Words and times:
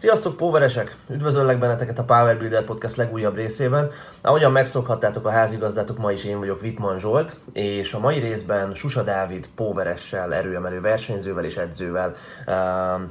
Sziasztok, 0.00 0.36
póveresek! 0.36 0.96
Üdvözöllek 1.10 1.58
benneteket 1.58 1.98
a 1.98 2.04
Power 2.04 2.38
Builder 2.38 2.64
Podcast 2.64 2.96
legújabb 2.96 3.34
részében. 3.34 3.90
Ahogyan 4.20 4.52
megszokhattátok 4.52 5.26
a 5.26 5.30
házigazdátok, 5.30 5.98
ma 5.98 6.12
is 6.12 6.24
én 6.24 6.38
vagyok 6.38 6.60
Vitman 6.60 6.98
Zsolt, 6.98 7.36
és 7.52 7.92
a 7.92 7.98
mai 7.98 8.18
részben 8.18 8.74
Susa 8.74 9.02
Dávid 9.02 9.48
póveressel, 9.54 10.34
erőemelő 10.34 10.80
versenyzővel 10.80 11.44
és 11.44 11.56
edzővel 11.56 12.14
uh, 12.46 12.54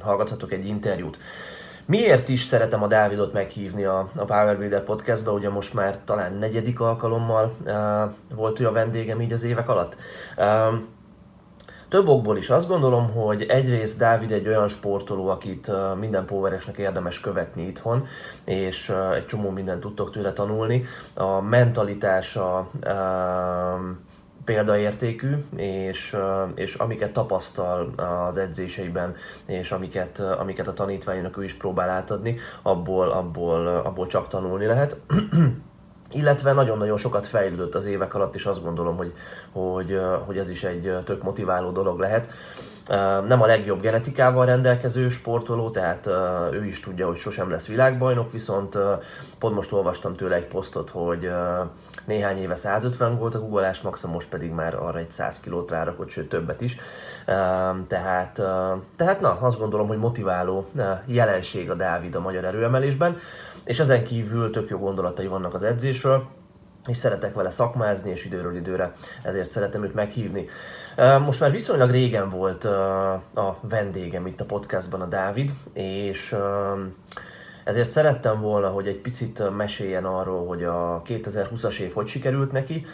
hallgathatok 0.02 0.52
egy 0.52 0.66
interjút. 0.66 1.18
Miért 1.86 2.28
is 2.28 2.40
szeretem 2.40 2.82
a 2.82 2.86
Dávidot 2.86 3.32
meghívni 3.32 3.84
a, 3.84 4.10
a 4.16 4.24
Power 4.24 4.56
Builder 4.56 4.82
podcastba, 4.82 5.32
ugye 5.32 5.50
most 5.50 5.74
már 5.74 5.98
talán 6.04 6.34
negyedik 6.34 6.80
alkalommal 6.80 7.52
uh, 7.64 8.36
volt 8.36 8.60
ő 8.60 8.66
a 8.66 8.72
vendégem 8.72 9.20
így 9.20 9.32
az 9.32 9.44
évek 9.44 9.68
alatt. 9.68 9.96
Uh, 10.36 10.74
több 11.90 12.08
okból 12.08 12.36
is 12.36 12.50
azt 12.50 12.68
gondolom, 12.68 13.12
hogy 13.12 13.42
egyrészt 13.42 13.98
Dávid 13.98 14.30
egy 14.30 14.48
olyan 14.48 14.68
sportoló, 14.68 15.28
akit 15.28 15.70
minden 15.98 16.24
póveresnek 16.24 16.76
érdemes 16.76 17.20
követni 17.20 17.66
itthon, 17.66 18.06
és 18.44 18.94
egy 19.14 19.26
csomó 19.26 19.50
mindent 19.50 19.80
tudtok 19.80 20.10
tőle 20.10 20.32
tanulni. 20.32 20.84
A 21.14 21.40
mentalitása 21.40 22.70
példaértékű, 24.44 25.36
és, 25.56 26.16
és 26.54 26.74
amiket 26.74 27.12
tapasztal 27.12 27.94
az 28.28 28.38
edzéseiben, 28.38 29.14
és 29.46 29.72
amiket, 29.72 30.18
amiket 30.18 30.68
a 30.68 30.72
tanítványnak 30.72 31.36
ő 31.36 31.44
is 31.44 31.54
próbál 31.54 31.88
átadni, 31.88 32.38
abból, 32.62 33.10
abból, 33.10 33.66
abból 33.66 34.06
csak 34.06 34.28
tanulni 34.28 34.66
lehet. 34.66 34.96
illetve 36.12 36.52
nagyon-nagyon 36.52 36.96
sokat 36.96 37.26
fejlődött 37.26 37.74
az 37.74 37.86
évek 37.86 38.14
alatt, 38.14 38.34
és 38.34 38.46
azt 38.46 38.62
gondolom, 38.62 38.96
hogy, 38.96 39.12
hogy, 39.52 40.00
hogy 40.26 40.38
ez 40.38 40.48
is 40.48 40.64
egy 40.64 40.94
tök 41.04 41.22
motiváló 41.22 41.70
dolog 41.70 41.98
lehet. 41.98 42.28
Nem 43.26 43.42
a 43.42 43.46
legjobb 43.46 43.80
genetikával 43.80 44.46
rendelkező 44.46 45.08
sportoló, 45.08 45.70
tehát 45.70 46.06
ő 46.52 46.64
is 46.64 46.80
tudja, 46.80 47.06
hogy 47.06 47.16
sosem 47.16 47.50
lesz 47.50 47.66
világbajnok, 47.66 48.32
viszont 48.32 48.78
pont 49.38 49.54
most 49.54 49.72
olvastam 49.72 50.14
tőle 50.14 50.34
egy 50.34 50.46
posztot, 50.46 50.90
hogy 50.90 51.30
néhány 52.06 52.38
éve 52.38 52.54
150 52.54 53.14
volt 53.14 53.34
a 53.34 53.40
guggolás 53.40 53.80
maxa, 53.80 54.08
most 54.08 54.28
pedig 54.28 54.50
már 54.50 54.74
arra 54.74 54.98
egy 54.98 55.10
100 55.10 55.40
kilót 55.40 55.70
rárakott, 55.70 56.08
sőt 56.08 56.28
többet 56.28 56.60
is. 56.60 56.76
Tehát, 57.86 58.42
tehát 58.96 59.20
na, 59.20 59.38
azt 59.40 59.58
gondolom, 59.58 59.86
hogy 59.86 59.98
motiváló 59.98 60.66
jelenség 61.06 61.70
a 61.70 61.74
Dávid 61.74 62.14
a 62.14 62.20
magyar 62.20 62.44
erőemelésben 62.44 63.16
és 63.70 63.78
ezen 63.78 64.04
kívül 64.04 64.50
tök 64.50 64.68
jó 64.68 64.78
gondolatai 64.78 65.26
vannak 65.26 65.54
az 65.54 65.62
edzésről, 65.62 66.26
és 66.86 66.96
szeretek 66.96 67.34
vele 67.34 67.50
szakmázni, 67.50 68.10
és 68.10 68.24
időről 68.24 68.56
időre 68.56 68.92
ezért 69.22 69.50
szeretem 69.50 69.84
őt 69.84 69.94
meghívni. 69.94 70.48
Most 71.24 71.40
már 71.40 71.50
viszonylag 71.50 71.90
régen 71.90 72.28
volt 72.28 72.64
a 73.34 73.58
vendégem 73.60 74.26
itt 74.26 74.40
a 74.40 74.44
podcastban 74.44 75.00
a 75.00 75.06
Dávid, 75.06 75.52
és 75.72 76.36
ezért 77.64 77.90
szerettem 77.90 78.40
volna, 78.40 78.68
hogy 78.68 78.86
egy 78.86 79.00
picit 79.00 79.56
meséljen 79.56 80.04
arról, 80.04 80.46
hogy 80.46 80.64
a 80.64 81.02
2020-as 81.06 81.78
év 81.78 81.92
hogy 81.92 82.06
sikerült 82.06 82.52
neki. 82.52 82.86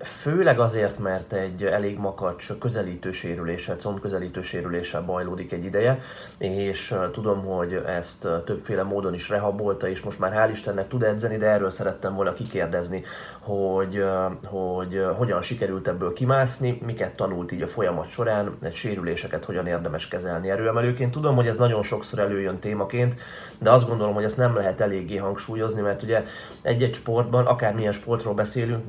Főleg 0.00 0.58
azért, 0.58 0.98
mert 0.98 1.32
egy 1.32 1.64
elég 1.64 1.98
makacs 1.98 2.52
közelítő 2.58 3.12
sérüléssel, 3.12 3.76
combközelítő 3.76 4.42
sérüléssel 4.42 5.02
bajlódik 5.02 5.52
egy 5.52 5.64
ideje, 5.64 6.00
és 6.38 6.94
tudom, 7.12 7.44
hogy 7.44 7.82
ezt 7.86 8.28
többféle 8.44 8.82
módon 8.82 9.14
is 9.14 9.28
rehabolta, 9.28 9.88
és 9.88 10.00
most 10.00 10.18
már 10.18 10.32
hál' 10.32 10.50
Istennek 10.50 10.88
tud 10.88 11.02
edzeni, 11.02 11.36
de 11.36 11.46
erről 11.46 11.70
szerettem 11.70 12.14
volna 12.14 12.32
kikérdezni, 12.32 13.04
hogy, 13.40 14.04
hogy 14.44 15.04
hogyan 15.16 15.42
sikerült 15.42 15.88
ebből 15.88 16.12
kimászni, 16.12 16.78
miket 16.86 17.16
tanult 17.16 17.52
így 17.52 17.62
a 17.62 17.66
folyamat 17.66 18.08
során, 18.08 18.56
egy 18.62 18.74
sérüléseket 18.74 19.44
hogyan 19.44 19.66
érdemes 19.66 20.08
kezelni 20.08 20.50
erőemelőként. 20.50 21.10
Tudom, 21.10 21.34
hogy 21.34 21.46
ez 21.46 21.56
nagyon 21.56 21.82
sokszor 21.82 22.18
előjön 22.18 22.58
témaként, 22.58 23.16
de 23.58 23.70
azt 23.70 23.88
gondolom, 23.88 24.14
hogy 24.14 24.24
ezt 24.24 24.36
nem 24.36 24.56
lehet 24.56 24.80
eléggé 24.80 25.16
hangsúlyozni, 25.16 25.80
mert 25.80 26.02
ugye 26.02 26.24
egy-egy 26.62 26.94
sportban, 26.94 27.46
akármilyen 27.46 27.92
sportról 27.92 28.34
beszélünk, 28.34 28.84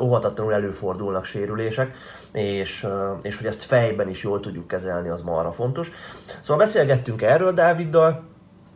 óhatatlanul 0.00 0.52
előfordulnak 0.52 1.24
sérülések, 1.24 1.96
és, 2.32 2.86
és 3.22 3.36
hogy 3.36 3.46
ezt 3.46 3.62
fejben 3.62 4.08
is 4.08 4.22
jól 4.22 4.40
tudjuk 4.40 4.66
kezelni, 4.66 5.08
az 5.08 5.20
ma 5.20 5.38
arra 5.38 5.50
fontos. 5.50 5.90
Szóval 6.40 6.64
beszélgettünk 6.64 7.22
erről 7.22 7.52
Dáviddal, 7.52 8.24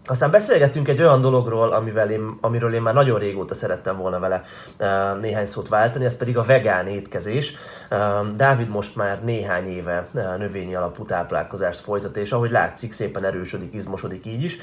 aztán 0.06 0.30
beszélgettünk 0.30 0.88
egy 0.88 1.00
olyan 1.00 1.20
dologról, 1.20 1.72
amivel 1.72 2.10
én, 2.10 2.38
amiről 2.40 2.74
én 2.74 2.82
már 2.82 2.94
nagyon 2.94 3.18
régóta 3.18 3.54
szerettem 3.54 3.96
volna 3.96 4.18
vele 4.18 4.42
uh, 4.78 5.20
néhány 5.20 5.46
szót 5.46 5.68
váltani, 5.68 6.04
ez 6.04 6.16
pedig 6.16 6.36
a 6.36 6.42
vegán 6.42 6.86
étkezés. 6.86 7.54
Uh, 7.90 8.30
Dávid 8.36 8.68
most 8.68 8.96
már 8.96 9.24
néhány 9.24 9.68
éve 9.68 10.06
uh, 10.12 10.38
növényi 10.38 10.74
alapú 10.74 11.04
táplálkozást 11.04 11.80
folytat, 11.80 12.16
és 12.16 12.32
ahogy 12.32 12.50
látszik, 12.50 12.92
szépen 12.92 13.24
erősödik, 13.24 13.74
izmosodik 13.74 14.26
így 14.26 14.42
is. 14.42 14.58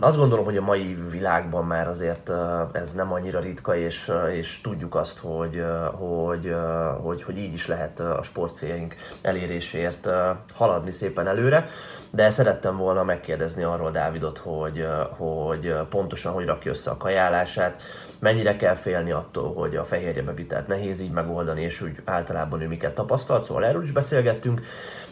Azt 0.00 0.16
gondolom, 0.16 0.44
hogy 0.44 0.56
a 0.56 0.62
mai 0.62 0.96
világban 1.10 1.66
már 1.66 1.88
azért 1.88 2.32
ez 2.72 2.92
nem 2.92 3.12
annyira 3.12 3.40
ritka, 3.40 3.76
és, 3.76 4.12
és 4.32 4.60
tudjuk 4.60 4.94
azt, 4.94 5.18
hogy, 5.18 5.64
hogy, 5.92 6.54
hogy, 7.02 7.22
hogy 7.22 7.38
így 7.38 7.52
is 7.52 7.66
lehet 7.66 8.00
a 8.00 8.22
sportcéljaink 8.22 8.94
eléréséért 9.22 10.08
haladni 10.54 10.92
szépen 10.92 11.26
előre 11.26 11.68
de 12.14 12.30
szerettem 12.30 12.76
volna 12.76 13.04
megkérdezni 13.04 13.62
arról 13.62 13.90
Dávidot, 13.90 14.38
hogy, 14.38 14.86
hogy 15.16 15.74
pontosan 15.88 16.32
hogy 16.32 16.44
rakja 16.44 16.70
össze 16.70 16.90
a 16.90 16.96
kajálását, 16.96 17.82
mennyire 18.18 18.56
kell 18.56 18.74
félni 18.74 19.10
attól, 19.12 19.54
hogy 19.54 19.76
a 19.76 19.84
fehérje 19.84 20.22
bevitelt 20.22 20.66
nehéz 20.66 21.00
így 21.00 21.10
megoldani, 21.10 21.62
és 21.62 21.80
úgy 21.80 22.02
általában 22.04 22.60
ő 22.60 22.68
miket 22.68 22.94
tapasztalt, 22.94 23.44
szóval 23.44 23.64
erről 23.64 23.82
is 23.82 23.92
beszélgettünk, 23.92 24.60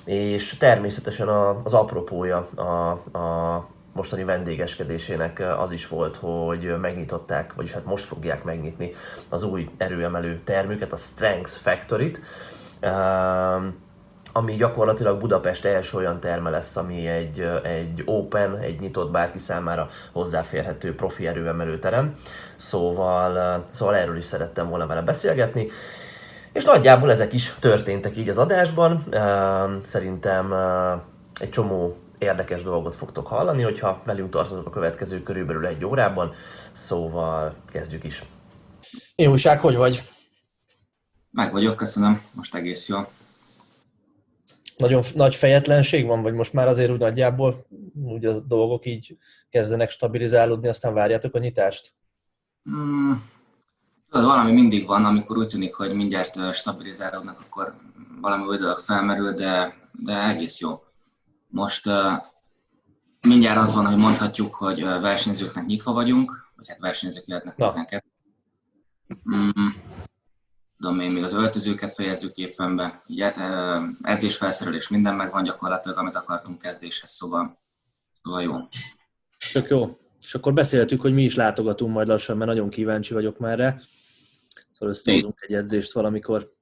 és 0.05 0.56
természetesen 0.56 1.28
az 1.65 1.75
apropója 1.75 2.49
a, 2.55 2.91
a 3.19 3.66
mostani 3.93 4.25
vendégeskedésének 4.25 5.43
az 5.59 5.71
is 5.71 5.89
volt, 5.89 6.16
hogy 6.16 6.75
megnyitották, 6.81 7.55
vagyis 7.55 7.72
hát 7.72 7.84
most 7.84 8.05
fogják 8.05 8.44
megnyitni 8.44 8.93
az 9.28 9.43
új 9.43 9.69
erőemelő 9.77 10.41
termüket, 10.44 10.93
a 10.93 10.97
Strength 10.97 11.50
Factory-t 11.50 12.21
ami 14.33 14.55
gyakorlatilag 14.55 15.21
Budapest 15.21 15.65
első 15.65 15.97
olyan 15.97 16.21
terme 16.21 16.51
lesz, 16.51 16.77
ami 16.77 17.07
egy, 17.07 17.41
egy 17.63 18.03
open, 18.05 18.59
egy 18.59 18.81
nyitott 18.81 19.11
bárki 19.11 19.39
számára 19.39 19.89
hozzáférhető 20.13 20.95
profi 20.95 21.27
erőemelő 21.27 21.79
terem. 21.79 22.15
Szóval, 22.57 23.63
szóval 23.71 23.97
erről 23.97 24.17
is 24.17 24.25
szerettem 24.25 24.69
volna 24.69 24.87
vele 24.87 25.03
beszélgetni. 25.03 25.69
És 26.53 26.65
nagyjából 26.65 27.11
ezek 27.11 27.33
is 27.33 27.55
történtek 27.59 28.17
így 28.17 28.29
az 28.29 28.39
adásban. 28.39 29.05
Szerintem 29.85 30.55
egy 31.41 31.51
csomó 31.51 31.97
érdekes 32.19 32.63
dolgot 32.63 32.95
fogtok 32.95 33.27
hallani, 33.27 33.63
hogyha 33.63 34.03
velünk 34.05 34.31
tartotok 34.31 34.67
a 34.67 34.71
következő 34.71 35.23
körülbelül 35.23 35.67
egy 35.67 35.85
órában. 35.85 36.33
Szóval 36.73 37.55
kezdjük 37.73 38.05
is. 38.05 38.25
Jó 39.17 39.31
újság, 39.31 39.61
hogy 39.61 39.77
vagy? 39.77 40.03
Meg 41.31 41.53
vagyok, 41.53 41.77
köszönöm. 41.77 42.23
Most 42.35 42.55
egész 42.55 42.89
jó. 42.89 42.99
Nagyon 44.81 45.03
nagy 45.15 45.35
fejetlenség 45.35 46.07
van, 46.07 46.23
vagy 46.23 46.35
most 46.35 46.53
már 46.53 46.69
azért 46.69 46.91
úgy 46.91 46.99
nagyjából 46.99 47.67
úgy 48.05 48.25
a 48.25 48.41
dolgok 48.41 48.87
így 48.87 49.17
kezdenek 49.51 49.91
stabilizálódni, 49.91 50.69
aztán 50.69 50.95
várjátok 50.95 51.35
a 51.35 51.39
nyitást? 51.39 51.93
Hmm. 52.65 53.29
Tudod, 54.11 54.27
valami 54.27 54.53
mindig 54.53 54.87
van, 54.87 55.05
amikor 55.05 55.37
úgy 55.37 55.47
tűnik, 55.47 55.75
hogy 55.75 55.95
mindjárt 55.95 56.55
stabilizálódnak, 56.55 57.41
akkor 57.41 57.75
valami 58.21 58.45
új 58.45 58.57
dolog 58.57 58.79
felmerül, 58.79 59.33
de, 59.33 59.75
de 59.93 60.29
egész 60.29 60.61
jó. 60.61 60.83
Most 61.49 61.87
uh, 61.87 62.13
mindjárt 63.21 63.59
az 63.59 63.75
van, 63.75 63.87
hogy 63.87 63.97
mondhatjuk, 63.97 64.55
hogy 64.55 64.83
versenyzőknek 64.83 65.67
nyitva 65.67 65.93
vagyunk, 65.93 66.51
vagy 66.57 66.69
hát 66.69 66.79
versenyzők 66.79 67.27
jöhetnek 67.27 67.57
hozzánk. 67.57 68.03
Mm 69.35 69.69
tudom 70.81 71.01
én, 71.01 71.13
még 71.13 71.23
az 71.23 71.33
öltözőket 71.33 71.93
fejezzük 71.93 72.37
éppen 72.37 72.77
be, 72.77 72.93
ugye, 73.09 73.33
edzésfelszerelés 74.03 74.89
minden 74.89 75.15
megvan 75.15 75.43
gyakorlatilag, 75.43 75.99
amit 75.99 76.15
akartunk 76.15 76.59
kezdéshez, 76.59 77.11
szóval, 77.11 77.59
szóval 78.23 78.43
jó. 78.43 78.57
Tök 79.53 79.69
jó. 79.69 79.99
És 80.21 80.34
akkor 80.34 80.53
beszéltük, 80.53 81.01
hogy 81.01 81.13
mi 81.13 81.22
is 81.22 81.34
látogatunk 81.34 81.93
majd 81.93 82.09
lassan, 82.09 82.37
mert 82.37 82.51
nagyon 82.51 82.71
kíváncsi 82.71 83.15
vagyok 83.15 83.39
már 83.39 83.59
rá. 83.59 83.77
Szóval 84.72 84.89
összehozunk 84.89 85.39
egy 85.41 85.54
edzést 85.54 85.93
valamikor. 85.93 86.53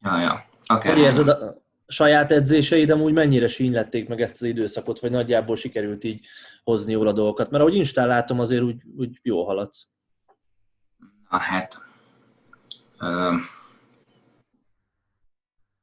Ja, 0.00 0.20
ja. 0.20 0.46
Okay. 0.74 0.92
Hogy 0.92 1.00
érzed 1.00 1.28
a 1.28 1.62
saját 1.86 2.32
edzéseid 2.32 2.90
amúgy 2.90 3.12
mennyire 3.12 3.48
sínylették 3.48 4.08
meg 4.08 4.20
ezt 4.20 4.34
az 4.34 4.42
időszakot, 4.42 5.00
vagy 5.00 5.10
nagyjából 5.10 5.56
sikerült 5.56 6.04
így 6.04 6.26
hozni 6.64 6.92
jól 6.92 7.08
a 7.08 7.12
dolgokat? 7.12 7.50
Mert 7.50 7.62
ahogy 7.62 7.74
Instán 7.74 8.06
látom, 8.06 8.40
azért 8.40 8.62
úgy, 8.62 8.82
úgy 8.96 9.18
jól 9.22 9.44
haladsz. 9.44 9.88
Na 11.30 11.38
hát, 11.38 11.87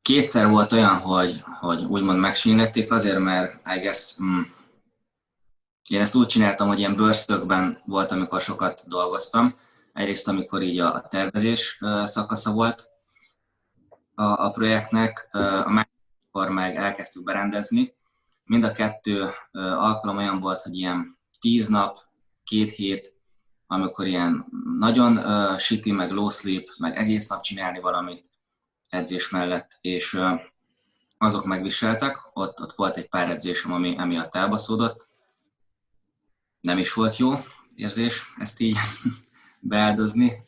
kétszer 0.01 0.47
volt 0.47 0.71
olyan, 0.71 0.97
hogy, 0.97 1.43
hogy 1.59 1.83
úgymond 1.83 2.19
megsínlették 2.19 2.91
azért, 2.91 3.19
mert 3.19 3.75
I 3.75 3.79
guess, 3.79 4.15
mm, 4.23 4.41
én 5.89 6.01
ezt 6.01 6.15
úgy 6.15 6.27
csináltam, 6.27 6.67
hogy 6.67 6.79
ilyen 6.79 6.95
bőrztökben 6.95 7.81
volt, 7.85 8.11
amikor 8.11 8.41
sokat 8.41 8.83
dolgoztam. 8.87 9.55
Egyrészt, 9.93 10.27
amikor 10.27 10.61
így 10.61 10.79
a 10.79 11.05
tervezés 11.09 11.79
szakasza 12.03 12.51
volt 12.51 12.89
a, 14.15 14.23
a 14.23 14.51
projektnek, 14.51 15.29
a 15.65 15.69
másikor 15.69 16.49
meg 16.49 16.75
elkezdtük 16.75 17.23
berendezni, 17.23 17.93
mind 18.43 18.63
a 18.63 18.71
kettő 18.71 19.29
alkalom 19.51 20.17
olyan 20.17 20.39
volt, 20.39 20.61
hogy 20.61 20.75
ilyen 20.75 21.17
tíz 21.39 21.67
nap, 21.67 21.97
két 22.43 22.71
hét, 22.71 23.14
amikor 23.67 24.07
ilyen 24.07 24.45
nagyon 24.77 25.17
uh, 25.17 25.57
shitty, 25.57 25.91
meg 25.91 26.11
low 26.11 26.29
sleep, 26.29 26.67
meg 26.77 26.95
egész 26.95 27.27
nap 27.27 27.41
csinálni 27.41 27.79
valamit 27.79 28.25
edzés 28.89 29.29
mellett, 29.29 29.77
és 29.81 30.13
uh, 30.13 30.39
azok 31.17 31.45
megviseltek, 31.45 32.17
ott, 32.33 32.61
ott 32.61 32.73
volt 32.73 32.97
egy 32.97 33.09
pár 33.09 33.29
edzésem, 33.29 33.73
ami 33.73 33.95
emiatt 33.97 34.35
elbaszódott. 34.35 35.07
Nem 36.59 36.77
is 36.77 36.93
volt 36.93 37.17
jó 37.17 37.33
érzés 37.75 38.33
ezt 38.37 38.59
így 38.59 38.77
beáldozni, 39.59 40.47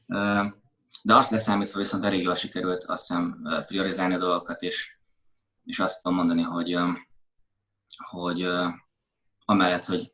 de 1.01 1.15
azt 1.15 1.31
leszámítva 1.31 1.79
viszont 1.79 2.03
elég 2.03 2.21
jól 2.21 2.35
sikerült 2.35 2.83
azt 2.83 3.07
hiszem 3.07 3.47
priorizálni 3.65 4.13
a 4.13 4.17
dolgokat, 4.17 4.61
és, 4.61 4.97
és 5.63 5.79
azt 5.79 6.01
tudom 6.01 6.17
mondani, 6.17 6.41
hogy, 6.41 6.77
hogy 8.09 8.47
amellett, 9.45 9.85
hogy 9.85 10.11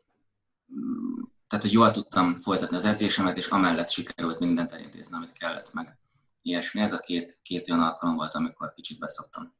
tehát, 1.53 1.67
hogy 1.67 1.77
jól 1.77 1.91
tudtam 1.91 2.38
folytatni 2.39 2.75
az 2.75 2.85
edzésemet, 2.85 3.38
és 3.38 3.47
amellett 3.47 3.89
sikerült 3.89 4.39
mindent 4.39 4.71
elintézni, 4.71 5.17
amit 5.17 5.31
kellett, 5.31 5.73
meg 5.73 5.97
ilyesmi. 6.41 6.81
Ez 6.81 6.94
a 6.94 7.00
két, 7.00 7.39
két 7.41 7.69
olyan 7.69 7.81
alkalom 7.81 8.15
volt, 8.15 8.33
amikor 8.33 8.73
kicsit 8.73 9.00
beszoktam. 9.00 9.53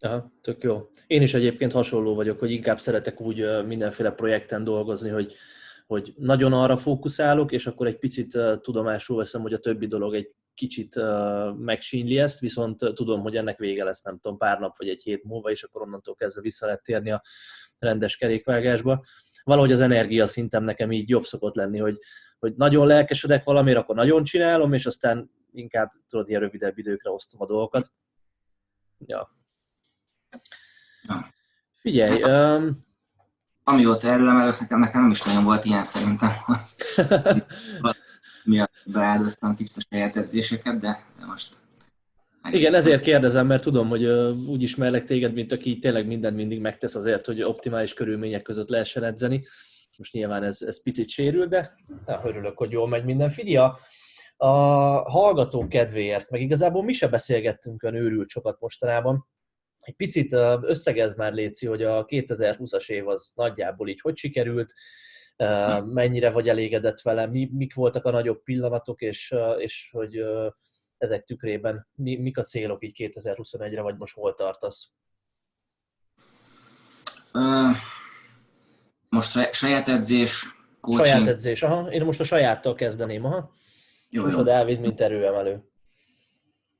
Aha, 0.00 0.32
tök 0.40 0.62
jó. 0.62 0.90
Én 1.06 1.22
is 1.22 1.34
egyébként 1.34 1.72
hasonló 1.72 2.14
vagyok, 2.14 2.38
hogy 2.38 2.50
inkább 2.50 2.80
szeretek 2.80 3.20
úgy 3.20 3.64
mindenféle 3.66 4.10
projekten 4.10 4.64
dolgozni, 4.64 5.10
hogy, 5.10 5.34
hogy 5.86 6.14
nagyon 6.16 6.52
arra 6.52 6.76
fókuszálok, 6.76 7.52
és 7.52 7.66
akkor 7.66 7.86
egy 7.86 7.98
picit 7.98 8.38
tudomásul 8.60 9.16
veszem, 9.16 9.40
hogy 9.40 9.52
a 9.52 9.58
többi 9.58 9.86
dolog 9.86 10.14
egy 10.14 10.34
kicsit 10.54 11.00
megsínli 11.58 12.18
ezt, 12.18 12.40
viszont 12.40 12.78
tudom, 12.94 13.20
hogy 13.20 13.36
ennek 13.36 13.58
vége 13.58 13.84
lesz, 13.84 14.02
nem 14.02 14.18
tudom, 14.18 14.38
pár 14.38 14.58
nap 14.58 14.78
vagy 14.78 14.88
egy 14.88 15.02
hét 15.02 15.24
múlva, 15.24 15.50
és 15.50 15.62
akkor 15.62 15.82
onnantól 15.82 16.14
kezdve 16.14 16.40
vissza 16.40 16.66
lehet 16.66 16.82
térni 16.82 17.10
a 17.10 17.22
rendes 17.78 18.16
kerékvágásba. 18.16 19.04
Valahogy 19.44 19.72
az 19.72 19.80
energia 19.80 20.26
szintem 20.26 20.64
nekem 20.64 20.92
így 20.92 21.08
jobb 21.08 21.24
szokott 21.24 21.54
lenni, 21.54 21.78
hogy, 21.78 21.98
hogy 22.38 22.54
nagyon 22.56 22.86
lelkesedek 22.86 23.44
valamire, 23.44 23.78
akkor 23.78 23.94
nagyon 23.94 24.24
csinálom, 24.24 24.72
és 24.72 24.86
aztán 24.86 25.30
inkább 25.52 25.92
tudod, 26.08 26.28
ilyen 26.28 26.40
rövidebb 26.40 26.78
időkre 26.78 27.10
osztom 27.10 27.42
a 27.42 27.46
dolgokat. 27.46 27.92
Ja, 29.06 29.30
Figyelj, 31.82 32.22
um... 32.22 32.86
amióta 33.64 34.08
erről 34.08 34.28
emelök, 34.28 34.60
nekem, 34.60 34.78
nekem 34.78 35.00
nem 35.00 35.10
is 35.10 35.22
nagyon 35.22 35.44
volt 35.44 35.64
ilyen 35.64 35.84
szerintem, 35.84 36.30
hogy 36.44 36.60
miatt 38.44 38.74
beáldoztam 38.84 39.54
kicsit 39.54 39.76
a 39.76 39.80
saját 39.90 40.16
edzéseket, 40.16 40.80
de, 40.80 41.04
de 41.18 41.26
most 41.26 41.60
igen, 42.50 42.74
ezért 42.74 43.02
kérdezem, 43.02 43.46
mert 43.46 43.62
tudom, 43.62 43.88
hogy 43.88 44.04
úgy 44.48 44.62
ismerlek 44.62 45.04
téged, 45.04 45.32
mint 45.32 45.52
aki 45.52 45.78
tényleg 45.78 46.06
mindent 46.06 46.36
mindig 46.36 46.60
megtesz 46.60 46.94
azért, 46.94 47.26
hogy 47.26 47.42
optimális 47.42 47.94
körülmények 47.94 48.42
között 48.42 48.68
lehessen 48.68 49.04
edzeni. 49.04 49.42
Most 49.98 50.12
nyilván 50.12 50.42
ez, 50.42 50.62
ez 50.62 50.82
picit 50.82 51.08
sérül, 51.08 51.46
de 51.46 51.74
örülök, 52.24 52.58
hogy 52.58 52.70
jól 52.70 52.88
megy 52.88 53.04
minden. 53.04 53.28
Figyelj, 53.28 53.56
a, 53.56 53.76
a 54.46 54.50
hallgató 55.10 55.68
kedvéért, 55.68 56.30
meg 56.30 56.40
igazából 56.40 56.84
mi 56.84 56.92
se 56.92 57.08
beszélgettünk 57.08 57.82
olyan 57.82 57.96
őrült 57.96 58.28
sokat 58.28 58.60
mostanában, 58.60 59.26
egy 59.82 59.94
picit 59.94 60.32
összegez 60.60 61.14
már 61.14 61.32
Léci, 61.32 61.66
hogy 61.66 61.82
a 61.82 62.04
2020-as 62.04 62.90
év 62.90 63.08
az 63.08 63.32
nagyjából 63.34 63.88
így 63.88 64.00
hogy 64.00 64.16
sikerült, 64.16 64.74
mennyire 65.84 66.30
vagy 66.30 66.48
elégedett 66.48 67.00
vele, 67.00 67.26
mi, 67.26 67.48
mik 67.52 67.74
voltak 67.74 68.04
a 68.04 68.10
nagyobb 68.10 68.42
pillanatok, 68.42 69.00
és, 69.00 69.34
és 69.58 69.88
hogy 69.92 70.24
ezek 71.02 71.24
tükrében 71.24 71.88
mi, 71.94 72.16
mik 72.16 72.38
a 72.38 72.42
célok 72.42 72.84
így 72.84 73.12
2021-re, 73.14 73.80
vagy 73.80 73.96
most 73.96 74.14
hol 74.14 74.34
tartasz? 74.34 74.90
most 79.08 79.52
saját 79.52 79.88
edzés, 79.88 80.56
coaching. 80.80 81.06
Saját 81.06 81.26
edzés, 81.26 81.62
aha. 81.62 81.90
Én 81.92 82.04
most 82.04 82.20
a 82.20 82.24
sajáttal 82.24 82.74
kezdeném, 82.74 83.24
aha. 83.24 83.52
Jó, 84.10 84.22
Susod 84.22 84.38
jó. 84.38 84.44
Dávid, 84.44 84.80
mint 84.80 85.00
erőemelő. 85.00 85.64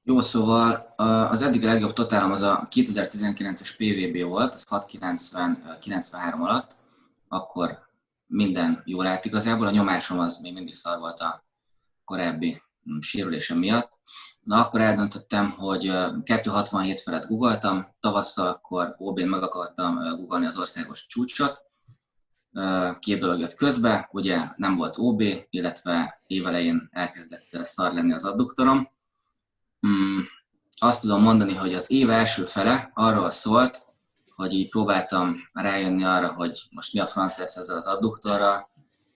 Jó, 0.03 0.21
szóval 0.21 0.95
az 1.31 1.43
eddig 1.43 1.63
legjobb 1.63 1.93
totálom 1.93 2.31
az 2.31 2.43
a 2.43 2.67
2019-es 2.71 3.75
PVB 3.77 4.29
volt, 4.29 4.55
az 4.55 4.67
690-93 4.71 6.41
alatt, 6.41 6.77
akkor 7.29 7.79
minden 8.27 8.83
jól 8.85 9.07
állt 9.07 9.25
igazából, 9.25 9.67
a 9.67 9.71
nyomásom 9.71 10.19
az 10.19 10.41
még 10.41 10.53
mindig 10.53 10.75
szar 10.75 10.99
volt 10.99 11.21
a 11.21 11.45
korábbi 12.05 12.63
sérülésem 13.01 13.59
miatt. 13.59 13.99
Na 14.43 14.59
akkor 14.59 14.81
eldöntöttem, 14.81 15.51
hogy 15.51 15.93
267 16.25 17.01
felett 17.01 17.27
googoltam, 17.27 17.95
tavasszal 18.01 18.47
akkor 18.49 18.95
OB-n 18.99 19.29
meg 19.29 19.43
akartam 19.43 20.17
googolni 20.17 20.47
az 20.47 20.59
országos 20.59 21.07
csúcsot, 21.07 21.63
két 22.99 23.19
dolog 23.19 23.39
jött 23.39 23.55
közbe, 23.55 24.09
ugye 24.13 24.49
nem 24.57 24.77
volt 24.77 24.99
OB, 24.99 25.23
illetve 25.51 26.23
évelején 26.27 26.89
elkezdett 26.93 27.47
szar 27.63 27.93
lenni 27.93 28.13
az 28.13 28.25
adduktorom, 28.25 28.91
mm, 29.87 30.19
azt 30.77 31.01
tudom 31.01 31.23
mondani, 31.23 31.55
hogy 31.55 31.75
az 31.75 31.91
év 31.91 32.11
első 32.11 32.45
fele 32.45 32.91
arról 32.95 33.31
szólt, 33.31 33.87
hogy 34.35 34.53
így 34.53 34.69
próbáltam 34.69 35.37
rájönni 35.53 36.05
arra, 36.05 36.33
hogy 36.33 36.69
most 36.71 36.93
mi 36.93 37.01
a 37.01 37.07
franc 37.07 37.39
lesz 37.39 37.57
ezzel 37.57 37.77
az 37.77 37.87
adduktorral. 37.87 38.71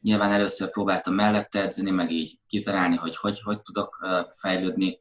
Nyilván 0.07 0.33
először 0.33 0.71
próbáltam 0.71 1.15
mellette 1.15 1.63
edzeni, 1.63 1.91
meg 1.91 2.11
így 2.11 2.39
kitalálni, 2.47 2.97
hogy 2.97 3.17
hogy, 3.17 3.41
hogy 3.41 3.63
tudok 3.63 4.07
fejlődni 4.31 5.01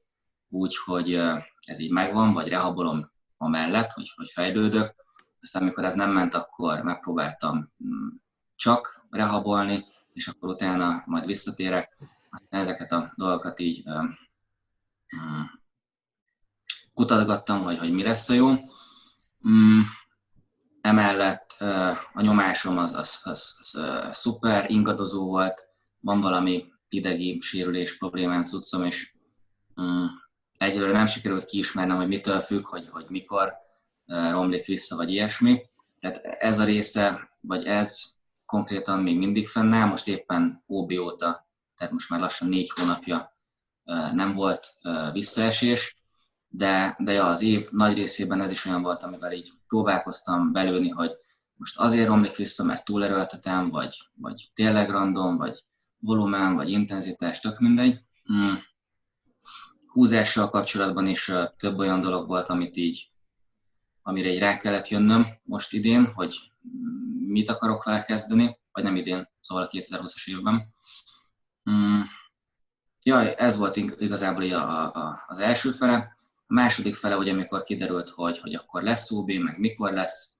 úgy, 0.49 0.77
hogy 0.85 1.13
ez 1.61 1.79
így 1.79 1.91
megvan, 1.91 2.33
vagy 2.33 2.47
rehabolom 2.47 3.11
a 3.37 3.47
mellett, 3.47 3.91
hogy, 3.91 4.11
hogy 4.15 4.29
fejlődök. 4.29 4.95
Aztán 5.41 5.61
amikor 5.61 5.83
ez 5.83 5.95
nem 5.95 6.11
ment, 6.11 6.33
akkor 6.33 6.81
megpróbáltam 6.81 7.71
mm, 7.85 8.07
csak 8.55 9.05
rehabolni, 9.09 9.85
és 10.13 10.27
akkor 10.27 10.49
utána 10.49 11.03
majd 11.05 11.25
visszatérek. 11.25 11.97
Aztán 12.29 12.61
ezeket 12.61 12.91
a 12.91 13.13
dolgokat 13.15 13.59
így 13.59 13.83
kutatgattam, 16.93 17.63
hogy, 17.63 17.77
hogy 17.77 17.91
mi 17.91 18.03
lesz 18.03 18.29
a 18.29 18.33
jó. 18.33 18.53
Emellett 20.85 21.51
a 22.13 22.21
nyomásom 22.21 22.77
az, 22.77 22.93
az, 22.93 23.19
az, 23.23 23.55
az, 23.59 23.79
szuper 24.17 24.69
ingadozó 24.69 25.25
volt, 25.25 25.67
van 25.99 26.21
valami 26.21 26.65
idegi 26.89 27.37
sérülés 27.41 27.97
problémám 27.97 28.45
cuccom, 28.45 28.83
és 28.83 29.13
mm, 29.81 30.05
egyelőre 30.57 30.91
nem 30.91 31.05
sikerült 31.05 31.45
kiismernem, 31.45 31.97
hogy 31.97 32.07
mitől 32.07 32.39
függ, 32.39 32.67
hogy, 32.67 32.87
hogy 32.91 33.05
mikor 33.09 33.53
romlik 34.05 34.65
vissza, 34.65 34.95
vagy 34.95 35.11
ilyesmi. 35.11 35.61
Tehát 35.99 36.17
ez 36.23 36.59
a 36.59 36.63
része, 36.63 37.29
vagy 37.41 37.65
ez 37.65 38.03
konkrétan 38.45 38.99
még 38.99 39.17
mindig 39.17 39.47
fennáll, 39.47 39.87
most 39.87 40.07
éppen 40.07 40.63
OB 40.67 40.91
óta, 40.91 41.47
tehát 41.77 41.93
most 41.93 42.09
már 42.09 42.19
lassan 42.19 42.47
négy 42.47 42.69
hónapja 42.75 43.37
nem 44.13 44.33
volt 44.33 44.73
visszaesés, 45.11 45.95
de, 46.57 46.95
de 46.99 47.11
ja, 47.11 47.25
az 47.25 47.41
év 47.41 47.67
nagy 47.71 47.95
részében 47.95 48.41
ez 48.41 48.51
is 48.51 48.65
olyan 48.65 48.81
volt, 48.81 49.03
amivel 49.03 49.31
így 49.31 49.51
próbálkoztam 49.67 50.51
belőni, 50.51 50.89
hogy 50.89 51.11
most 51.55 51.79
azért 51.79 52.07
romlik 52.07 52.35
vissza, 52.35 52.63
mert 52.63 52.85
túlerőltetem, 52.85 53.69
vagy, 53.69 54.09
vagy 54.15 54.49
tényleg 54.53 54.89
random, 54.89 55.37
vagy 55.37 55.63
volumen, 55.99 56.55
vagy 56.55 56.69
intenzitás, 56.69 57.39
tök 57.39 57.59
mindegy. 57.59 57.99
Hmm. 58.23 58.59
Húzással 59.91 60.49
kapcsolatban 60.49 61.07
is 61.07 61.31
több 61.57 61.77
olyan 61.77 61.99
dolog 61.99 62.27
volt, 62.27 62.49
amit 62.49 62.77
így, 62.77 63.11
amire 64.01 64.29
így 64.29 64.39
rá 64.39 64.57
kellett 64.57 64.87
jönnöm 64.87 65.27
most 65.43 65.73
idén, 65.73 66.05
hogy 66.13 66.51
mit 67.27 67.49
akarok 67.49 67.83
vele 67.83 68.03
kezdeni, 68.03 68.59
vagy 68.71 68.83
nem 68.83 68.95
idén, 68.95 69.29
szóval 69.39 69.63
a 69.63 69.67
2020-as 69.67 70.27
évben. 70.27 70.73
Hmm 71.63 72.05
Ja, 73.07 73.35
ez 73.35 73.57
volt 73.57 73.75
igazából 73.77 74.53
a, 74.53 74.93
a, 74.95 75.23
az 75.27 75.39
első 75.39 75.71
fele. 75.71 76.14
A 76.47 76.53
második 76.53 76.95
fele, 76.95 77.17
ugye, 77.17 77.31
amikor 77.31 77.63
kiderült, 77.63 78.09
hogy, 78.09 78.39
hogy 78.39 78.55
akkor 78.55 78.83
lesz 78.83 79.11
OB, 79.11 79.31
meg 79.31 79.59
mikor 79.59 79.91
lesz, 79.93 80.35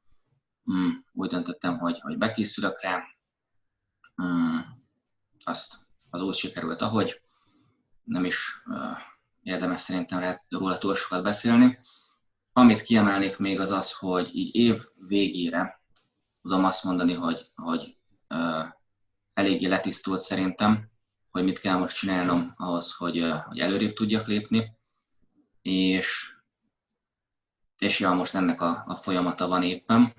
mm, 0.71 0.89
úgy 1.13 1.29
döntöttem, 1.29 1.77
hogy, 1.77 2.00
hogy 2.00 2.17
bekészülök 2.17 2.81
rá. 2.81 3.03
Mm, 4.24 4.57
azt 5.43 5.77
az 6.09 6.21
úgy 6.21 6.35
sikerült, 6.35 6.81
ahogy 6.81 7.21
nem 8.03 8.25
is 8.25 8.62
uh, 8.65 8.97
érdemes 9.43 9.81
szerintem 9.81 10.39
róla 10.50 10.77
túl 10.77 10.95
sokat 10.95 11.24
beszélni. 11.24 11.79
Amit 12.53 12.81
kiemelnék 12.81 13.38
még 13.38 13.59
az 13.59 13.71
az, 13.71 13.91
hogy 13.91 14.35
így 14.35 14.55
év 14.55 14.81
végére 15.07 15.81
tudom 16.41 16.63
azt 16.63 16.83
mondani, 16.83 17.13
hogy, 17.13 17.51
hogy 17.55 17.97
uh, 18.29 18.65
eléggé 19.33 19.67
letisztult 19.67 20.19
szerintem, 20.19 20.89
hogy 21.31 21.43
mit 21.43 21.59
kell 21.59 21.77
most 21.77 21.95
csinálnom 21.95 22.53
ahhoz, 22.57 22.93
hogy, 22.93 23.31
hogy 23.47 23.59
előrébb 23.59 23.93
tudjak 23.93 24.27
lépni, 24.27 24.77
és, 25.65 26.36
és 27.77 28.00
ja, 28.00 28.13
most 28.13 28.36
ennek 28.36 28.62
a, 28.62 28.84
a 28.86 28.95
folyamata 28.95 29.48
van 29.48 29.63
éppen, 29.63 30.15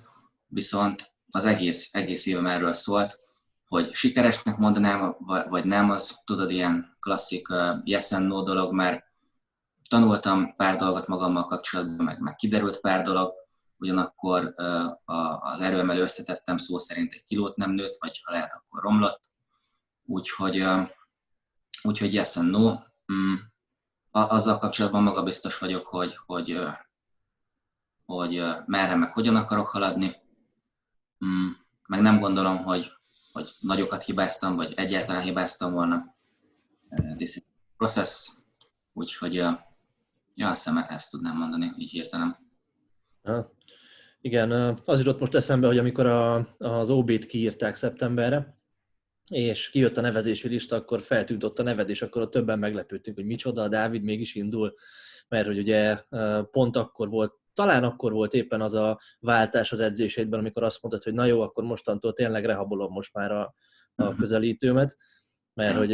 viszont 0.46 1.14
az 1.30 1.44
egész, 1.44 1.88
egész 1.92 2.26
évem 2.26 2.46
erről 2.46 2.72
szólt, 2.72 3.20
hogy 3.68 3.92
sikeresnek 3.92 4.56
mondanám, 4.56 5.16
vagy 5.48 5.64
nem, 5.64 5.90
az 5.90 6.20
tudod, 6.24 6.50
ilyen 6.50 6.96
klasszik 7.00 7.48
uh, 7.48 7.78
yes 7.84 8.12
and 8.12 8.26
no 8.26 8.42
dolog, 8.42 8.72
mert 8.72 9.04
tanultam 9.88 10.56
pár 10.56 10.76
dolgot 10.76 11.06
magammal 11.06 11.46
kapcsolatban, 11.46 12.04
meg, 12.04 12.20
meg 12.20 12.34
kiderült 12.34 12.80
pár 12.80 13.02
dolog, 13.02 13.32
ugyanakkor 13.78 14.54
az 15.36 15.60
erőemelő 15.60 16.00
összetettem 16.00 16.56
szó 16.56 16.78
szerint 16.78 17.12
egy 17.12 17.24
kilót 17.24 17.56
nem 17.56 17.70
nőtt, 17.70 17.96
vagy 17.98 18.20
ha 18.24 18.32
lehet, 18.32 18.52
akkor 18.52 18.82
romlott. 18.82 19.30
Úgyhogy, 20.04 20.64
úgyhogy 21.82 22.14
yes 22.14 22.36
and 22.36 22.50
no. 22.50 22.74
Mm, 23.12 23.34
azzal 24.16 24.58
kapcsolatban 24.58 25.02
magabiztos 25.02 25.58
vagyok, 25.58 25.86
hogy, 25.86 26.16
hogy, 26.26 26.60
hogy 28.04 28.42
merre 28.66 28.94
meg 28.94 29.12
hogyan 29.12 29.36
akarok 29.36 29.66
haladni. 29.66 30.16
Mm, 31.24 31.48
meg 31.86 32.00
nem 32.00 32.20
gondolom, 32.20 32.56
hogy, 32.56 32.92
hogy 33.32 33.50
nagyokat 33.60 34.02
hibáztam, 34.02 34.56
vagy 34.56 34.72
egyáltalán 34.76 35.22
hibáztam 35.22 35.72
volna. 35.72 36.14
This 37.16 37.36
is 37.36 37.42
process. 37.76 38.28
Úgyhogy 38.92 39.34
ja, 39.34 40.50
azt 40.50 40.64
hiszem 40.64 40.78
ezt 40.88 41.10
tudnám 41.10 41.36
mondani 41.36 41.72
így 41.76 41.90
hirtelen. 41.90 42.38
Igen, 44.20 44.80
az 44.84 44.98
jutott 44.98 45.20
most 45.20 45.34
eszembe, 45.34 45.66
hogy 45.66 45.78
amikor 45.78 46.06
a, 46.06 46.36
az 46.58 46.90
OB-t 46.90 47.26
kiírták 47.26 47.76
szeptemberre, 47.76 48.56
és 49.30 49.70
kijött 49.70 49.96
a 49.96 50.00
nevezési 50.00 50.48
lista, 50.48 50.76
akkor 50.76 51.02
feltűnt 51.02 51.44
ott 51.44 51.58
a 51.58 51.62
neved, 51.62 51.88
és 51.88 52.02
akkor 52.02 52.22
ott 52.22 52.30
többen 52.30 52.58
meglepődtünk, 52.58 53.16
hogy 53.16 53.26
micsoda, 53.26 53.62
a 53.62 53.68
Dávid 53.68 54.02
mégis 54.02 54.34
indul, 54.34 54.74
mert 55.28 55.46
hogy 55.46 55.58
ugye 55.58 56.02
pont 56.50 56.76
akkor 56.76 57.08
volt, 57.08 57.34
talán 57.52 57.84
akkor 57.84 58.12
volt 58.12 58.34
éppen 58.34 58.60
az 58.60 58.74
a 58.74 58.98
váltás 59.20 59.72
az 59.72 59.80
edzésédben, 59.80 60.38
amikor 60.38 60.62
azt 60.62 60.82
mondtad, 60.82 61.04
hogy 61.04 61.14
na 61.14 61.24
jó, 61.24 61.40
akkor 61.40 61.64
mostantól 61.64 62.12
tényleg 62.12 62.44
rehabolom 62.44 62.92
most 62.92 63.14
már 63.14 63.32
a, 63.32 63.54
a 63.94 64.04
mhm. 64.04 64.18
közelítőmet, 64.18 64.96
mert 65.54 65.76
hogy 65.76 65.92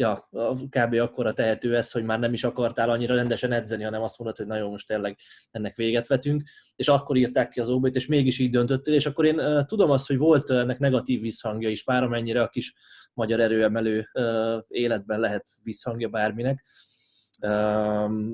ja, 0.00 0.28
kb. 0.70 0.94
akkora 0.94 1.32
tehető 1.32 1.76
ez, 1.76 1.90
hogy 1.90 2.04
már 2.04 2.18
nem 2.18 2.32
is 2.32 2.44
akartál 2.44 2.90
annyira 2.90 3.14
rendesen 3.14 3.52
edzeni, 3.52 3.82
hanem 3.82 4.02
azt 4.02 4.18
mondod, 4.18 4.36
hogy 4.36 4.46
na 4.46 4.56
jó, 4.56 4.70
most 4.70 4.86
tényleg 4.86 5.16
ennek 5.50 5.76
véget 5.76 6.06
vetünk, 6.06 6.42
és 6.76 6.88
akkor 6.88 7.16
írták 7.16 7.48
ki 7.48 7.60
az 7.60 7.68
óbét, 7.68 7.94
és 7.94 8.06
mégis 8.06 8.38
így 8.38 8.50
döntöttél, 8.50 8.94
és 8.94 9.06
akkor 9.06 9.24
én 9.24 9.66
tudom 9.66 9.90
azt, 9.90 10.06
hogy 10.06 10.18
volt 10.18 10.50
ennek 10.50 10.78
negatív 10.78 11.20
visszhangja 11.20 11.68
is, 11.68 11.84
pár 11.84 12.02
amennyire 12.02 12.42
a 12.42 12.48
kis 12.48 12.74
magyar 13.14 13.40
erőemelő 13.40 14.08
életben 14.68 15.20
lehet 15.20 15.48
visszhangja 15.62 16.08
bárminek. 16.08 16.64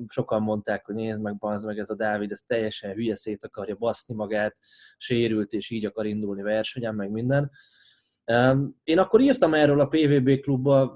Sokan 0.09 0.43
mondták, 0.43 0.87
hogy 0.87 0.95
nézd 0.95 1.23
meg, 1.23 1.37
bazd 1.39 1.67
meg 1.67 1.79
ez 1.79 1.91
a 1.91 1.97
Dávid, 1.97 2.31
ez 2.31 2.41
teljesen 2.41 2.93
hülye, 2.93 3.15
szét 3.15 3.45
akarja 3.45 3.75
baszni 3.75 4.15
magát, 4.15 4.57
sérült, 4.97 5.53
és 5.53 5.71
így 5.71 5.85
akar 5.85 6.07
indulni 6.07 6.43
versenyen, 6.43 6.95
meg 6.95 7.11
minden. 7.11 7.51
Én 8.85 8.99
akkor 8.99 9.21
írtam 9.21 9.54
erről 9.54 9.80
a 9.80 9.87
PVB 9.87 10.40
klubba 10.40 10.95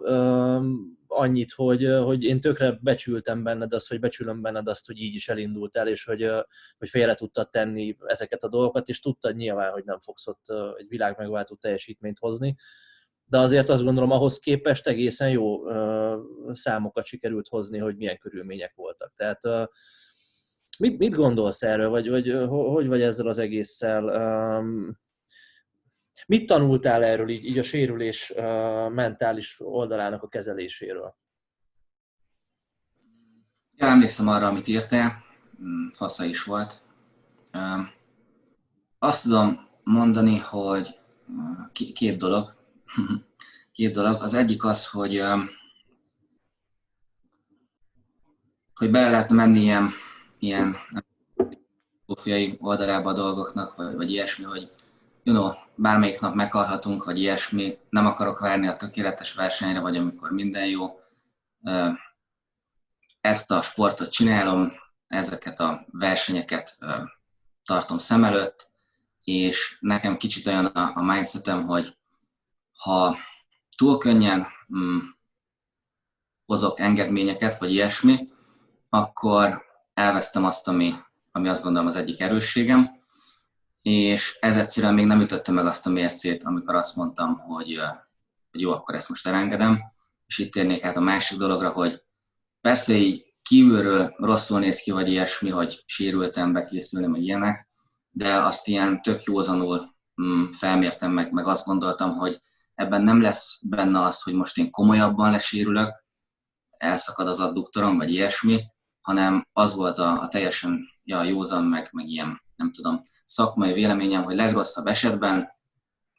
annyit, 1.06 1.52
hogy, 1.52 1.86
hogy 2.04 2.24
én 2.24 2.40
tökre 2.40 2.78
becsültem 2.80 3.42
benned 3.42 3.72
azt, 3.72 3.88
hogy 3.88 4.00
becsülöm 4.00 4.42
benned 4.42 4.68
azt, 4.68 4.86
hogy 4.86 4.98
így 4.98 5.14
is 5.14 5.28
elindultál, 5.28 5.88
és 5.88 6.04
hogy, 6.04 6.30
hogy 6.78 6.88
félre 6.88 7.14
tudtad 7.14 7.50
tenni 7.50 7.96
ezeket 8.06 8.42
a 8.42 8.48
dolgokat, 8.48 8.88
és 8.88 9.00
tudtad 9.00 9.36
nyilván, 9.36 9.72
hogy 9.72 9.84
nem 9.84 10.00
fogsz 10.00 10.26
ott 10.26 10.44
egy 10.78 10.88
világmegváltó 10.88 11.54
teljesítményt 11.54 12.18
hozni. 12.18 12.56
De 13.24 13.38
azért 13.38 13.68
azt 13.68 13.84
gondolom, 13.84 14.10
ahhoz 14.10 14.38
képest 14.38 14.86
egészen 14.86 15.30
jó 15.30 15.62
számokat 16.52 17.04
sikerült 17.04 17.48
hozni, 17.48 17.78
hogy 17.78 17.96
milyen 17.96 18.18
körülmények 18.18 18.72
voltak. 18.74 19.12
Tehát 19.16 19.70
mit, 20.78 20.98
mit 20.98 21.14
gondolsz 21.14 21.62
erről, 21.62 21.88
vagy, 21.88 22.08
vagy 22.08 22.46
hogy 22.48 22.86
vagy 22.86 23.02
ezzel 23.02 23.26
az 23.26 23.38
egésszel? 23.38 24.04
Mit 26.26 26.46
tanultál 26.46 27.04
erről 27.04 27.28
így, 27.28 27.44
így 27.44 27.58
a 27.58 27.62
sérülés 27.62 28.32
mentális 28.88 29.60
oldalának 29.60 30.22
a 30.22 30.28
kezeléséről? 30.28 31.16
Ja, 33.76 33.86
emlékszem 33.86 34.28
arra, 34.28 34.46
amit 34.46 34.68
írtál, 34.68 35.24
mm, 35.62 35.88
fasza 35.88 36.24
is 36.24 36.42
volt. 36.42 36.82
Azt 38.98 39.22
tudom 39.22 39.58
mondani, 39.84 40.38
hogy 40.38 40.98
két 41.94 42.16
dolog. 42.18 42.54
két 43.72 43.92
dolog. 43.92 44.22
Az 44.22 44.34
egyik 44.34 44.64
az, 44.64 44.88
hogy 44.88 45.22
hogy 48.74 48.90
bele 48.90 49.10
lehetne 49.10 49.34
menni 49.34 49.60
ilyen, 49.60 49.90
ilyen 50.38 50.76
oldalába 52.58 53.10
a 53.10 53.12
dolgoknak, 53.12 53.76
vagy, 53.76 53.94
vagy 53.94 54.10
ilyesmi, 54.10 54.44
hogy 54.44 54.70
you 55.30 55.38
know, 55.38 55.52
bármelyik 55.74 56.20
nap 56.20 56.34
meghalhatunk, 56.34 57.04
vagy 57.04 57.18
ilyesmi, 57.18 57.78
nem 57.88 58.06
akarok 58.06 58.38
várni 58.38 58.66
a 58.66 58.76
tökéletes 58.76 59.34
versenyre, 59.34 59.80
vagy 59.80 59.96
amikor 59.96 60.30
minden 60.30 60.66
jó. 60.66 61.00
Ezt 63.20 63.50
a 63.50 63.62
sportot 63.62 64.10
csinálom, 64.10 64.72
ezeket 65.06 65.60
a 65.60 65.86
versenyeket 65.92 66.78
tartom 67.64 67.98
szem 67.98 68.24
előtt, 68.24 68.70
és 69.24 69.76
nekem 69.80 70.16
kicsit 70.16 70.46
olyan 70.46 70.66
a 70.66 71.02
mindsetem, 71.02 71.66
hogy 71.66 71.96
ha 72.76 73.16
túl 73.76 73.98
könnyen 73.98 74.46
mm, 74.76 74.98
hozok 76.46 76.80
engedményeket, 76.80 77.58
vagy 77.58 77.72
ilyesmi, 77.72 78.28
akkor 78.88 79.62
elvesztem 79.94 80.44
azt, 80.44 80.68
ami, 80.68 80.94
ami 81.32 81.48
azt 81.48 81.62
gondolom 81.62 81.88
az 81.88 81.96
egyik 81.96 82.20
erősségem, 82.20 82.99
és 83.82 84.36
ez 84.40 84.56
egyszerűen 84.56 84.94
még 84.94 85.06
nem 85.06 85.20
ütötte 85.20 85.52
meg 85.52 85.66
azt 85.66 85.86
a 85.86 85.90
mércét, 85.90 86.44
amikor 86.44 86.74
azt 86.74 86.96
mondtam, 86.96 87.38
hogy, 87.38 87.80
hogy 88.50 88.60
jó, 88.60 88.72
akkor 88.72 88.94
ezt 88.94 89.08
most 89.08 89.26
elengedem, 89.26 89.80
és 90.26 90.38
itt 90.38 90.52
térnék 90.52 90.84
át 90.84 90.96
a 90.96 91.00
másik 91.00 91.38
dologra, 91.38 91.70
hogy 91.70 92.02
persze 92.60 92.94
így 92.94 93.34
kívülről 93.42 94.14
rosszul 94.16 94.58
néz 94.58 94.80
ki, 94.80 94.90
vagy 94.90 95.08
ilyesmi, 95.08 95.50
hogy 95.50 95.82
sérültem 95.86 96.52
bekészülni, 96.52 97.06
vagy 97.06 97.22
ilyenek, 97.22 97.68
de 98.10 98.34
azt 98.34 98.66
ilyen 98.66 99.02
tök 99.02 99.22
józanul 99.22 99.94
mm, 100.22 100.44
felmértem 100.50 101.12
meg, 101.12 101.32
meg 101.32 101.46
azt 101.46 101.66
gondoltam, 101.66 102.16
hogy 102.16 102.40
ebben 102.74 103.02
nem 103.02 103.20
lesz 103.20 103.60
benne 103.62 104.00
az, 104.00 104.22
hogy 104.22 104.34
most 104.34 104.58
én 104.58 104.70
komolyabban 104.70 105.30
lesérülök, 105.30 106.04
elszakad 106.76 107.26
az 107.26 107.40
adduktorom, 107.40 107.96
vagy 107.96 108.10
ilyesmi, 108.10 108.62
hanem 109.00 109.46
az 109.52 109.74
volt 109.74 109.98
a, 109.98 110.20
a 110.20 110.28
teljesen 110.28 110.88
ja, 111.02 111.22
józan, 111.22 111.64
meg, 111.64 111.88
meg 111.92 112.08
ilyen 112.08 112.42
nem 112.60 112.72
tudom, 112.72 113.00
szakmai 113.24 113.72
véleményem, 113.72 114.22
hogy 114.24 114.36
legrosszabb 114.36 114.86
esetben 114.86 115.50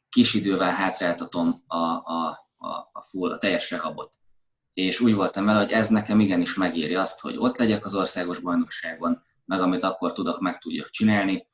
kis 0.08 0.34
idővel 0.34 0.70
hátráltatom 0.70 1.62
a, 1.66 1.76
a, 1.76 2.48
a, 2.56 2.68
a 2.92 3.02
full, 3.02 3.32
a 3.32 3.38
teljes 3.38 3.70
rehabot. 3.70 4.18
És 4.72 5.00
úgy 5.00 5.14
voltam 5.14 5.44
vele, 5.44 5.58
hogy 5.58 5.70
ez 5.70 5.88
nekem 5.88 6.20
igenis 6.20 6.54
megéri 6.54 6.94
azt, 6.94 7.20
hogy 7.20 7.36
ott 7.36 7.58
legyek 7.58 7.84
az 7.84 7.94
országos 7.94 8.38
bajnokságon, 8.38 9.22
meg 9.44 9.60
amit 9.60 9.82
akkor 9.82 10.12
tudok, 10.12 10.40
meg 10.40 10.58
tudjak 10.58 10.90
csinálni, 10.90 11.46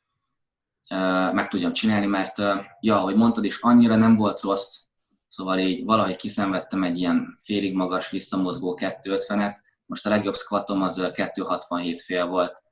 meg 1.33 1.49
tudjam 1.49 1.73
csinálni, 1.73 2.07
mert 2.07 2.39
ja, 2.81 2.97
ahogy 2.97 3.17
mondtad 3.17 3.45
is, 3.45 3.61
annyira 3.61 3.97
nem 3.97 4.17
volt 4.17 4.41
rossz, 4.41 4.83
szóval 5.27 5.59
így 5.59 5.85
valahogy 5.85 6.17
kiszenvedtem 6.17 6.83
egy 6.83 6.99
ilyen 6.99 7.35
félig 7.43 7.75
magas, 7.75 8.11
visszamozgó 8.11 8.79
250-et, 8.81 9.57
most 9.87 10.07
a 10.07 10.09
legjobb 10.09 10.35
squatom 10.35 10.83
az 10.83 11.11
267 11.13 12.03
fél 12.03 12.27
volt. 12.27 12.63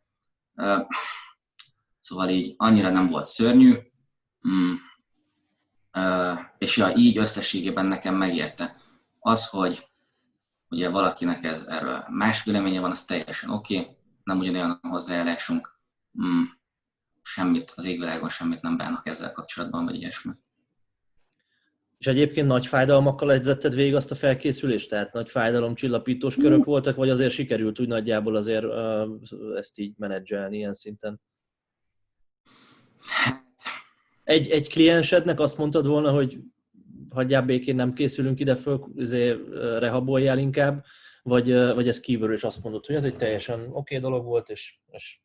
Szóval 2.06 2.28
így 2.28 2.54
annyira 2.56 2.90
nem 2.90 3.06
volt 3.06 3.26
szörnyű, 3.26 3.76
mm. 4.48 4.72
és 6.58 6.76
ja, 6.76 6.92
így 6.96 7.18
összességében 7.18 7.86
nekem 7.86 8.14
megérte. 8.14 8.76
Az, 9.18 9.48
hogy 9.48 9.88
ugye 10.68 10.88
valakinek 10.88 11.44
ez 11.44 11.62
erről 11.62 12.04
más 12.10 12.44
véleménye 12.44 12.80
van, 12.80 12.90
az 12.90 13.04
teljesen 13.04 13.50
oké, 13.50 13.78
okay. 13.78 13.96
nem 14.24 14.38
ugyanolyan 14.38 14.78
a 14.82 14.88
hozzáállásunk, 14.88 15.80
mm. 16.26 16.42
semmit, 17.22 17.72
az 17.76 17.84
égvilágon 17.84 18.28
semmit 18.28 18.62
nem 18.62 18.76
bánok 18.76 19.06
ezzel 19.06 19.32
kapcsolatban, 19.32 19.84
vagy 19.84 19.96
ilyesmi. 19.96 20.32
És 21.98 22.06
egyébként 22.06 22.46
nagy 22.46 22.66
fájdalmakkal 22.66 23.32
edzetted 23.32 23.74
végig 23.74 23.94
azt 23.94 24.10
a 24.10 24.14
felkészülést? 24.14 24.90
Tehát 24.90 25.12
nagy 25.12 25.30
fájdalom, 25.30 25.74
csillapítós 25.74 26.36
körök 26.36 26.64
voltak, 26.64 26.96
vagy 26.96 27.10
azért 27.10 27.32
sikerült 27.32 27.80
úgy 27.80 27.88
nagyjából 27.88 28.36
azért 28.36 28.64
uh, 28.64 29.56
ezt 29.56 29.78
így 29.78 29.94
menedzselni 29.96 30.56
ilyen 30.56 30.74
szinten? 30.74 31.20
Egy, 34.24 34.50
egy 34.50 34.68
kliensednek 34.68 35.40
azt 35.40 35.58
mondtad 35.58 35.86
volna, 35.86 36.10
hogy 36.10 36.38
hagyjál 37.10 37.42
békén, 37.42 37.74
nem 37.74 37.92
készülünk 37.92 38.40
ide 38.40 38.54
föl, 38.54 38.92
azért 38.96 39.38
rehaboljál 39.78 40.38
inkább, 40.38 40.84
vagy, 41.22 41.52
vagy 41.52 41.88
ez 41.88 42.00
kívülről 42.00 42.36
is 42.36 42.44
azt 42.44 42.62
mondod, 42.62 42.86
hogy 42.86 42.94
ez 42.94 43.04
egy 43.04 43.16
teljesen 43.16 43.60
oké 43.60 43.70
okay 43.70 43.98
dolog 43.98 44.24
volt, 44.24 44.48
és, 44.48 44.78
és 44.86 45.20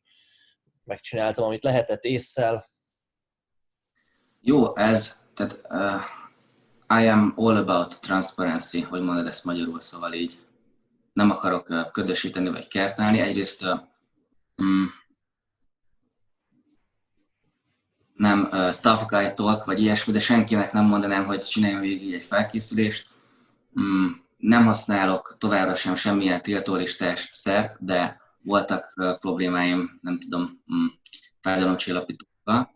megcsináltam, 0.84 1.44
amit 1.44 1.62
lehetett 1.62 2.02
észszel. 2.04 2.70
Jó, 4.40 4.76
ez, 4.76 5.16
tehát 5.34 5.60
uh, 5.68 7.00
I 7.00 7.08
am 7.08 7.32
all 7.36 7.56
about 7.56 8.00
transparency, 8.00 8.80
hogy 8.80 9.02
mondod 9.02 9.26
ezt 9.26 9.44
magyarul, 9.44 9.80
szóval 9.80 10.12
így 10.12 10.38
nem 11.12 11.30
akarok 11.30 11.90
ködösíteni 11.92 12.50
vagy 12.50 12.68
kertálni. 12.68 13.20
Egyrészt 13.20 13.64
uh, 13.64 13.80
nem 18.22 18.48
uh, 18.52 18.74
tough 18.80 19.06
guy 19.06 19.34
talk, 19.34 19.64
vagy 19.64 19.80
ilyesmi, 19.80 20.12
de 20.12 20.18
senkinek 20.18 20.72
nem 20.72 20.84
mondanám, 20.84 21.26
hogy 21.26 21.38
csináljon 21.38 21.80
végig 21.80 22.14
egy 22.14 22.22
felkészülést. 22.22 23.08
Mm, 23.80 24.06
nem 24.36 24.64
használok 24.64 25.36
továbbra 25.38 25.74
sem 25.74 25.94
semmilyen 25.94 26.42
tiltólistás 26.42 27.28
szert, 27.32 27.84
de 27.84 28.20
voltak 28.42 28.94
problémáim, 29.20 29.98
nem 30.02 30.18
tudom, 30.18 30.62
mm, 30.74 30.86
fájdalomcsillapítókkal. 31.40 32.70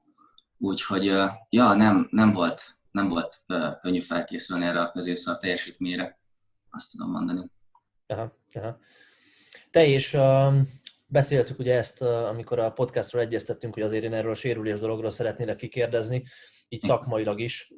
Úgyhogy 0.58 1.04
ja, 1.48 1.72
nem, 1.72 2.08
nem 2.10 2.32
volt, 2.32 2.76
nem 2.90 3.08
volt 3.08 3.44
könnyű 3.80 4.00
felkészülni 4.00 4.64
erre 4.64 4.80
a 4.80 4.90
középszak 4.90 5.38
teljesítményre, 5.38 6.18
azt 6.70 6.90
tudom 6.90 7.10
mondani. 7.10 7.50
Aha, 8.06 8.36
aha. 8.54 8.78
Te 9.70 9.86
uh, 10.12 10.54
beszéltük 11.06 11.58
ugye 11.58 11.75
ezt, 11.75 12.02
amikor 12.02 12.58
a 12.58 12.72
podcastról 12.72 13.22
egyeztettünk, 13.22 13.75
hogy 13.75 13.82
azért 13.82 14.04
én 14.04 14.12
erről 14.12 14.30
a 14.30 14.34
sérülés 14.34 14.78
dologról 14.78 15.10
szeretnélek 15.10 15.56
kikérdezni, 15.56 16.22
így 16.68 16.80
szakmailag 16.80 17.40
is. 17.40 17.75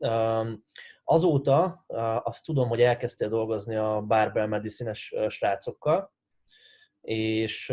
Azóta 1.04 1.84
azt 2.22 2.44
tudom, 2.44 2.68
hogy 2.68 2.80
elkezdtél 2.80 3.28
dolgozni 3.28 3.76
a 3.76 4.04
Barbell 4.06 4.46
Medicine-es 4.46 5.14
srácokkal, 5.28 6.12
és 7.08 7.72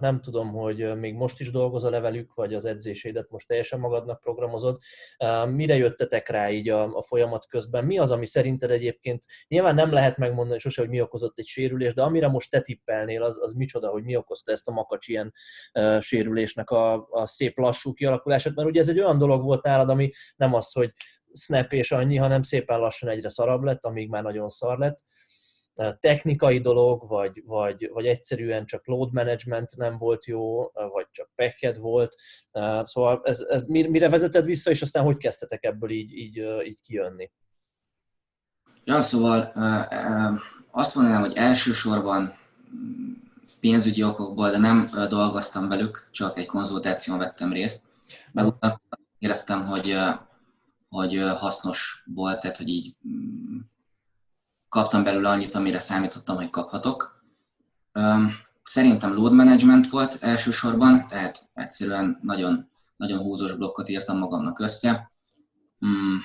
nem 0.00 0.20
tudom, 0.20 0.52
hogy 0.52 0.98
még 0.98 1.14
most 1.14 1.40
is 1.40 1.50
dolgozol-e 1.50 2.00
velük, 2.00 2.34
vagy 2.34 2.54
az 2.54 2.64
edzésédet 2.64 3.30
most 3.30 3.46
teljesen 3.46 3.80
magadnak 3.80 4.20
programozod. 4.20 4.78
Mire 5.46 5.76
jöttetek 5.76 6.28
rá 6.28 6.50
így 6.50 6.68
a, 6.68 6.96
a 6.96 7.02
folyamat 7.02 7.46
közben? 7.46 7.84
Mi 7.84 7.98
az, 7.98 8.10
ami 8.10 8.26
szerinted 8.26 8.70
egyébként, 8.70 9.24
nyilván 9.48 9.74
nem 9.74 9.92
lehet 9.92 10.16
megmondani 10.16 10.58
sose, 10.58 10.80
hogy 10.80 10.90
mi 10.90 11.00
okozott 11.00 11.38
egy 11.38 11.46
sérülés, 11.46 11.94
de 11.94 12.02
amire 12.02 12.28
most 12.28 12.50
te 12.50 12.60
tippelnél, 12.60 13.22
az, 13.22 13.38
az 13.40 13.52
micsoda, 13.52 13.88
hogy 13.88 14.04
mi 14.04 14.16
okozta 14.16 14.52
ezt 14.52 14.68
a 14.68 14.72
makacs 14.72 15.08
ilyen 15.08 15.32
sérülésnek 16.00 16.70
a, 16.70 17.06
a 17.10 17.26
szép 17.26 17.58
lassú 17.58 17.92
kialakulását, 17.92 18.54
mert 18.54 18.68
ugye 18.68 18.80
ez 18.80 18.88
egy 18.88 19.00
olyan 19.00 19.18
dolog 19.18 19.42
volt 19.42 19.62
nálad, 19.62 19.88
ami 19.88 20.10
nem 20.36 20.54
az, 20.54 20.72
hogy 20.72 20.90
snap 21.32 21.72
és 21.72 21.92
annyi, 21.92 22.16
hanem 22.16 22.42
szépen 22.42 22.78
lassan 22.78 23.08
egyre 23.08 23.28
szarabb 23.28 23.62
lett, 23.62 23.84
amíg 23.84 24.08
már 24.08 24.22
nagyon 24.22 24.48
szar 24.48 24.78
lett 24.78 24.98
technikai 26.00 26.58
dolog, 26.60 27.08
vagy, 27.08 27.42
vagy, 27.46 27.90
vagy 27.92 28.06
egyszerűen 28.06 28.66
csak 28.66 28.86
load 28.86 29.12
management 29.12 29.76
nem 29.76 29.98
volt 29.98 30.24
jó, 30.24 30.70
vagy 30.72 31.06
csak 31.10 31.30
peked 31.34 31.78
volt. 31.78 32.14
Szóval 32.84 33.20
ez, 33.24 33.40
ez 33.40 33.62
mire 33.66 34.08
vezeted 34.08 34.44
vissza, 34.44 34.70
és 34.70 34.82
aztán 34.82 35.04
hogy 35.04 35.16
kezdtetek 35.16 35.64
ebből 35.64 35.90
így, 35.90 36.12
így, 36.12 36.42
így 36.66 36.80
kijönni? 36.80 37.30
Ja, 38.84 39.02
szóval 39.02 39.52
azt 40.70 40.94
mondanám, 40.94 41.20
hogy 41.20 41.36
elsősorban 41.36 42.38
pénzügyi 43.60 44.02
okokból, 44.02 44.50
de 44.50 44.58
nem 44.58 44.88
dolgoztam 45.08 45.68
velük, 45.68 46.08
csak 46.10 46.38
egy 46.38 46.46
konzultáción 46.46 47.18
vettem 47.18 47.52
részt. 47.52 47.82
Meg 48.32 48.54
éreztem, 49.18 49.66
hogy, 49.66 49.96
hogy 50.88 51.16
hasznos 51.36 52.04
volt, 52.14 52.40
tehát 52.40 52.56
hogy 52.56 52.68
így 52.68 52.96
kaptam 54.74 55.04
belőle 55.04 55.28
annyit, 55.28 55.54
amire 55.54 55.78
számítottam, 55.78 56.36
hogy 56.36 56.50
kaphatok. 56.50 57.24
Szerintem 58.62 59.14
load 59.14 59.32
management 59.32 59.88
volt 59.88 60.18
elsősorban, 60.20 61.06
tehát 61.06 61.48
egyszerűen 61.54 62.18
nagyon, 62.22 62.70
nagyon 62.96 63.18
húzós 63.18 63.54
blokkot 63.54 63.88
írtam 63.88 64.18
magamnak 64.18 64.58
össze. 64.58 65.12
Mm, 65.86 66.16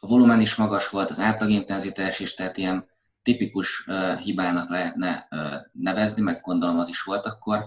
a 0.00 0.06
volumen 0.06 0.40
is 0.40 0.54
magas 0.54 0.88
volt, 0.88 1.10
az 1.10 1.20
átlagintenzitás 1.20 2.20
is, 2.20 2.34
tehát 2.34 2.56
ilyen 2.56 2.88
tipikus 3.22 3.88
hibának 4.22 4.70
lehetne 4.70 5.28
nevezni, 5.72 6.22
meg 6.22 6.40
gondolom 6.40 6.78
az 6.78 6.88
is 6.88 7.02
volt 7.02 7.26
akkor, 7.26 7.64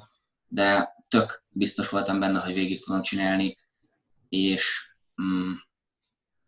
de 0.48 0.96
tök 1.08 1.44
biztos 1.50 1.89
voltam 1.89 2.20
benne, 2.20 2.39
hogy 2.39 2.53
végig 2.53 2.84
tudom 2.84 3.01
csinálni, 3.01 3.58
és 4.30 4.91
mm, 5.22 5.51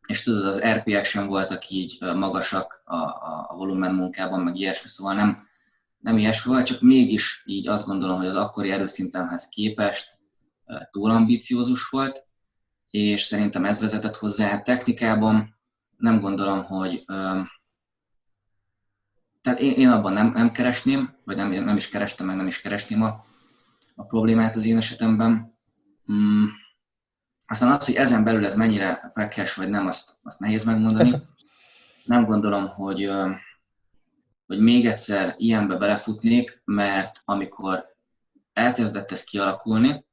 és 0.07 0.23
tudod, 0.23 0.45
az 0.45 0.63
RP 0.63 1.03
sem 1.03 1.27
voltak 1.27 1.69
így 1.69 1.97
magasak 2.15 2.81
a, 2.85 2.95
a, 2.95 3.45
a 3.49 3.55
volumen 3.55 3.93
munkában, 3.93 4.39
meg 4.41 4.55
ilyesmi, 4.55 4.87
szóval 4.87 5.13
nem, 5.13 5.47
nem 5.99 6.17
ilyesmi 6.17 6.51
volt, 6.51 6.65
csak 6.65 6.81
mégis 6.81 7.43
így 7.45 7.67
azt 7.67 7.85
gondolom, 7.85 8.17
hogy 8.17 8.27
az 8.27 8.35
akkori 8.35 8.71
erőszintemhez 8.71 9.49
képest 9.49 10.17
túl 10.91 11.11
ambiciózus 11.11 11.89
volt, 11.89 12.25
és 12.89 13.21
szerintem 13.21 13.65
ez 13.65 13.79
vezetett 13.79 14.15
hozzá. 14.15 14.61
Technikában 14.61 15.55
nem 15.97 16.19
gondolom, 16.19 16.63
hogy 16.63 17.03
tehát 19.41 19.59
én, 19.59 19.73
én 19.73 19.89
abban 19.89 20.13
nem, 20.13 20.31
nem 20.31 20.51
keresném, 20.51 21.15
vagy 21.25 21.35
nem, 21.35 21.49
nem 21.49 21.75
is 21.75 21.89
kerestem, 21.89 22.25
meg 22.25 22.35
nem 22.35 22.47
is 22.47 22.61
keresném 22.61 23.03
a, 23.03 23.25
a 23.95 24.03
problémát 24.03 24.55
az 24.55 24.65
én 24.65 24.77
esetemben. 24.77 25.57
Mm 26.11 26.45
aztán 27.45 27.71
az, 27.71 27.85
hogy 27.85 27.95
ezen 27.95 28.23
belül 28.23 28.45
ez 28.45 28.55
mennyire 28.55 29.11
pekes 29.13 29.55
vagy 29.55 29.69
nem, 29.69 29.87
azt, 29.87 30.17
azt 30.23 30.39
nehéz 30.39 30.63
megmondani. 30.63 31.21
Nem 32.05 32.25
gondolom, 32.25 32.67
hogy, 32.67 33.11
hogy 34.45 34.59
még 34.59 34.85
egyszer 34.85 35.33
ilyenbe 35.37 35.75
belefutnék, 35.75 36.61
mert 36.65 37.21
amikor 37.25 37.85
elkezdett 38.53 39.11
ez 39.11 39.23
kialakulni, 39.23 40.05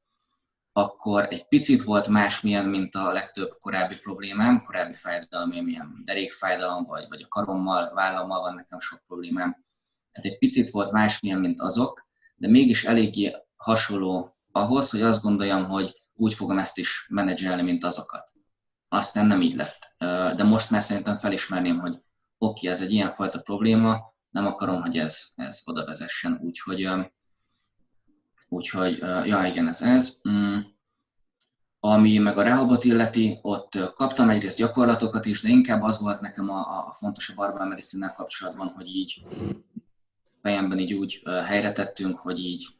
akkor 0.72 1.26
egy 1.30 1.48
picit 1.48 1.82
volt 1.82 2.08
másmilyen, 2.08 2.64
mint 2.64 2.94
a 2.94 3.12
legtöbb 3.12 3.56
korábbi 3.60 3.94
problémám, 4.02 4.62
korábbi 4.62 4.92
fájdalom, 4.92 5.52
ilyen 5.52 6.02
derékfájdalom, 6.04 6.84
vagy, 6.84 7.06
vagy 7.08 7.22
a 7.22 7.28
karommal, 7.28 7.94
vállammal 7.94 8.40
van 8.40 8.54
nekem 8.54 8.78
sok 8.78 9.00
problémám. 9.06 9.64
Tehát 10.12 10.30
egy 10.30 10.38
picit 10.38 10.70
volt 10.70 10.90
másmilyen, 10.90 11.38
mint 11.38 11.60
azok, 11.60 12.08
de 12.36 12.48
mégis 12.48 12.84
eléggé 12.84 13.36
hasonló 13.56 14.36
ahhoz, 14.52 14.90
hogy 14.90 15.02
azt 15.02 15.22
gondoljam, 15.22 15.64
hogy 15.64 15.99
úgy 16.20 16.34
fogom 16.34 16.58
ezt 16.58 16.78
is 16.78 17.06
menedzselni, 17.08 17.62
mint 17.62 17.84
azokat. 17.84 18.32
Aztán 18.88 19.26
nem 19.26 19.40
így 19.40 19.54
lett. 19.54 19.94
De 20.36 20.44
most 20.44 20.70
már 20.70 20.82
szerintem 20.82 21.14
felismerném, 21.14 21.78
hogy 21.78 21.92
oké, 21.92 22.02
okay, 22.38 22.68
ez 22.68 22.80
egy 22.80 22.92
ilyen 22.92 23.10
fajta 23.10 23.40
probléma, 23.40 24.14
nem 24.30 24.46
akarom, 24.46 24.80
hogy 24.80 24.98
ez, 24.98 25.22
ez 25.34 25.60
oda 25.64 25.84
vezessen, 25.84 26.40
úgyhogy, 26.42 26.88
úgyhogy 28.48 28.98
ja, 29.24 29.44
igen, 29.44 29.68
ez 29.68 29.82
ez. 29.82 30.16
Mm. 30.28 30.58
Ami 31.82 32.18
meg 32.18 32.38
a 32.38 32.42
rehabot 32.42 32.84
illeti, 32.84 33.38
ott 33.42 33.92
kaptam 33.94 34.30
egyrészt 34.30 34.58
gyakorlatokat 34.58 35.24
is, 35.24 35.42
de 35.42 35.48
inkább 35.48 35.82
az 35.82 36.00
volt 36.00 36.20
nekem 36.20 36.50
a, 36.50 36.86
a 36.86 36.92
fontos 36.92 37.28
a 37.30 37.34
barbell 37.34 37.66
medicine 37.66 38.12
kapcsolatban, 38.12 38.68
hogy 38.68 38.86
így 38.86 39.22
fejemben 40.42 40.78
így 40.78 40.92
úgy 40.92 41.22
helyre 41.44 41.72
tettünk, 41.72 42.18
hogy 42.18 42.38
így 42.38 42.79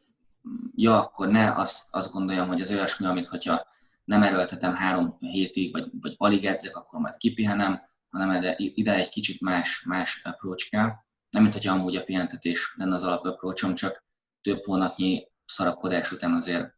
ja, 0.75 0.97
akkor 0.97 1.27
ne 1.27 1.51
azt, 1.51 1.87
azt 1.91 2.11
gondoljam, 2.11 2.47
hogy 2.47 2.61
az 2.61 2.71
olyasmi, 2.71 3.05
amit 3.05 3.25
hogyha 3.25 3.67
nem 4.03 4.23
erőltetem 4.23 4.75
három 4.75 5.15
hétig, 5.19 5.71
vagy, 5.71 5.89
vagy 6.01 6.15
alig 6.17 6.45
edzek, 6.45 6.75
akkor 6.75 6.99
majd 6.99 7.17
kipihenem, 7.17 7.81
hanem 8.09 8.55
ide 8.57 8.95
egy 8.95 9.09
kicsit 9.09 9.41
más, 9.41 9.83
más 9.83 10.21
approach 10.23 10.69
kell. 10.69 10.91
Nem, 11.29 11.41
mint 11.41 11.53
hogyha 11.53 11.73
amúgy 11.73 11.95
a 11.95 12.03
pihentetés 12.03 12.73
lenne 12.77 12.93
az 12.93 13.03
alap 13.03 13.25
approachom, 13.25 13.75
csak 13.75 14.05
több 14.41 14.63
hónapnyi 14.63 15.27
szarakodás 15.45 16.11
után 16.11 16.33
azért 16.33 16.73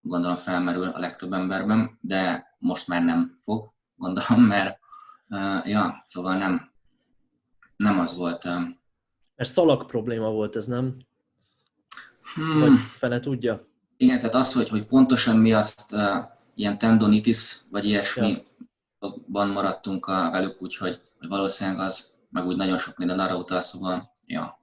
gondolom 0.00 0.36
felmerül 0.36 0.88
a 0.88 0.98
legtöbb 0.98 1.32
emberben, 1.32 1.98
de 2.00 2.46
most 2.58 2.88
már 2.88 3.04
nem 3.04 3.32
fog, 3.36 3.72
gondolom, 3.94 4.42
mert 4.44 4.78
uh, 5.28 5.68
ja, 5.68 6.02
szóval 6.04 6.36
nem, 6.36 6.72
nem 7.76 7.98
az 7.98 8.16
volt. 8.16 8.44
Uh, 8.44 8.62
mert 9.34 9.50
szalag 9.50 9.86
probléma 9.86 10.30
volt 10.30 10.56
ez, 10.56 10.66
nem? 10.66 10.96
Hmm. 12.34 12.60
Vagy 12.60 12.78
fele 12.78 13.20
tudja? 13.20 13.66
Igen, 13.96 14.18
tehát 14.18 14.34
az, 14.34 14.52
hogy, 14.52 14.68
hogy 14.68 14.86
pontosan 14.86 15.36
mi 15.36 15.52
azt 15.52 15.92
uh, 15.92 16.00
ilyen 16.54 16.78
tendonitis, 16.78 17.60
vagy 17.70 17.84
ilyesmi 17.84 18.44
ja. 19.00 19.44
maradtunk 19.44 20.06
a, 20.06 20.30
velük, 20.30 20.62
úgyhogy 20.62 21.00
hogy 21.18 21.28
valószínűleg 21.28 21.80
az, 21.80 22.12
meg 22.30 22.46
úgy 22.46 22.56
nagyon 22.56 22.78
sok 22.78 22.96
minden 22.96 23.18
arra 23.18 23.36
utal, 23.36 23.60
szóval, 23.60 24.16
ja. 24.26 24.60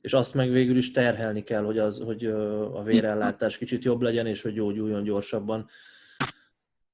És 0.00 0.12
azt 0.12 0.34
meg 0.34 0.50
végül 0.50 0.76
is 0.76 0.90
terhelni 0.90 1.42
kell, 1.42 1.64
hogy, 1.64 1.78
az, 1.78 1.98
hogy 1.98 2.26
a 2.74 2.82
vérellátás 2.82 3.58
kicsit 3.58 3.84
jobb 3.84 4.00
legyen, 4.00 4.26
és 4.26 4.42
hogy 4.42 4.52
gyógyuljon 4.52 5.02
gyorsabban. 5.02 5.68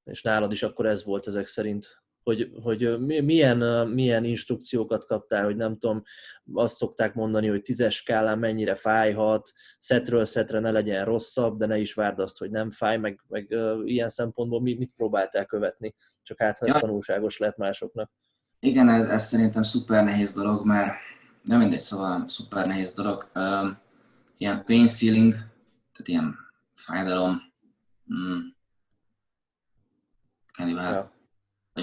És 0.04 0.22
nálad 0.22 0.52
is 0.52 0.62
akkor 0.62 0.86
ez 0.86 1.04
volt 1.04 1.26
ezek 1.26 1.46
szerint 1.46 2.02
hogy, 2.28 2.50
hogy 2.62 3.06
milyen, 3.24 3.88
milyen 3.88 4.24
instrukciókat 4.24 5.06
kaptál, 5.06 5.44
hogy 5.44 5.56
nem 5.56 5.78
tudom, 5.78 6.02
azt 6.52 6.76
szokták 6.76 7.14
mondani, 7.14 7.48
hogy 7.48 7.62
tízes 7.62 7.94
skálán 7.94 8.38
mennyire 8.38 8.74
fájhat, 8.74 9.52
szetről 9.78 10.24
szetre 10.24 10.60
ne 10.60 10.70
legyen 10.70 11.04
rosszabb, 11.04 11.58
de 11.58 11.66
ne 11.66 11.78
is 11.78 11.94
várd 11.94 12.18
azt, 12.18 12.38
hogy 12.38 12.50
nem 12.50 12.70
fáj, 12.70 12.96
meg, 12.96 13.20
meg 13.28 13.56
ilyen 13.84 14.08
szempontból 14.08 14.60
mit, 14.60 14.78
mit 14.78 14.92
próbáltál 14.96 15.46
követni, 15.46 15.94
csak 16.22 16.38
hát, 16.38 16.58
ha 16.58 16.66
ez 16.66 16.74
ja. 16.74 16.80
tanulságos 16.80 17.38
lehet 17.38 17.56
másoknak. 17.56 18.10
Igen, 18.60 18.88
ez, 18.88 19.06
ez 19.08 19.22
szerintem 19.22 19.62
szuper 19.62 20.04
nehéz 20.04 20.32
dolog, 20.32 20.66
mert 20.66 20.92
nem 21.42 21.58
mindegy, 21.58 21.80
szóval 21.80 22.24
szuper 22.28 22.66
nehéz 22.66 22.92
dolog. 22.92 23.30
Ilyen 24.36 24.64
pain 24.64 24.86
ceiling, 24.86 25.32
tehát 25.32 26.08
ilyen 26.08 26.36
fájdalom, 26.74 27.40
mm, 28.14 28.38
you 30.58 30.76
help? 30.76 30.94
Ja 30.94 31.16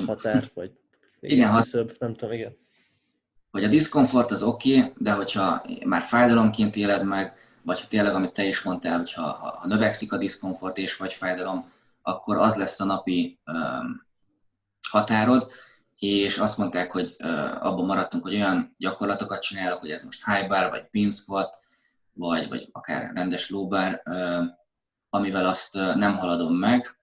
határ, 0.01 0.51
vagy 0.53 0.71
igen, 1.19 1.49
hat... 1.49 1.65
szöbb, 1.65 1.95
nem 1.99 2.15
tudom, 2.15 2.33
igen. 2.33 2.57
Hogy 3.51 3.63
a 3.63 3.67
diszkomfort 3.67 4.31
az 4.31 4.43
oké, 4.43 4.77
okay, 4.77 4.91
de 4.97 5.11
hogyha 5.11 5.65
már 5.85 6.01
fájdalomként 6.01 6.75
éled 6.75 7.03
meg, 7.03 7.33
vagy 7.61 7.81
ha 7.81 7.87
tényleg, 7.87 8.13
amit 8.13 8.33
te 8.33 8.43
is 8.43 8.61
mondtál, 8.61 8.97
hogy 8.97 9.13
ha, 9.13 9.21
ha 9.31 9.67
növekszik 9.67 10.11
a 10.11 10.17
diszkomfort 10.17 10.77
és 10.77 10.97
vagy 10.97 11.13
fájdalom, 11.13 11.71
akkor 12.01 12.37
az 12.37 12.55
lesz 12.55 12.79
a 12.79 12.85
napi 12.85 13.39
um, 13.45 14.07
határod, 14.89 15.51
és 15.95 16.37
azt 16.37 16.57
mondták, 16.57 16.91
hogy 16.91 17.15
uh, 17.19 17.65
abban 17.65 17.85
maradtunk, 17.85 18.23
hogy 18.23 18.35
olyan 18.35 18.75
gyakorlatokat 18.77 19.41
csinálok, 19.41 19.79
hogy 19.79 19.91
ez 19.91 20.03
most 20.03 20.25
high 20.25 20.47
bar, 20.47 20.69
vagy 20.69 20.89
pin 20.89 21.11
squat, 21.11 21.59
vagy, 22.13 22.49
vagy 22.49 22.69
akár 22.71 23.11
rendes 23.13 23.49
low 23.49 23.67
bar, 23.67 24.01
uh, 24.05 24.45
amivel 25.09 25.45
azt 25.45 25.73
nem 25.73 26.15
haladom 26.15 26.53
meg, 26.53 26.99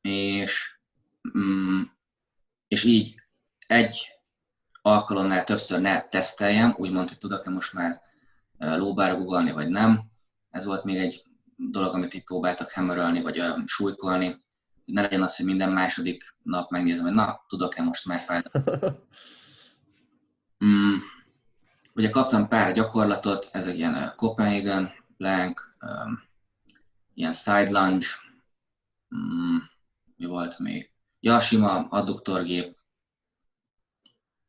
és, 0.00 0.73
és 2.68 2.84
így 2.84 3.14
egy 3.66 4.08
alkalomnál 4.82 5.44
többször 5.44 5.80
ne 5.80 6.08
teszteljem, 6.08 6.74
úgymond, 6.76 7.08
hogy 7.08 7.18
tudok-e 7.18 7.50
most 7.50 7.72
már 7.72 8.02
lóbára 8.58 9.16
guggolni, 9.16 9.52
vagy 9.52 9.68
nem. 9.68 10.02
Ez 10.50 10.64
volt 10.64 10.84
még 10.84 10.96
egy 10.96 11.24
dolog, 11.56 11.94
amit 11.94 12.14
itt 12.14 12.24
próbáltak 12.24 12.70
hammerölni, 12.70 13.22
vagy 13.22 13.42
súlykolni. 13.66 14.42
Ne 14.84 15.00
legyen 15.00 15.22
az, 15.22 15.36
hogy 15.36 15.46
minden 15.46 15.72
második 15.72 16.36
nap 16.42 16.70
megnézem, 16.70 17.04
hogy 17.04 17.14
na, 17.14 17.44
tudok-e 17.48 17.82
most 17.82 18.06
már 18.06 18.20
fájdalmat. 18.20 18.96
Mm, 20.64 20.96
ugye 21.94 22.10
kaptam 22.10 22.48
pár 22.48 22.72
gyakorlatot, 22.72 23.48
ezek 23.52 23.76
ilyen 23.76 24.12
Copenhagen, 24.16 24.92
Plank, 25.16 25.76
um, 25.80 26.22
ilyen 27.14 27.32
side 27.32 27.70
lunge, 27.70 28.06
mm, 29.16 29.56
mi 30.16 30.26
volt 30.26 30.58
még? 30.58 30.93
Ja, 31.24 31.40
sima 31.40 31.86
adduktorgép, 31.90 32.76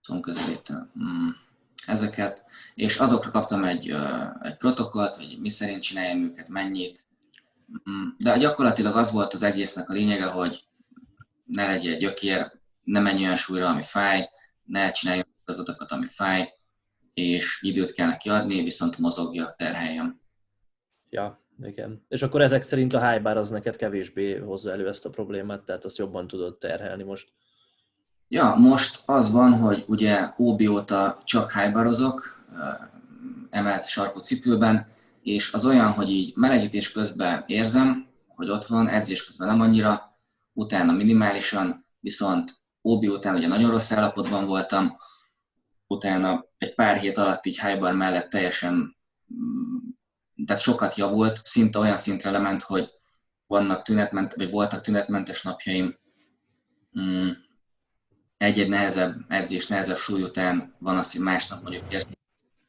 szomközelítő. 0.01 0.73
Mm, 0.73 1.29
ezeket, 1.85 2.43
és 2.73 2.97
azokra 2.97 3.31
kaptam 3.31 3.63
egy, 3.63 3.89
egy 4.41 4.57
protokollt, 4.57 5.15
hogy 5.15 5.37
mi 5.39 5.49
szerint 5.49 5.81
csináljam 5.81 6.23
őket, 6.23 6.49
mennyit. 6.49 7.05
Mm, 7.89 8.07
de 8.17 8.37
gyakorlatilag 8.37 8.95
az 8.95 9.11
volt 9.11 9.33
az 9.33 9.43
egésznek 9.43 9.89
a 9.89 9.93
lényege, 9.93 10.25
hogy 10.25 10.67
ne 11.45 11.67
legyél 11.67 11.97
gyökér, 11.97 12.51
ne 12.83 12.99
menj 12.99 13.23
olyan 13.23 13.35
súlyra, 13.35 13.67
ami 13.67 13.81
fáj, 13.81 14.29
ne 14.63 14.91
csinálj 14.91 15.23
az 15.45 15.59
adatokat, 15.59 15.91
ami 15.91 16.05
fáj, 16.05 16.53
és 17.13 17.59
időt 17.61 17.91
kell 17.91 18.07
neki 18.07 18.29
adni, 18.29 18.63
viszont 18.63 18.97
mozogjak, 18.97 19.55
terheljem. 19.55 20.21
Ja, 21.09 21.44
igen. 21.63 22.05
És 22.07 22.21
akkor 22.21 22.41
ezek 22.41 22.61
szerint 22.61 22.93
a 22.93 23.09
high 23.09 23.21
bar 23.21 23.37
az 23.37 23.49
neked 23.49 23.75
kevésbé 23.75 24.37
hozza 24.37 24.71
elő 24.71 24.87
ezt 24.87 25.05
a 25.05 25.09
problémát, 25.09 25.63
tehát 25.63 25.85
azt 25.85 25.97
jobban 25.97 26.27
tudod 26.27 26.57
terhelni 26.57 27.03
most. 27.03 27.33
Ja, 28.27 28.55
most 28.55 29.01
az 29.05 29.31
van, 29.31 29.53
hogy 29.53 29.83
ugye 29.87 30.29
OB 30.37 30.61
óta 30.61 31.21
csak 31.23 31.51
highbarozok, 31.51 32.45
emelt 33.49 33.87
sarkú 33.87 34.19
cipőben, 34.19 34.87
és 35.21 35.53
az 35.53 35.65
olyan, 35.65 35.91
hogy 35.91 36.09
így 36.09 36.35
melegítés 36.35 36.91
közben 36.91 37.43
érzem, 37.47 38.07
hogy 38.27 38.49
ott 38.49 38.65
van, 38.65 38.87
edzés 38.87 39.25
közben 39.25 39.47
nem 39.47 39.61
annyira, 39.61 40.19
utána 40.53 40.91
minimálisan, 40.91 41.85
viszont 41.99 42.53
OB 42.81 43.03
után 43.03 43.35
ugye 43.35 43.47
nagyon 43.47 43.71
rossz 43.71 43.91
állapotban 43.91 44.45
voltam, 44.45 44.97
utána 45.87 46.45
egy 46.57 46.75
pár 46.75 46.97
hét 46.97 47.17
alatt 47.17 47.45
így 47.45 47.59
highbar 47.59 47.93
mellett 47.93 48.29
teljesen, 48.29 48.73
mm, 49.33 49.77
tehát 50.45 50.61
sokat 50.61 50.95
javult, 50.95 51.41
szinte 51.43 51.79
olyan 51.79 51.97
szintre 51.97 52.31
lement, 52.31 52.61
hogy 52.61 52.89
vannak 53.47 53.81
tünetment, 53.81 54.33
vagy 54.33 54.51
voltak 54.51 54.81
tünetmentes 54.81 55.43
napjaim, 55.43 55.97
mm, 56.99 57.29
egy-egy 58.37 58.69
nehezebb 58.69 59.15
edzés, 59.27 59.67
nehezebb 59.67 59.97
súly 59.97 60.21
után 60.21 60.73
van 60.79 60.97
az, 60.97 61.11
hogy 61.11 61.21
másnap 61.21 61.61
mondjuk 61.61 61.93
érzi. 61.93 62.17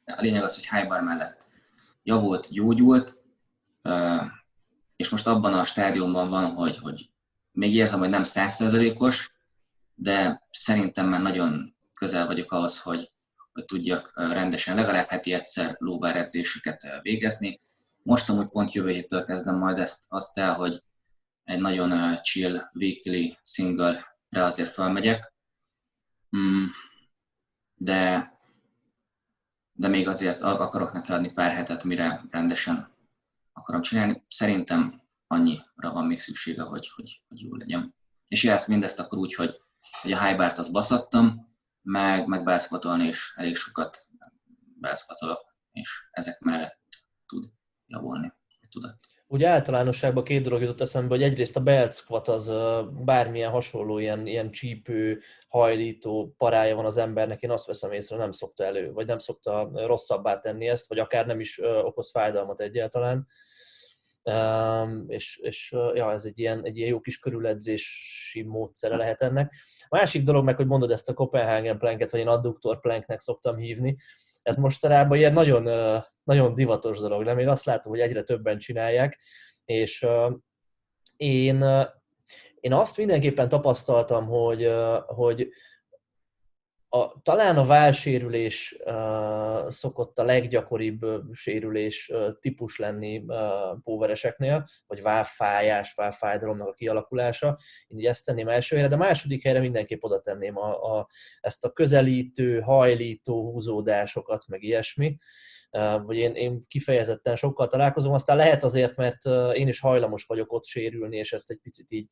A 0.05 0.21
lényeg 0.21 0.43
az, 0.43 0.55
hogy 0.55 0.69
high 0.69 0.89
bar 0.89 1.01
mellett 1.01 1.47
javult, 2.03 2.49
gyógyult, 2.51 3.23
és 4.97 5.09
most 5.09 5.27
abban 5.27 5.55
a 5.55 5.65
stádiumban 5.65 6.29
van, 6.29 6.55
hogy, 6.55 6.79
hogy 6.79 7.11
még 7.53 7.75
érzem, 7.75 7.99
hogy 7.99 8.09
nem 8.09 8.25
százszerzalékos, 8.25 9.35
de 9.95 10.47
szerintem 10.51 11.09
már 11.09 11.23
nagyon 11.23 11.77
közel 11.95 12.27
vagyok 12.27 12.53
ahhoz, 12.53 12.81
hogy 12.81 13.13
tudjak 13.65 14.13
rendesen 14.15 14.77
legalább 14.77 15.09
heti 15.09 15.33
egyszer 15.33 15.77
lóbár 15.79 16.17
edzéseket 16.17 17.01
végezni. 17.03 17.61
Most 18.03 18.29
amúgy 18.29 18.49
pont 18.49 18.73
jövő 18.73 18.91
héttől 18.91 19.25
kezdem 19.25 19.57
majd 19.57 19.79
ezt 19.79 20.05
azt 20.09 20.39
el, 20.39 20.55
hogy 20.55 20.83
egy 21.45 21.61
nagyon 21.61 22.21
chill 22.23 22.71
weekly 22.75 23.39
single-re 23.43 24.45
azért 24.45 24.71
felmegyek, 24.71 25.35
Mm, 26.37 26.65
de, 27.75 28.31
de 29.73 29.89
még 29.89 30.09
azért 30.09 30.41
akarok 30.41 30.93
neki 30.93 31.13
adni 31.13 31.33
pár 31.33 31.53
hetet, 31.53 31.85
mire 31.85 32.25
rendesen 32.31 32.95
akarom 33.53 33.81
csinálni. 33.81 34.25
Szerintem 34.29 35.01
annyira 35.27 35.93
van 35.93 36.07
még 36.07 36.21
szüksége, 36.21 36.63
hogy, 36.63 36.91
hogy, 36.95 37.23
hogy 37.29 37.41
jó 37.41 37.55
legyen. 37.55 37.95
És 38.29 38.45
ezt 38.45 38.69
mindezt 38.69 38.99
akkor 38.99 39.19
úgy, 39.19 39.35
hogy, 39.35 39.61
hogy 40.03 40.13
a 40.13 40.25
high 40.25 40.37
bar-t 40.37 40.59
azt 40.59 40.73
baszattam, 40.73 41.56
meg, 41.87 42.27
meg 42.27 42.45
belszkvatolni 42.45 43.07
is 43.07 43.35
elég 43.37 43.57
sokat 43.57 44.07
belszkvatolok, 44.81 45.57
és 45.73 46.09
ezek 46.11 46.41
mellett 46.41 46.81
tud 47.27 47.45
javulni 47.87 48.33
a 48.49 48.67
tudat. 48.71 48.99
Úgy 49.29 49.45
általánosságban 49.45 50.25
két 50.25 50.43
dolog 50.43 50.61
jutott 50.61 50.81
eszembe, 50.81 51.15
hogy 51.15 51.23
egyrészt 51.23 51.57
a 51.57 51.61
belt 51.61 52.05
az 52.09 52.53
bármilyen 53.05 53.51
hasonló 53.51 53.99
ilyen, 53.99 54.27
ilyen 54.27 54.51
csípő, 54.51 55.21
hajlító 55.49 56.35
parája 56.39 56.75
van 56.75 56.85
az 56.85 56.99
embernek, 56.99 57.43
én 57.43 57.51
azt 57.51 57.67
veszem 57.67 57.93
észre, 57.93 58.17
nem 58.17 58.31
szokta 58.31 58.65
elő, 58.65 58.93
vagy 58.93 59.07
nem 59.07 59.19
szokta 59.19 59.71
rosszabbá 59.75 60.39
tenni 60.39 60.69
ezt, 60.69 60.89
vagy 60.89 60.99
akár 60.99 61.27
nem 61.27 61.41
is 61.41 61.61
okoz 61.63 62.11
fájdalmat 62.11 62.61
egyáltalán. 62.61 63.27
És, 65.07 65.39
és 65.43 65.75
ja, 65.95 66.13
ez 66.13 66.25
egy 66.25 66.39
ilyen, 66.39 66.65
egy 66.65 66.77
ilyen 66.77 66.89
jó 66.89 67.01
kis 67.01 67.19
körüledzési 67.19 68.43
módszere 68.43 68.97
lehet 68.97 69.23
ennek. 69.23 69.55
A 69.89 69.97
másik 69.97 70.23
dolog 70.23 70.45
meg, 70.45 70.57
hogy 70.57 70.67
mondod 70.67 70.91
ezt 70.91 71.09
a 71.09 71.15
Copenhagen 71.15 71.79
planket, 71.79 72.11
vagy 72.11 72.21
én 72.21 72.29
adduktor 72.29 72.81
planknek 72.81 73.21
szoktam 73.21 73.57
hívni, 73.57 73.97
ez 74.43 74.57
mostanában 74.57 75.19
ilyen 75.19 75.33
nagyon, 75.33 75.63
nagyon 76.25 76.55
divatos 76.55 76.99
dolog, 76.99 77.23
nem? 77.23 77.39
Én 77.39 77.49
azt 77.49 77.65
látom, 77.65 77.93
hogy 77.93 78.01
egyre 78.01 78.23
többen 78.23 78.59
csinálják, 78.59 79.21
és 79.65 80.07
én, 81.17 81.65
én 82.61 82.73
azt 82.73 82.97
mindenképpen 82.97 83.49
tapasztaltam, 83.49 84.27
hogy, 84.27 84.73
hogy 85.07 85.49
a, 86.89 87.23
talán 87.23 87.57
a 87.57 87.65
válsérülés 87.65 88.77
uh, 88.85 89.71
szokott 89.71 90.19
a 90.19 90.25
leggyakoribb 90.25 91.07
sérülés 91.33 92.09
uh, 92.09 92.29
típus 92.41 92.79
lenni 92.79 93.19
uh, 93.27 93.37
póvereseknél, 93.83 94.65
vagy 94.87 95.03
válfájás, 95.03 95.95
válfájdalomnak 95.95 96.69
a 96.69 96.73
kialakulása. 96.73 97.59
Én 97.87 97.99
így 97.99 98.07
ezt 98.07 98.25
tenném 98.25 98.49
első 98.49 98.75
helyre, 98.75 98.91
de 98.91 98.97
második 98.97 99.43
helyre 99.43 99.61
mindenképp 99.61 100.03
oda 100.03 100.21
tenném 100.21 100.59
a, 100.59 100.97
a, 100.97 101.09
ezt 101.41 101.65
a 101.65 101.73
közelítő, 101.73 102.61
hajlító 102.61 103.53
húzódásokat, 103.53 104.47
meg 104.49 104.63
ilyesmi. 104.63 105.17
Uh, 105.71 106.05
vagy 106.05 106.17
én, 106.17 106.35
én 106.35 106.67
kifejezetten 106.69 107.37
sokkal 107.37 107.67
találkozom, 107.67 108.13
aztán 108.13 108.37
lehet 108.37 108.65
azért, 108.65 108.97
mert 108.97 109.27
uh, 109.27 109.59
én 109.59 109.69
is 109.69 109.81
hajlamos 109.81 110.25
vagyok 110.25 110.53
ott 110.53 110.65
sérülni, 110.65 111.17
és 111.17 111.33
ezt 111.33 111.51
egy 111.51 111.61
picit 111.63 111.91
így 111.91 112.09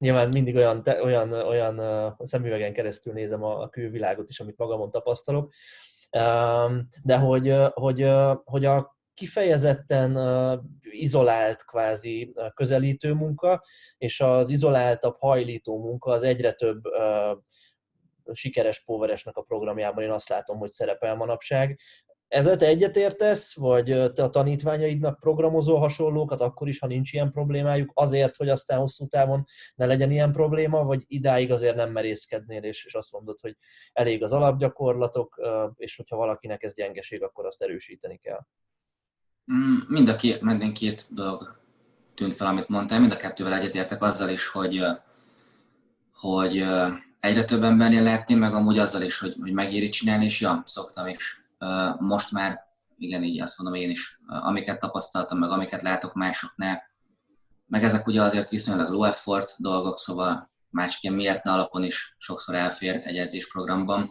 nyilván 0.00 0.28
mindig 0.28 0.56
olyan, 0.56 0.82
olyan, 0.86 1.32
olyan 1.32 2.16
szemüvegen 2.18 2.72
keresztül 2.72 3.12
nézem 3.12 3.42
a, 3.42 3.68
külvilágot 3.68 4.28
is, 4.28 4.40
amit 4.40 4.56
magamon 4.56 4.90
tapasztalok, 4.90 5.52
de 7.02 7.16
hogy, 7.16 7.54
hogy, 7.72 8.10
hogy 8.44 8.64
a 8.64 8.98
kifejezetten 9.14 10.18
izolált 10.82 11.64
kvázi 11.64 12.34
közelítő 12.54 13.12
munka, 13.12 13.64
és 13.98 14.20
az 14.20 14.48
izoláltabb 14.48 15.16
hajlító 15.18 15.78
munka 15.78 16.10
az 16.12 16.22
egyre 16.22 16.52
több 16.52 16.82
sikeres 18.32 18.84
póveresnek 18.84 19.36
a 19.36 19.42
programjában 19.42 20.04
én 20.04 20.10
azt 20.10 20.28
látom, 20.28 20.58
hogy 20.58 20.70
szerepel 20.70 21.16
manapság. 21.16 21.78
Ezzel 22.30 22.56
te 22.56 22.66
egyetértesz, 22.66 23.54
vagy 23.54 24.12
te 24.12 24.22
a 24.22 24.30
tanítványaidnak 24.30 25.20
programozó 25.20 25.76
hasonlókat, 25.76 26.40
akkor 26.40 26.68
is, 26.68 26.78
ha 26.78 26.86
nincs 26.86 27.12
ilyen 27.12 27.30
problémájuk, 27.30 27.90
azért, 27.94 28.36
hogy 28.36 28.48
aztán 28.48 28.78
hosszú 28.78 29.06
távon 29.06 29.44
ne 29.74 29.86
legyen 29.86 30.10
ilyen 30.10 30.32
probléma, 30.32 30.84
vagy 30.84 31.04
idáig 31.06 31.52
azért 31.52 31.76
nem 31.76 31.92
merészkednél, 31.92 32.62
és, 32.62 32.84
és 32.84 32.94
azt 32.94 33.12
mondod, 33.12 33.40
hogy 33.40 33.56
elég 33.92 34.22
az 34.22 34.32
alapgyakorlatok, 34.32 35.40
és 35.76 35.96
hogyha 35.96 36.16
valakinek 36.16 36.62
ez 36.62 36.74
gyengeség, 36.74 37.22
akkor 37.22 37.46
azt 37.46 37.62
erősíteni 37.62 38.16
kell. 38.16 38.40
Mm, 39.52 39.76
mind 39.88 40.08
a 40.08 40.16
két, 40.16 40.40
minden 40.40 40.72
két 40.72 41.06
dolog 41.08 41.60
tűnt 42.14 42.34
fel, 42.34 42.46
amit 42.46 42.68
mondtál, 42.68 43.00
mind 43.00 43.12
a 43.12 43.16
kettővel 43.16 43.54
egyetértek 43.54 44.02
azzal 44.02 44.28
is, 44.28 44.46
hogy, 44.46 44.82
hogy 46.12 46.64
egyre 47.20 47.44
több 47.44 47.62
embernél 47.62 48.02
lehetni, 48.02 48.34
meg 48.34 48.54
amúgy 48.54 48.78
azzal 48.78 49.02
is, 49.02 49.18
hogy, 49.18 49.36
hogy 49.40 49.52
megéri 49.52 49.88
csinálni, 49.88 50.24
és 50.24 50.40
ja, 50.40 50.62
szoktam 50.66 51.06
is 51.06 51.40
most 51.98 52.32
már, 52.32 52.60
igen, 52.96 53.22
így 53.22 53.40
azt 53.40 53.58
mondom 53.58 53.80
én 53.80 53.90
is, 53.90 54.20
amiket 54.26 54.80
tapasztaltam, 54.80 55.38
meg 55.38 55.50
amiket 55.50 55.82
látok 55.82 56.14
másoknál, 56.14 56.82
meg 57.66 57.84
ezek 57.84 58.06
ugye 58.06 58.22
azért 58.22 58.50
viszonylag 58.50 58.90
low 58.90 59.04
effort 59.04 59.54
dolgok, 59.58 59.98
szóval 59.98 60.50
már 60.70 60.90
csak 60.90 61.02
ilyen 61.02 61.14
miért 61.14 61.44
ne 61.44 61.52
alapon 61.52 61.82
is 61.82 62.14
sokszor 62.18 62.54
elfér 62.54 62.94
egy 63.04 63.18
edzésprogramban. 63.18 64.10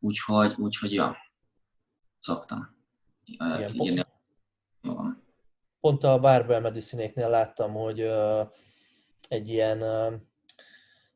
Úgyhogy, 0.00 0.54
úgyhogy 0.56 0.92
ja, 0.92 1.16
szoktam 2.18 2.76
igen, 3.24 3.74
írni. 3.74 4.06
Pont, 4.80 5.16
pont 5.80 6.04
a 6.04 6.18
Barbell 6.18 6.60
medicine 6.60 7.28
láttam, 7.28 7.72
hogy 7.72 8.00
egy 9.28 9.48
ilyen, 9.48 9.78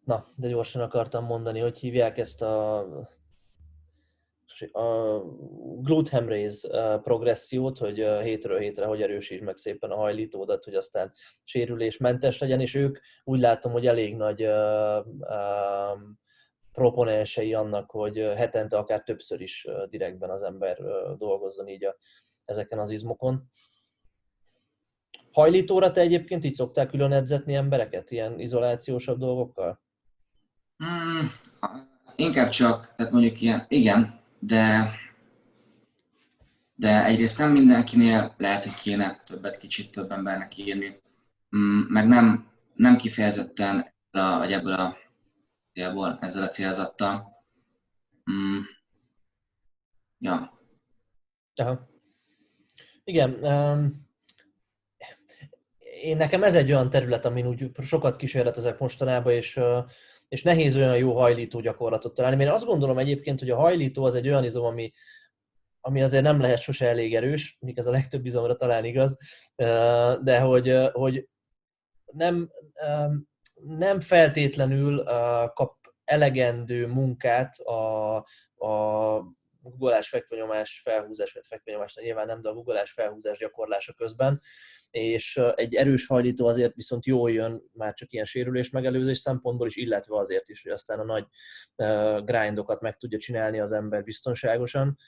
na, 0.04 0.26
de 0.34 0.48
gyorsan 0.48 0.82
akartam 0.82 1.24
mondani, 1.24 1.60
hogy 1.60 1.78
hívják 1.78 2.18
ezt 2.18 2.42
a 2.42 2.86
a 4.60 5.20
glute 5.80 6.18
raise 6.18 6.98
progressziót, 7.02 7.78
hogy 7.78 7.96
hétről 8.22 8.58
hétre 8.58 8.86
hogy 8.86 9.02
erősíts 9.02 9.42
meg 9.42 9.56
szépen 9.56 9.90
a 9.90 9.96
hajlítódat, 9.96 10.64
hogy 10.64 10.74
aztán 10.74 11.12
sérülésmentes 11.44 12.38
legyen, 12.38 12.60
és 12.60 12.74
ők 12.74 12.98
úgy 13.24 13.40
látom, 13.40 13.72
hogy 13.72 13.86
elég 13.86 14.16
nagy 14.16 14.48
proponensei 16.72 17.54
annak, 17.54 17.90
hogy 17.90 18.16
hetente 18.16 18.76
akár 18.76 19.02
többször 19.02 19.40
is 19.40 19.66
direktben 19.90 20.30
az 20.30 20.42
ember 20.42 20.78
dolgozzon 21.18 21.68
így 21.68 21.84
a, 21.84 21.96
ezeken 22.44 22.78
az 22.78 22.90
izmokon. 22.90 23.48
Hajlítóra 25.32 25.90
te 25.90 26.00
egyébként 26.00 26.44
így 26.44 26.54
szoktál 26.54 26.86
külön 26.86 27.12
edzetni 27.12 27.54
embereket, 27.54 28.10
ilyen 28.10 28.40
izolációsabb 28.40 29.18
dolgokkal? 29.18 29.80
Mm, 30.84 31.24
inkább 32.16 32.48
csak, 32.48 32.94
tehát 32.96 33.12
mondjuk 33.12 33.40
ilyen, 33.40 33.64
igen, 33.68 34.20
de 34.38 34.94
de 36.78 37.04
egyrészt 37.04 37.38
nem 37.38 37.52
mindenkinél 37.52 38.34
lehet, 38.36 38.62
hogy 38.62 38.74
kéne 38.74 39.22
többet, 39.24 39.58
kicsit 39.58 39.90
több 39.90 40.10
embernek 40.10 40.56
írni, 40.56 41.00
mm, 41.56 41.80
meg 41.88 42.06
nem, 42.06 42.50
nem 42.74 42.96
kifejezetten 42.96 43.92
a, 44.10 44.38
vagy 44.38 44.52
ebből 44.52 44.72
a 44.72 44.96
célból, 45.72 46.18
ezzel 46.20 46.42
a 46.42 46.48
célzattal. 46.48 47.44
Mm. 48.30 48.58
Ja. 50.18 50.60
Aha. 51.54 51.88
Igen. 53.04 53.44
Um, 53.44 54.06
én 56.02 56.16
nekem 56.16 56.42
ez 56.42 56.54
egy 56.54 56.72
olyan 56.72 56.90
terület, 56.90 57.24
amin 57.24 57.46
úgy 57.46 57.70
sokat 57.82 58.16
kísérletezek 58.16 58.78
mostanában, 58.78 59.32
és, 59.32 59.60
és 60.28 60.42
nehéz 60.42 60.76
olyan 60.76 60.96
jó 60.96 61.16
hajlító 61.16 61.60
gyakorlatot 61.60 62.14
találni. 62.14 62.42
Én 62.42 62.50
azt 62.50 62.64
gondolom 62.64 62.98
egyébként, 62.98 63.38
hogy 63.38 63.50
a 63.50 63.56
hajlító 63.56 64.04
az 64.04 64.14
egy 64.14 64.28
olyan 64.28 64.44
izom, 64.44 64.64
ami, 64.64 64.92
ami 65.80 66.02
azért 66.02 66.22
nem 66.22 66.40
lehet 66.40 66.60
sose 66.60 66.88
elég 66.88 67.14
erős, 67.14 67.56
míg 67.60 67.78
ez 67.78 67.86
a 67.86 67.90
legtöbb 67.90 68.26
izomra 68.26 68.56
talán 68.56 68.84
igaz, 68.84 69.18
de 70.22 70.40
hogy, 70.40 70.90
hogy 70.92 71.28
nem, 72.12 72.50
nem 73.54 74.00
feltétlenül 74.00 75.04
kap 75.54 75.76
elegendő 76.04 76.86
munkát 76.86 77.58
a, 77.58 78.16
a 78.66 79.22
guggolás, 79.60 80.08
fekvőnyomás, 80.08 80.80
felhúzás, 80.84 81.32
vagy 81.32 81.46
fekvőnyomás, 81.46 81.94
nyilván 81.94 82.26
nem, 82.26 82.40
de 82.40 82.48
a 82.48 82.54
guggolás, 82.54 82.92
felhúzás 82.92 83.38
gyakorlása 83.38 83.92
közben, 83.92 84.40
és 84.90 85.40
egy 85.54 85.74
erős 85.74 86.06
hajlító 86.06 86.46
azért 86.46 86.74
viszont 86.74 87.06
jól 87.06 87.30
jön 87.30 87.62
már 87.72 87.94
csak 87.94 88.12
ilyen 88.12 88.24
sérülés 88.24 88.70
megelőzés 88.70 89.18
szempontból 89.18 89.66
is, 89.66 89.76
illetve 89.76 90.18
azért 90.18 90.48
is, 90.48 90.62
hogy 90.62 90.72
aztán 90.72 90.98
a 90.98 91.04
nagy 91.04 91.26
grindokat 92.24 92.80
meg 92.80 92.96
tudja 92.96 93.18
csinálni 93.18 93.60
az 93.60 93.72
ember 93.72 94.02
biztonságosan 94.02 94.98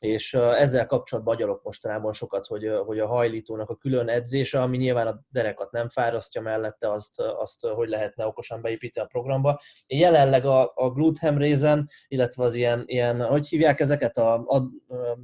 és 0.00 0.34
ezzel 0.34 0.86
kapcsolatban 0.86 1.34
agyalok 1.34 1.62
mostanában 1.62 2.12
sokat, 2.12 2.46
hogy, 2.46 2.70
hogy 2.84 2.98
a 2.98 3.06
hajlítónak 3.06 3.70
a 3.70 3.76
külön 3.76 4.08
edzése, 4.08 4.62
ami 4.62 4.76
nyilván 4.76 5.06
a 5.06 5.20
derekat 5.28 5.70
nem 5.70 5.88
fárasztja 5.88 6.40
mellette, 6.40 6.92
azt, 6.92 7.20
azt 7.20 7.66
hogy 7.66 7.88
lehetne 7.88 8.26
okosan 8.26 8.62
beépíteni 8.62 9.06
a 9.06 9.08
programba. 9.08 9.60
Én 9.86 9.98
jelenleg 9.98 10.44
a, 10.44 10.72
a 10.74 10.90
glute 10.90 11.30
rézen, 11.30 11.88
illetve 12.08 12.44
az 12.44 12.54
ilyen, 12.54 12.82
ilyen, 12.86 13.26
hogy 13.26 13.48
hívják 13.48 13.80
ezeket, 13.80 14.16
a, 14.16 14.34
a, 14.34 14.56
a 14.56 15.18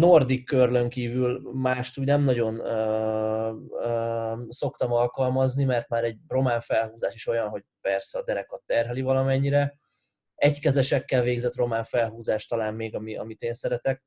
Nordic 0.00 0.44
körlön 0.44 0.88
kívül 0.88 1.50
mást 1.52 1.98
úgy 1.98 2.06
nem 2.06 2.22
nagyon 2.22 2.58
ö, 2.58 3.54
ö, 3.80 4.32
szoktam 4.48 4.92
alkalmazni, 4.92 5.64
mert 5.64 5.88
már 5.88 6.04
egy 6.04 6.18
román 6.28 6.60
felhúzás 6.60 7.14
is 7.14 7.26
olyan, 7.26 7.48
hogy 7.48 7.64
persze 7.80 8.18
a 8.18 8.22
derekat 8.22 8.62
terheli 8.66 9.00
valamennyire, 9.00 9.78
egykezesekkel 10.34 11.22
végzett 11.22 11.56
román 11.56 11.84
felhúzás 11.84 12.46
talán 12.46 12.74
még, 12.74 12.94
ami, 12.94 13.16
amit 13.16 13.42
én 13.42 13.52
szeretek. 13.52 14.04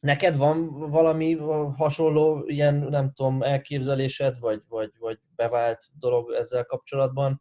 Neked 0.00 0.36
van 0.36 0.90
valami 0.90 1.34
hasonló 1.76 2.42
ilyen, 2.46 2.74
nem 2.74 3.12
tudom, 3.12 3.42
elképzelésed, 3.42 4.38
vagy, 4.38 4.62
vagy, 4.68 4.92
vagy 4.98 5.18
bevált 5.34 5.78
dolog 5.98 6.32
ezzel 6.32 6.64
kapcsolatban, 6.64 7.40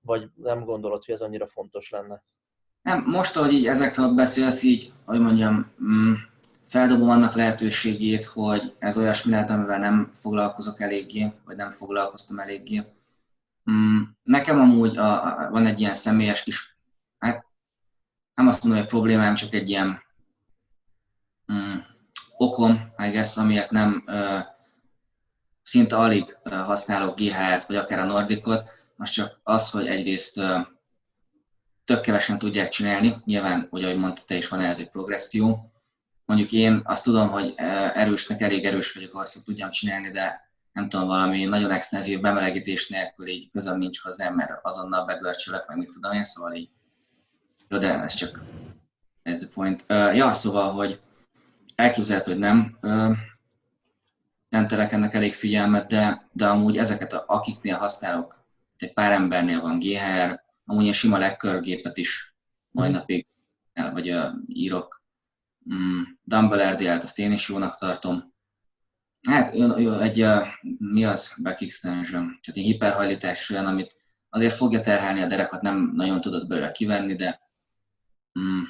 vagy 0.00 0.30
nem 0.34 0.64
gondolod, 0.64 1.04
hogy 1.04 1.14
ez 1.14 1.20
annyira 1.20 1.46
fontos 1.46 1.90
lenne? 1.90 2.24
Nem, 2.82 3.04
most, 3.06 3.36
ahogy 3.36 3.52
így 3.52 3.66
ezekről 3.66 4.14
beszélsz, 4.14 4.62
így, 4.62 4.92
hogy 5.04 5.20
mondjam, 5.20 5.72
mm, 5.82 6.12
feldobom 6.68 7.08
annak 7.08 7.34
lehetőségét, 7.34 8.24
hogy 8.24 8.74
ez 8.78 8.96
olyasmi 8.96 9.30
lehet, 9.30 9.50
amivel 9.50 9.78
nem 9.78 10.08
foglalkozok 10.12 10.80
eléggé, 10.80 11.32
vagy 11.44 11.56
nem 11.56 11.70
foglalkoztam 11.70 12.38
eléggé. 12.38 12.84
Mm, 13.70 14.02
nekem 14.22 14.60
amúgy 14.60 14.96
a, 14.96 15.24
a, 15.24 15.50
van 15.50 15.66
egy 15.66 15.80
ilyen 15.80 15.94
személyes 15.94 16.42
kis, 16.42 16.76
hát 17.18 17.46
nem 18.34 18.46
azt 18.46 18.62
mondom, 18.62 18.80
hogy 18.80 18.90
problémám, 18.90 19.34
csak 19.34 19.54
egy 19.54 19.68
ilyen 19.68 20.02
mm, 21.52 21.76
okom, 22.36 22.92
I 22.98 23.10
guess, 23.10 23.36
amiért 23.36 23.70
nem 23.70 24.04
uh, 24.06 24.40
szinte 25.62 25.96
alig 25.96 26.36
uh, 26.44 26.52
használok 26.52 27.20
GHR-t, 27.20 27.66
vagy 27.66 27.76
akár 27.76 27.98
a 27.98 28.04
Nordicot, 28.04 28.70
az 28.96 29.10
csak 29.10 29.40
az, 29.42 29.70
hogy 29.70 29.86
egyrészt 29.86 30.38
uh, 30.38 30.66
tök 31.84 32.00
kevesen 32.00 32.38
tudják 32.38 32.68
csinálni, 32.68 33.16
nyilván, 33.24 33.66
hogy 33.70 33.84
ahogy 33.84 33.98
mondta, 33.98 34.22
te 34.26 34.34
is 34.34 34.48
van 34.48 34.60
ez 34.60 34.78
egy 34.78 34.88
progresszió. 34.88 35.72
Mondjuk 36.28 36.52
én 36.52 36.80
azt 36.84 37.04
tudom, 37.04 37.28
hogy 37.28 37.52
erősnek 37.94 38.40
elég 38.40 38.64
erős 38.64 38.92
vagyok 38.92 39.14
ahhoz, 39.14 39.32
hogy 39.32 39.42
tudjam 39.42 39.70
csinálni, 39.70 40.10
de 40.10 40.50
nem 40.72 40.88
tudom, 40.88 41.06
valami 41.06 41.44
nagyon 41.44 41.70
extenzív 41.70 42.20
bemelegítés 42.20 42.88
nélkül 42.88 43.26
így 43.26 43.50
közöm 43.50 43.78
nincs 43.78 44.00
hozzá, 44.00 44.30
mert 44.30 44.50
azonnal 44.62 45.04
begörcsölök, 45.04 45.68
meg 45.68 45.76
mit 45.76 45.90
tudom 45.92 46.12
én, 46.12 46.24
szóval 46.24 46.54
így 46.54 46.68
jó, 47.68 47.78
de 47.78 48.02
ez 48.02 48.14
csak 48.14 48.40
ez 49.22 49.38
the 49.38 49.48
point. 49.54 49.84
Uh, 49.88 50.16
ja, 50.16 50.32
szóval, 50.32 50.72
hogy 50.72 51.00
elképzelhető, 51.74 52.30
hogy 52.30 52.40
nem 52.40 52.78
uh, 52.82 53.16
szentelek 54.48 54.92
ennek 54.92 55.14
elég 55.14 55.34
figyelmet, 55.34 55.88
de, 55.88 56.28
de 56.32 56.46
amúgy 56.46 56.78
ezeket, 56.78 57.12
a, 57.12 57.24
akiknél 57.26 57.76
használok, 57.76 58.44
egy 58.76 58.92
pár 58.92 59.12
embernél 59.12 59.60
van 59.60 59.78
GHR, 59.78 60.42
amúgy 60.64 60.82
ilyen 60.82 60.94
sima 60.94 61.18
legkörgépet 61.18 61.96
is 61.96 62.34
majd 62.70 62.90
mhm. 62.90 62.98
napig 62.98 63.26
el, 63.72 63.92
vagy 63.92 64.10
uh, 64.10 64.32
írok. 64.46 65.02
Mm, 65.74 66.02
Dumble 66.22 66.72
RDL-t 66.72 67.02
azt 67.02 67.18
én 67.18 67.32
is 67.32 67.48
jónak 67.48 67.76
tartom. 67.76 68.34
Hát 69.28 69.54
egy, 70.00 70.22
uh, 70.22 70.46
mi 70.78 71.04
az 71.04 71.34
back 71.42 71.60
extension, 71.60 72.24
tehát 72.24 72.60
egy 72.60 72.64
hiperhajlítás 72.64 73.50
olyan, 73.50 73.66
amit 73.66 73.96
azért 74.28 74.54
fogja 74.54 74.80
terhelni 74.80 75.22
a 75.22 75.26
derekat, 75.26 75.62
nem 75.62 75.92
nagyon 75.94 76.20
tudod 76.20 76.46
belőle 76.46 76.70
kivenni, 76.70 77.14
de 77.14 77.48
Mm. 78.38 78.62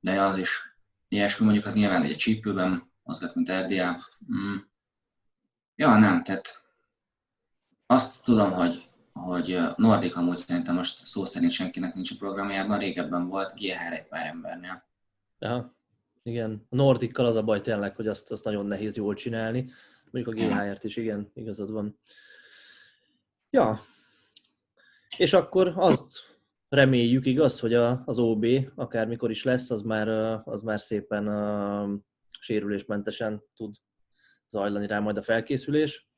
De 0.00 0.22
az 0.22 0.36
is 0.36 0.76
ilyesmi, 1.08 1.44
mondjuk 1.44 1.66
az 1.66 1.74
nyilván 1.74 2.02
egy 2.02 2.16
csípőben 2.16 2.90
mozgat, 3.02 3.34
mint 3.34 3.50
RDA. 3.52 4.00
Mm. 4.34 4.56
Ja, 5.76 5.98
nem, 5.98 6.22
tehát 6.22 6.62
azt 7.86 8.24
tudom, 8.24 8.52
hogy, 8.52 8.88
hogy 9.12 9.60
Nordic 9.76 10.16
amúgy 10.16 10.36
szerintem 10.36 10.74
most 10.74 11.06
szó 11.06 11.24
szerint 11.24 11.52
senkinek 11.52 11.94
nincs 11.94 12.10
a 12.10 12.14
programjában, 12.18 12.78
régebben 12.78 13.28
volt 13.28 13.54
GHR 13.54 13.92
egy 13.92 14.08
pár 14.08 14.26
embernél. 14.26 14.84
Ja, 15.44 15.76
igen. 16.22 16.66
A 16.70 16.76
Nordikkal 16.76 17.26
az 17.26 17.36
a 17.36 17.42
baj 17.42 17.60
tényleg, 17.60 17.96
hogy 17.96 18.06
azt, 18.06 18.30
azt 18.30 18.44
nagyon 18.44 18.66
nehéz 18.66 18.96
jól 18.96 19.14
csinálni. 19.14 19.70
Mondjuk 20.10 20.36
a 20.36 20.40
GHR-t 20.40 20.84
is, 20.84 20.96
igen, 20.96 21.30
igazad 21.34 21.70
van. 21.70 21.98
Ja, 23.50 23.80
és 25.16 25.32
akkor 25.32 25.72
azt 25.76 26.12
reméljük, 26.68 27.26
igaz, 27.26 27.60
hogy 27.60 27.74
a, 27.74 28.02
az 28.06 28.18
OB, 28.18 28.46
akármikor 28.74 29.30
is 29.30 29.44
lesz, 29.44 29.70
az 29.70 29.82
már, 29.82 30.08
az 30.44 30.62
már 30.62 30.80
szépen 30.80 31.28
uh, 31.28 32.00
sérülésmentesen 32.40 33.42
tud 33.54 33.74
zajlani 34.48 34.86
rá 34.86 34.98
majd 34.98 35.16
a 35.16 35.22
felkészülés. 35.22 36.08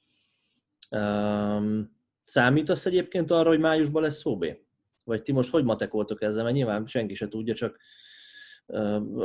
Um, 0.90 1.96
számítasz 2.22 2.86
egyébként 2.86 3.30
arra, 3.30 3.48
hogy 3.48 3.60
májusban 3.60 4.02
lesz 4.02 4.26
OB? 4.26 4.44
Vagy 5.04 5.22
ti 5.22 5.32
most 5.32 5.50
hogy 5.50 5.64
matekoltok 5.64 6.22
ezzel? 6.22 6.42
Mert 6.42 6.54
nyilván 6.54 6.86
senki 6.86 7.14
se 7.14 7.28
tudja, 7.28 7.54
csak 7.54 7.78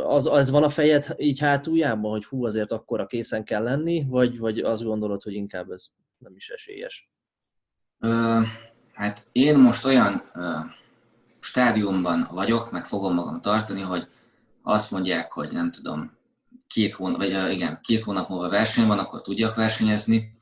az, 0.04 0.26
az 0.26 0.50
van 0.50 0.64
a 0.64 0.70
fejed 0.70 1.16
így 1.18 1.40
hátuljában, 1.40 2.12
hogy 2.12 2.26
hú, 2.26 2.46
azért 2.46 2.72
akkora 2.72 3.06
készen 3.06 3.44
kell 3.44 3.64
lenni, 3.64 4.06
vagy, 4.08 4.40
vagy 4.40 4.60
azt 4.60 4.84
gondolod, 4.84 5.22
hogy 5.22 5.34
inkább 5.34 5.72
ez 5.72 5.86
nem 6.18 6.36
is 6.36 6.50
esélyes? 6.50 7.12
Uh, 8.00 8.44
hát 8.94 9.28
én 9.32 9.58
most 9.58 9.86
olyan 9.86 10.22
uh 10.34 10.80
stádiumban 11.42 12.28
vagyok, 12.32 12.72
meg 12.72 12.86
fogom 12.86 13.14
magam 13.14 13.42
tartani, 13.42 13.82
hogy 13.82 14.08
azt 14.62 14.92
mondják, 14.92 15.32
hogy 15.32 15.52
nem 15.52 15.72
tudom, 15.72 16.12
két 16.68 16.94
hónap, 16.94 17.18
vagy 17.18 17.52
igen, 17.52 17.80
két 17.82 18.02
hónap 18.02 18.30
múlva 18.30 18.50
verseny 18.50 18.88
van, 18.88 19.00
akkor 19.00 19.22
tudjak 19.22 19.56
versenyezni. 19.56 20.38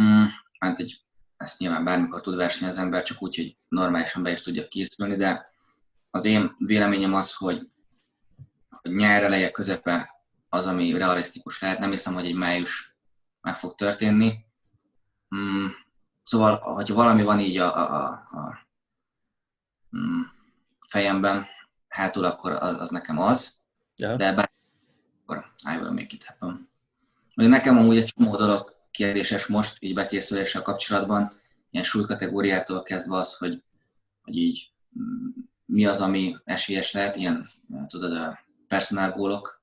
Mm, 0.00 0.24
hát 0.58 0.78
egy, 0.80 1.00
ezt 1.36 1.58
nyilván 1.58 1.84
bármikor 1.84 2.20
tud 2.20 2.36
versenyezni 2.36 2.80
az 2.80 2.84
ember, 2.84 3.02
csak 3.02 3.22
úgy, 3.22 3.36
hogy 3.36 3.56
normálisan 3.68 4.22
be 4.22 4.30
is 4.30 4.42
tudjak 4.42 4.68
készülni, 4.68 5.16
de 5.16 5.50
az 6.10 6.24
én 6.24 6.54
véleményem 6.58 7.14
az, 7.14 7.34
hogy, 7.34 7.70
hogy 8.80 8.92
nyár 8.94 9.22
eleje 9.22 9.50
közepe 9.50 10.10
az, 10.48 10.66
ami 10.66 10.92
realisztikus 10.92 11.60
lehet. 11.60 11.78
Nem 11.78 11.90
hiszem, 11.90 12.14
hogy 12.14 12.26
egy 12.26 12.34
május 12.34 12.96
meg 13.40 13.56
fog 13.56 13.74
történni. 13.74 14.34
Mm, 15.36 15.66
szóval, 16.22 16.56
hogyha 16.58 16.94
valami 16.94 17.22
van 17.22 17.40
így 17.40 17.56
a, 17.56 17.76
a, 17.76 18.08
a 18.30 18.66
fejemben, 20.88 21.46
hátul, 21.88 22.24
akkor 22.24 22.52
az, 22.52 22.80
az 22.80 22.90
nekem 22.90 23.18
az, 23.18 23.60
Ja. 23.96 24.16
de 24.16 24.32
bár 24.32 24.50
akkor 25.22 25.52
I 25.72 25.76
will 25.76 25.90
make 25.90 26.06
it 26.10 26.24
happen. 26.24 26.68
Még 27.34 27.48
nekem 27.48 27.78
amúgy 27.78 27.96
egy 27.96 28.04
csomó 28.04 28.36
dolog 28.36 28.76
kérdéses 28.90 29.46
most, 29.46 29.76
így 29.80 29.94
bekészüléssel 29.94 30.62
kapcsolatban, 30.62 31.32
ilyen 31.70 31.84
súlykategóriától 31.84 32.82
kezdve 32.82 33.16
az, 33.16 33.36
hogy, 33.36 33.62
hogy 34.22 34.36
így 34.36 34.72
mm, 34.98 35.26
mi 35.64 35.86
az, 35.86 36.00
ami 36.00 36.36
esélyes 36.44 36.92
lehet, 36.92 37.16
ilyen, 37.16 37.50
tudod, 37.86 38.12
a 38.16 38.38
personal 38.72 39.10
gólok 39.10 39.62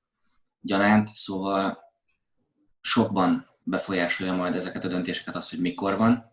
gyanánt, 0.60 1.08
szóval 1.08 1.78
sokban 2.80 3.44
befolyásolja 3.62 4.32
majd 4.32 4.54
ezeket 4.54 4.84
a 4.84 4.88
döntéseket 4.88 5.34
az, 5.34 5.50
hogy 5.50 5.60
mikor 5.60 5.96
van, 5.96 6.32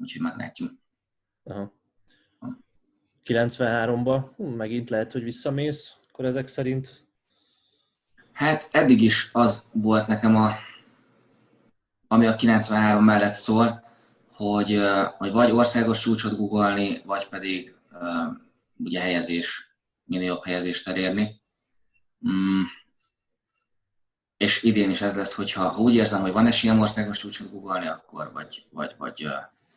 úgyhogy 0.00 0.20
meglátjuk. 0.20 0.72
Aha. 1.44 1.72
93-ba 3.24 4.24
Hú, 4.36 4.44
megint 4.44 4.90
lehet, 4.90 5.12
hogy 5.12 5.22
visszamész, 5.22 5.96
akkor 6.10 6.24
ezek 6.24 6.48
szerint. 6.48 7.06
Hát 8.32 8.68
eddig 8.72 9.02
is 9.02 9.30
az 9.32 9.64
volt 9.72 10.06
nekem 10.06 10.36
a, 10.36 10.50
ami 12.06 12.26
a 12.26 12.34
93 12.34 13.04
mellett 13.04 13.32
szól, 13.32 13.84
hogy, 14.32 14.80
hogy 15.18 15.32
vagy 15.32 15.50
országos 15.50 16.00
csúcsot 16.00 16.36
googolni, 16.36 17.02
vagy 17.04 17.28
pedig 17.28 17.76
ugye 18.76 19.00
helyezés, 19.00 19.76
minél 20.04 20.26
jobb 20.26 20.44
helyezést 20.44 20.88
elérni. 20.88 21.41
Mm. 22.28 22.62
És 24.36 24.62
idén 24.62 24.90
is 24.90 25.00
ez 25.00 25.16
lesz, 25.16 25.34
hogyha 25.34 25.68
ha 25.68 25.82
úgy 25.82 25.94
érzem, 25.94 26.20
hogy 26.20 26.32
van 26.32 26.46
esélyem 26.46 26.80
országos 26.80 27.18
csúcsot 27.18 27.50
googolni, 27.50 27.86
akkor 27.86 28.32
vagy, 28.32 28.66
vagy, 28.70 28.94
vagy 28.98 29.28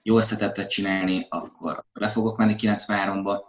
jó 0.03 0.17
összetettet 0.17 0.69
csinálni, 0.69 1.27
akkor 1.29 1.86
le 1.93 2.08
fogok 2.08 2.38
menni 2.38 2.55
93-ba. 2.58 3.39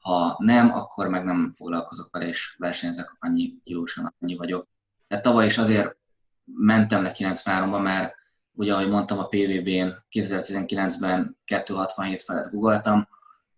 Ha 0.00 0.36
nem, 0.38 0.72
akkor 0.72 1.08
meg 1.08 1.24
nem 1.24 1.50
foglalkozok 1.50 2.08
vele, 2.12 2.26
és 2.26 2.54
versenyzek 2.58 3.16
annyi 3.18 3.60
kilósan, 3.62 4.14
annyi 4.20 4.36
vagyok. 4.36 4.68
De 5.08 5.20
tavaly 5.20 5.46
is 5.46 5.58
azért 5.58 5.96
mentem 6.44 7.02
le 7.02 7.12
93-ba, 7.14 7.82
mert 7.82 8.14
ugye, 8.52 8.74
ahogy 8.74 8.88
mondtam, 8.88 9.18
a 9.18 9.26
PVB-n 9.26 10.04
2019-ben 10.10 11.38
267 11.44 12.22
felett 12.22 12.50
googoltam, 12.50 13.08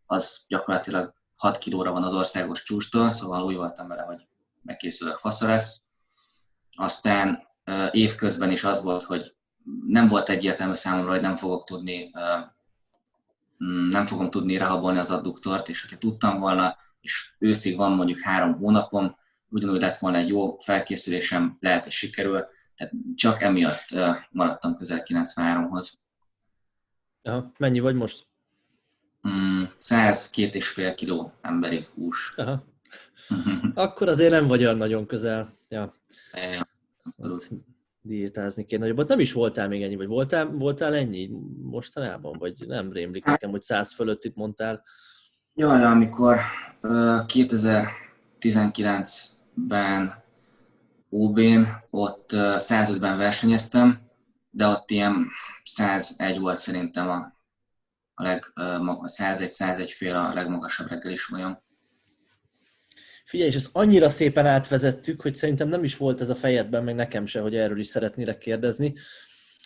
az 0.07 0.45
gyakorlatilag 0.49 1.15
6 1.39 1.59
kilóra 1.59 1.93
van 1.93 2.03
az 2.03 2.15
országos 2.15 2.63
csústól, 2.63 3.11
szóval 3.11 3.45
úgy 3.45 3.57
voltam 3.57 3.89
vele, 3.89 4.03
hogy 4.03 4.27
megkészülök 4.63 5.19
faszra 5.19 5.49
lesz. 5.49 5.83
Aztán 6.77 7.49
évközben 7.91 8.51
is 8.51 8.65
az 8.65 8.83
volt, 8.83 9.03
hogy 9.03 9.35
nem 9.87 10.09
volt 10.09 10.29
egyértelmű 10.29 10.75
számomra, 10.75 11.11
hogy 11.11 11.21
nem 11.21 11.37
fogok 11.37 11.65
tudni 11.65 12.11
nem 13.91 14.07
fogom 14.07 14.31
tudni 14.31 14.57
rehabolni 14.57 14.99
az 14.99 15.11
adduktort, 15.11 15.69
és 15.69 15.83
hogyha 15.83 15.99
tudtam 15.99 16.39
volna, 16.39 16.77
és 17.01 17.35
őszig 17.39 17.77
van 17.77 17.93
mondjuk 17.93 18.21
három 18.21 18.57
hónapom, 18.57 19.17
ugyanúgy 19.49 19.81
lett 19.81 19.97
volna 19.97 20.17
egy 20.17 20.29
jó 20.29 20.59
felkészülésem, 20.59 21.57
lehet, 21.61 21.83
hogy 21.83 21.93
sikerül, 21.93 22.47
tehát 22.77 22.95
csak 23.15 23.43
emiatt 23.43 23.85
maradtam 24.31 24.75
közel 24.75 25.03
93-hoz. 25.05 26.01
Aha. 27.23 27.53
Mennyi 27.59 27.81
vagy 27.81 27.95
most? 27.95 28.27
Mm, 29.29 29.63
102 29.79 30.55
és 30.55 30.69
fél 30.69 30.95
kiló 30.95 31.33
emberi 31.41 31.87
hús. 31.95 32.33
Aha. 32.37 32.65
Akkor 33.75 34.09
azért 34.09 34.31
nem 34.31 34.47
vagy 34.47 34.61
olyan 34.61 34.77
nagyon 34.77 35.07
közel. 35.07 35.59
Ja. 35.69 35.95
Abszolút. 37.05 37.49
Diétázni 38.05 38.67
kéne. 38.67 38.83
Nagyobbat 38.83 39.09
nem 39.09 39.21
is 39.21 39.33
voltál 39.33 39.69
még 39.69 39.83
ennyi, 39.83 39.97
vagy 39.97 40.07
voltál, 40.07 40.47
voltál 40.47 40.95
ennyi 40.95 41.31
mostanában? 41.63 42.39
Vagy 42.39 42.67
nem 42.67 42.93
rémlik 42.93 43.25
nekem, 43.25 43.51
hogy 43.51 43.63
100 43.63 43.93
fölött 43.93 44.25
itt 44.25 44.37
mondtál? 44.37 44.85
Jaj, 45.55 45.85
amikor 45.85 46.39
uh, 46.83 47.21
2019-ben 47.27 50.23
OB-n, 51.09 51.67
ott 51.91 52.33
uh, 52.33 52.41
105-ben 52.41 53.17
versenyeztem, 53.17 54.01
de 54.51 54.67
ott 54.67 54.91
ilyen 54.91 55.29
101 55.65 56.39
volt 56.39 56.59
szerintem 56.59 57.09
a, 57.09 57.37
a 58.15 58.23
leg, 58.23 58.53
uh, 58.57 58.63
101-101 59.03 59.93
fél 59.97 60.17
a 60.17 60.33
legmagasabb 60.33 60.89
reggeli 60.89 61.17
súlyom. 61.17 61.63
Figyelj, 63.33 63.51
és 63.51 63.57
ezt 63.57 63.71
annyira 63.73 64.09
szépen 64.09 64.47
átvezettük, 64.47 65.21
hogy 65.23 65.35
szerintem 65.35 65.69
nem 65.69 65.85
is 65.85 65.97
volt 65.97 66.21
ez 66.21 66.29
a 66.29 66.35
fejedben, 66.35 66.85
meg 66.85 66.95
nekem 66.95 67.27
se, 67.27 67.41
hogy 67.41 67.57
erről 67.57 67.79
is 67.79 67.87
szeretnélek 67.87 68.39
kérdezni. 68.39 68.95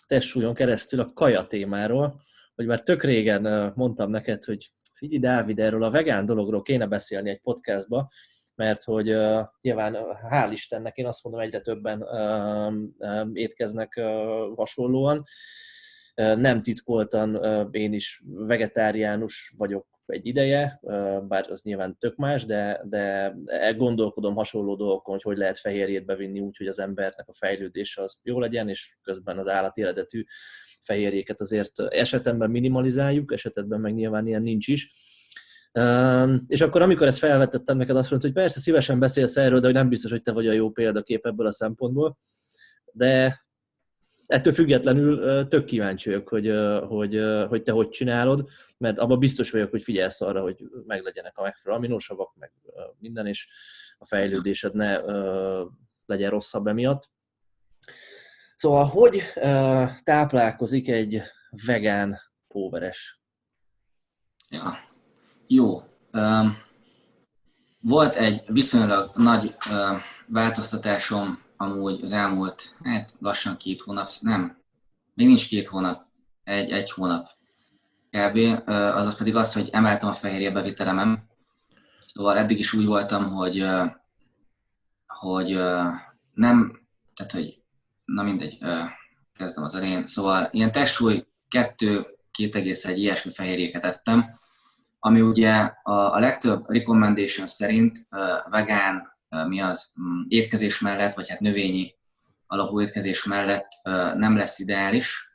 Testsúlyon 0.07 0.55
keresztül 0.55 1.01
a 1.01 1.13
kaja 1.13 1.47
témáról, 1.47 2.21
hogy 2.55 2.67
már 2.67 2.83
tök 2.83 3.03
régen 3.03 3.73
mondtam 3.77 4.11
neked, 4.11 4.45
hogy 4.45 4.67
figyelj 4.95 5.21
Dávid, 5.21 5.59
erről 5.59 5.83
a 5.83 5.91
vegán 5.91 6.27
dologról 6.27 6.63
kéne 6.63 6.87
beszélni 6.87 7.31
egy 7.31 7.41
podcastba, 7.41 8.11
mert 8.55 8.83
hogy 8.83 9.11
uh, 9.11 9.47
nyilván 9.61 9.97
hál' 10.31 10.53
Istennek 10.53 10.97
én 10.97 11.07
azt 11.07 11.25
mondom, 11.25 11.43
egyre 11.43 11.61
többen 11.61 12.03
uh, 12.03 12.75
uh, 12.99 13.29
étkeznek 13.33 13.93
uh, 13.97 14.57
hasonlóan. 14.57 15.25
Nem 16.17 16.63
titkoltan 16.63 17.35
én 17.71 17.93
is 17.93 18.23
vegetáriánus 18.27 19.55
vagyok 19.57 19.87
egy 20.07 20.27
ideje, 20.27 20.81
bár 21.29 21.51
az 21.51 21.63
nyilván 21.63 21.97
tök 21.99 22.17
más, 22.17 22.45
de, 22.45 22.81
de 22.85 23.35
gondolkodom 23.77 24.35
hasonló 24.35 24.77
dolgokon, 24.77 25.15
hogy 25.15 25.23
hogy 25.23 25.37
lehet 25.37 25.59
fehérjét 25.59 26.05
bevinni 26.05 26.41
úgy, 26.41 26.57
hogy 26.57 26.67
az 26.67 26.79
embernek 26.79 27.29
a 27.29 27.35
fejlődése 27.35 28.03
az 28.03 28.19
jó 28.23 28.41
legyen, 28.41 28.69
és 28.69 28.97
közben 29.03 29.39
az 29.39 29.49
állati 29.49 29.83
eredetű 29.83 30.25
fehérjéket 30.83 31.41
azért 31.41 31.81
esetemben 31.81 32.51
minimalizáljuk, 32.51 33.33
esetben 33.33 33.81
meg 33.81 33.95
nyilván 33.95 34.27
ilyen 34.27 34.43
nincs 34.43 34.69
is. 34.69 34.95
És 36.47 36.61
akkor, 36.61 36.83
amikor 36.83 37.07
ezt 37.07 37.19
felvetettem 37.19 37.77
neked, 37.77 37.97
azt 37.97 38.11
mondta, 38.11 38.29
hogy 38.29 38.37
persze 38.37 38.61
szívesen 38.61 38.99
beszélsz 38.99 39.37
erről, 39.37 39.61
de 39.61 39.67
hogy 39.67 39.75
nem 39.75 39.89
biztos, 39.89 40.11
hogy 40.11 40.23
te 40.23 40.33
vagy 40.33 40.47
a 40.47 40.53
jó 40.53 40.71
példakép 40.71 41.27
ebből 41.27 41.47
a 41.47 41.53
szempontból. 41.53 42.19
De 42.93 43.46
ettől 44.27 44.53
függetlenül 44.53 45.49
tök 45.49 45.65
kíváncsi 45.65 46.11
vagyok, 46.11 46.29
hogy, 46.29 46.53
hogy, 46.89 47.21
hogy 47.49 47.63
te 47.63 47.73
hogy 47.73 47.89
csinálod, 47.89 48.49
mert 48.79 48.99
abban 48.99 49.19
biztos 49.19 49.51
vagyok, 49.51 49.71
hogy 49.71 49.83
figyelsz 49.83 50.21
arra, 50.21 50.43
hogy 50.43 50.65
meglegyenek 50.87 51.39
a 51.39 51.43
megfelelő 51.43 51.81
aminosavak, 51.81 52.35
meg 52.39 52.53
minden, 52.99 53.27
és 53.27 53.49
a 53.99 54.07
fejlődésed 54.07 54.75
ne 54.75 55.01
legyen 56.07 56.31
rosszabb 56.31 56.67
emiatt. 56.67 57.11
Szóval, 58.57 58.85
hogy 58.85 59.23
táplálkozik 60.03 60.89
egy 60.89 61.23
vegán 61.67 62.21
póveres? 62.49 63.21
Ja, 64.51 64.79
jó. 65.47 65.79
Volt 67.81 68.15
egy 68.15 68.43
viszonylag 68.47 69.11
nagy 69.15 69.55
változtatásom 70.27 71.45
amúgy 71.57 72.03
az 72.03 72.13
elmúlt, 72.13 72.77
hát 72.83 73.13
lassan 73.19 73.57
két 73.57 73.81
hónap, 73.81 74.11
nem, 74.21 74.59
még 75.15 75.27
nincs 75.27 75.49
két 75.49 75.69
hónap, 75.69 76.05
egy, 76.45 76.71
egy 76.71 76.91
hónap 76.91 77.29
kb. 78.11 78.69
Azaz 78.69 79.17
pedig 79.17 79.37
az, 79.37 79.53
hogy 79.53 79.69
emeltem 79.73 80.09
a 80.09 80.13
fehérje 80.13 80.51
bevitelemem. 80.51 81.29
Szóval 81.99 82.39
eddig 82.39 82.59
is 82.59 82.73
úgy 82.73 82.85
voltam, 82.85 83.31
hogy, 83.31 83.67
hogy 85.07 85.59
nem, 86.33 86.87
tehát 87.15 87.33
hogy, 87.33 87.63
na 88.05 88.23
mindegy, 88.23 88.59
kezdem 89.35 89.65
az 89.65 89.75
elején. 89.75 90.07
Szóval 90.07 90.49
ilyen 90.53 90.73
testsúly 90.73 91.27
2, 91.49 92.07
2,1 92.39 92.93
ilyesmi 92.95 93.31
fehérjéket 93.31 93.85
ettem, 93.85 94.39
ami 94.99 95.21
ugye 95.21 95.55
a, 95.83 96.15
a 96.15 96.19
legtöbb 96.19 96.71
recommendation 96.71 97.47
szerint 97.47 98.09
vegán 98.51 99.16
mi 99.45 99.61
az 99.61 99.93
étkezés 100.29 100.81
mellett, 100.81 101.15
vagy 101.15 101.29
hát 101.29 101.41
növényi 101.41 101.95
alapú 102.47 102.81
étkezés 102.81 103.25
mellett 103.25 103.69
nem 104.15 104.37
lesz 104.37 104.59
ideális, 104.59 105.31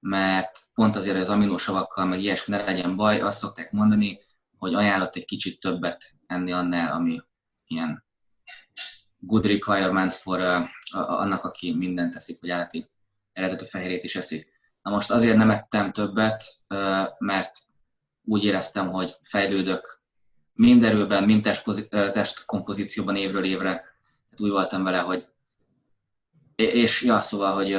mert 0.00 0.58
pont 0.74 0.96
azért 0.96 1.16
az 1.16 1.30
aminósavakkal, 1.30 2.06
meg 2.06 2.20
ilyesmi 2.20 2.56
ne 2.56 2.62
legyen 2.64 2.96
baj, 2.96 3.20
azt 3.20 3.38
szokták 3.38 3.72
mondani, 3.72 4.20
hogy 4.58 4.74
ajánlott 4.74 5.16
egy 5.16 5.24
kicsit 5.24 5.60
többet 5.60 6.04
enni 6.26 6.52
annál, 6.52 6.92
ami 6.92 7.20
ilyen 7.66 8.04
good 9.18 9.46
requirement 9.46 10.12
for 10.12 10.40
uh, 10.40 10.68
annak, 10.92 11.44
aki 11.44 11.74
mindent 11.74 12.12
teszik, 12.12 12.40
vagy 12.40 12.50
állati 12.50 12.90
eredetű 13.32 13.64
fehérjét 13.64 14.04
is 14.04 14.16
eszik. 14.16 14.48
Na 14.82 14.90
most 14.90 15.10
azért 15.10 15.36
nem 15.36 15.50
ettem 15.50 15.92
többet, 15.92 16.44
mert 17.18 17.58
úgy 18.24 18.44
éreztem, 18.44 18.88
hogy 18.88 19.16
fejlődök 19.20 20.01
mind 20.52 20.82
erőben, 20.82 21.24
mind 21.24 21.48
testkompozícióban 21.90 23.16
évről 23.16 23.44
évre. 23.44 23.70
Tehát 23.70 24.40
úgy 24.40 24.50
voltam 24.50 24.82
vele, 24.82 24.98
hogy 24.98 25.26
és 26.54 27.02
ja, 27.02 27.20
szóval, 27.20 27.54
hogy 27.54 27.70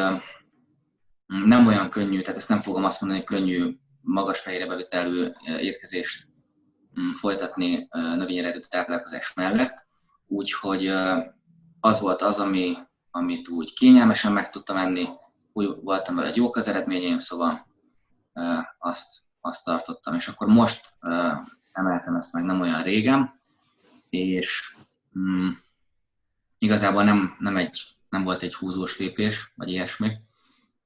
nem 1.45 1.67
olyan 1.67 1.89
könnyű, 1.89 2.21
tehát 2.21 2.39
ezt 2.39 2.49
nem 2.49 2.59
fogom 2.59 2.83
azt 2.83 3.01
mondani, 3.01 3.23
hogy 3.23 3.35
könnyű, 3.37 3.77
magas 4.01 4.39
fejre 4.39 4.67
bevitelő 4.67 5.35
étkezést 5.59 6.27
mm, 6.99 7.09
folytatni 7.09 7.87
növényi 7.91 8.39
eredetű 8.39 8.67
táplálkozás 8.69 9.33
mellett. 9.33 9.85
Úgyhogy 10.27 10.87
az 11.79 11.99
volt 11.99 12.21
az, 12.21 12.39
ami, 12.39 12.77
amit 13.11 13.47
úgy 13.49 13.73
kényelmesen 13.73 14.31
meg 14.31 14.49
tudtam 14.49 14.77
enni, 14.77 15.05
úgy 15.53 15.75
voltam 15.81 16.15
vele, 16.15 16.27
egy 16.27 16.35
jók 16.35 16.55
az 16.55 16.67
eredményeim, 16.67 17.19
szóval 17.19 17.67
azt, 18.77 19.21
azt 19.41 19.65
tartottam. 19.65 20.15
És 20.15 20.27
akkor 20.27 20.47
most 20.47 20.93
emeltem 21.73 22.15
ezt 22.15 22.33
meg 22.33 22.43
nem 22.43 22.61
olyan 22.61 22.83
régen, 22.83 23.39
és 24.09 24.75
mm, 25.19 25.49
igazából 26.57 27.03
nem, 27.03 27.35
nem, 27.39 27.57
egy, 27.57 27.81
nem 28.09 28.23
volt 28.23 28.41
egy 28.41 28.55
húzós 28.55 28.97
lépés, 28.97 29.51
vagy 29.55 29.69
ilyesmi, 29.69 30.17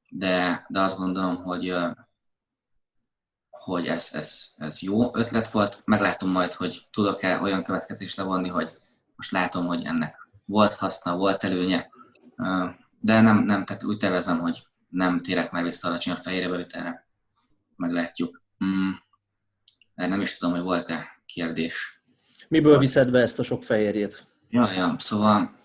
de, 0.10 0.66
de 0.70 0.82
azt 0.82 0.98
gondolom, 0.98 1.36
hogy, 1.36 1.76
hogy 3.50 3.88
ez, 3.88 4.10
ez, 4.14 4.54
ez 4.58 4.82
jó 4.82 5.16
ötlet 5.16 5.52
volt. 5.52 5.82
Meglátom 5.86 6.30
majd, 6.30 6.54
hogy 6.54 6.88
tudok-e 6.92 7.40
olyan 7.42 7.64
következést 7.64 8.18
levonni, 8.18 8.50
hogy 8.50 8.78
most 9.16 9.32
látom, 9.32 9.66
hogy 9.66 9.84
ennek 9.84 10.28
volt 10.46 10.74
haszna, 10.74 11.16
volt 11.16 11.44
előnye, 11.44 11.90
de 13.00 13.22
nem, 13.22 13.38
nem 13.38 13.66
tehát 13.66 13.84
úgy 13.84 13.98
tervezem, 13.98 14.40
hogy 14.40 14.68
nem 14.90 15.22
térek 15.22 15.52
már 15.52 15.64
vissza 15.64 15.88
alacsonyabb 15.88 16.20
fehérje 16.20 16.50
bevételre. 16.50 17.08
Meglátjuk. 17.76 18.42
Mm. 18.66 18.92
Nem 19.98 20.22
is 20.22 20.38
tudom, 20.38 20.54
hogy 20.56 20.64
volt-e 20.64 21.22
kérdés. 21.26 22.02
Miből 22.48 22.78
viszed 22.78 23.12
be 23.12 23.20
ezt 23.20 23.40
a 23.40 23.44
sok 23.44 23.64
fehérjét? 23.64 24.28
Ja, 24.50 24.72
ja, 24.72 24.96
szóval 24.98 25.56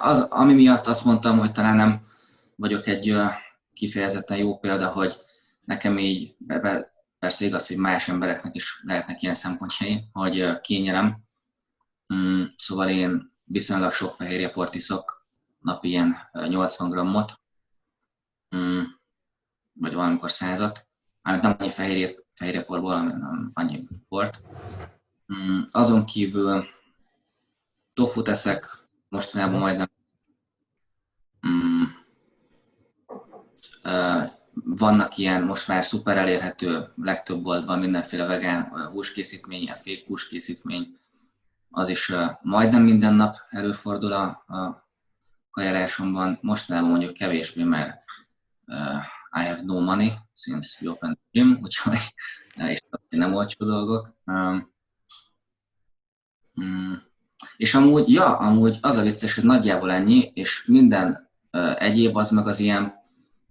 az, 0.00 0.20
ami 0.20 0.54
miatt 0.54 0.86
azt 0.86 1.04
mondtam, 1.04 1.38
hogy 1.38 1.52
talán 1.52 1.76
nem 1.76 2.06
vagyok 2.56 2.86
egy 2.86 3.16
kifejezetten 3.72 4.36
jó 4.36 4.58
példa, 4.58 4.88
hogy 4.88 5.18
nekem 5.64 5.98
így, 5.98 6.36
persze 7.18 7.44
igaz, 7.44 7.66
hogy 7.66 7.76
más 7.76 8.08
embereknek 8.08 8.54
is 8.54 8.80
lehetnek 8.84 9.22
ilyen 9.22 9.34
szempontjai, 9.34 10.08
hogy 10.12 10.60
kényelem. 10.60 11.18
Mm, 12.14 12.44
szóval 12.56 12.88
én 12.88 13.30
viszonylag 13.44 13.92
sok 13.92 14.14
fehérjeport 14.14 14.74
iszok, 14.74 15.26
napi 15.58 15.88
ilyen 15.88 16.16
80 16.32 16.90
grammot, 16.90 17.40
mm, 18.56 18.82
vagy 19.72 19.94
valamikor 19.94 20.30
százat. 20.30 20.86
Mármint 21.22 21.46
nem 21.46 21.56
annyi 21.58 21.70
fehérjét, 21.70 22.24
fehérjeporból, 22.30 22.90
hanem 22.90 23.50
annyi 23.54 23.88
port. 24.08 24.42
Mm, 25.34 25.60
azon 25.70 26.04
kívül 26.04 26.64
tofu 27.94 28.22
teszek, 28.22 28.86
mostanában 29.08 29.58
majdnem 29.58 29.90
mm, 31.46 31.82
vannak 34.64 35.16
ilyen 35.16 35.42
most 35.42 35.68
már 35.68 35.84
szuper 35.84 36.16
elérhető 36.16 36.88
legtöbb 36.96 37.42
boltban 37.42 37.78
mindenféle 37.78 38.26
vegán 38.26 38.88
húskészítmény, 38.92 39.62
ilyen 39.62 39.76
fék 39.76 40.06
húskészítmény, 40.06 40.98
az 41.70 41.88
is 41.88 42.12
majdnem 42.42 42.82
minden 42.82 43.14
nap 43.14 43.36
előfordul 43.48 44.12
a, 44.12 44.24
a 44.46 44.88
kajálásomban. 45.50 46.38
Mostanában 46.40 46.90
mondjuk 46.90 47.12
kevésbé, 47.12 47.62
mert 47.62 48.04
uh, 48.66 49.04
I 49.42 49.46
have 49.48 49.60
no 49.64 49.80
money 49.80 50.12
since 50.32 50.78
we 50.80 50.90
opened 50.90 51.16
the 51.16 51.40
gym, 51.40 51.58
úgyhogy 51.62 51.98
és 52.56 52.80
nem 53.08 53.34
olcsó 53.34 53.64
dolgok. 53.64 54.16
Um, 54.24 54.72
um, 56.54 57.02
és 57.56 57.74
amúgy, 57.74 58.12
ja, 58.12 58.36
amúgy 58.38 58.78
az 58.80 58.96
a 58.96 59.02
vicces, 59.02 59.34
hogy 59.34 59.44
nagyjából 59.44 59.90
ennyi, 59.90 60.30
és 60.34 60.64
minden 60.66 61.30
egyéb 61.76 62.16
az 62.16 62.30
meg 62.30 62.46
az 62.46 62.58
ilyen 62.58 62.94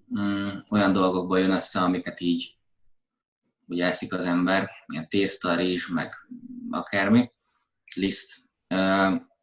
um, 0.10 0.64
olyan 0.72 0.92
dolgokból 0.92 1.40
jön 1.40 1.52
össze, 1.52 1.80
amiket 1.80 2.20
így 2.20 2.56
ugye 3.72 3.86
eszik 3.86 4.14
az 4.14 4.26
ember, 4.26 4.70
ilyen 4.86 5.10
tészta, 5.10 5.56
rizs, 5.56 5.88
meg 5.88 6.16
akármi, 6.70 7.30
liszt. 7.96 8.44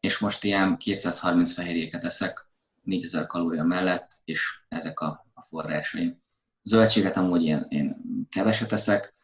És 0.00 0.18
most 0.18 0.44
ilyen 0.44 0.76
230 0.76 1.52
fehérjéket 1.52 2.04
eszek, 2.04 2.46
4000 2.82 3.26
kalória 3.26 3.64
mellett, 3.64 4.10
és 4.24 4.60
ezek 4.68 5.00
a, 5.00 5.26
a 5.34 5.42
forrásaim. 5.42 6.22
Zöldséget 6.68 7.16
amúgy 7.16 7.44
én, 7.44 7.66
én 7.68 7.96
keveset 8.30 8.72
eszek, 8.72 9.14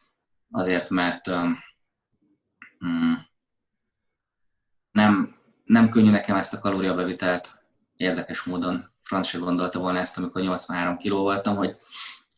azért 0.51 0.89
mert 0.89 1.27
um, 1.27 1.57
nem, 4.91 5.35
nem 5.63 5.89
könnyű 5.89 6.09
nekem 6.09 6.35
ezt 6.35 6.53
a 6.53 6.59
kalóriabevitelt 6.59 7.63
érdekes 7.95 8.43
módon. 8.43 8.87
Franc 8.89 9.27
se 9.27 9.37
gondolta 9.37 9.79
volna 9.79 9.99
ezt, 9.99 10.17
amikor 10.17 10.41
83 10.41 10.97
kiló 10.97 11.21
voltam, 11.21 11.55
hogy 11.55 11.77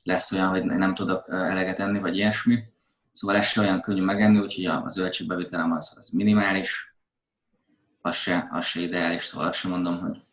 lesz 0.03 0.32
olyan, 0.32 0.49
hogy 0.49 0.66
nem 0.66 0.93
tudok 0.93 1.30
eleget 1.30 1.80
enni, 1.80 1.99
vagy 1.99 2.16
ilyesmi. 2.16 2.64
Szóval 3.12 3.36
ez 3.36 3.45
se 3.47 3.62
olyan 3.62 3.82
könnyű 3.82 4.03
megenni, 4.03 4.39
úgyhogy 4.39 4.66
a 4.66 4.84
zöldségbevitelem 4.88 5.72
az, 5.72 5.93
az 5.95 6.10
minimális, 6.10 6.95
az 8.01 8.16
se, 8.16 8.47
az 8.51 8.66
se 8.66 8.80
ideális, 8.80 9.24
szóval 9.24 9.47
azt 9.47 9.60
sem 9.60 9.72
mondom, 9.72 9.99
hogy 9.99 10.26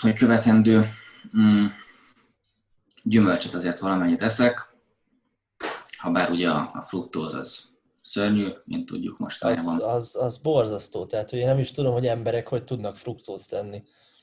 hogy 0.00 0.18
követendő 0.18 0.88
mm, 1.38 1.66
gyümölcsöt 3.02 3.54
azért 3.54 3.78
valamennyit 3.78 4.22
eszek, 4.22 4.76
ha 5.98 6.10
bár 6.10 6.30
ugye 6.30 6.50
a, 6.50 6.70
a 6.74 6.82
fruktóz 6.82 7.34
az 7.34 7.68
szörnyű, 8.00 8.48
mint 8.64 8.86
tudjuk 8.86 9.18
most 9.18 9.44
Az, 9.44 9.66
az, 9.82 10.16
az 10.16 10.38
borzasztó, 10.38 11.06
tehát 11.06 11.30
hogy 11.30 11.38
én 11.38 11.46
nem 11.46 11.58
is 11.58 11.70
tudom, 11.70 11.92
hogy 11.92 12.06
emberek 12.06 12.48
hogy 12.48 12.64
tudnak 12.64 12.96
fruktózt 12.96 13.50
tenni. 13.50 13.82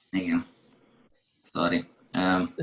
Igen. 0.10 0.46
Sorry. 1.42 1.88
Um, 2.18 2.56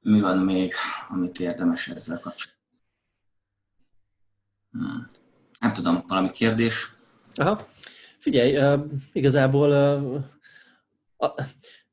mi 0.00 0.20
van 0.20 0.38
még, 0.38 0.72
amit 1.08 1.40
érdemes 1.40 1.88
ezzel 1.88 2.20
kapcsolatban? 2.20 2.58
Hmm. 4.70 5.10
Nem 5.58 5.72
tudom, 5.72 6.04
valami 6.06 6.30
kérdés? 6.30 6.94
Aha. 7.34 7.68
Figyelj, 8.18 8.58
uh, 8.58 8.84
igazából 9.12 9.70
uh, 9.70 10.24
a, 11.16 11.42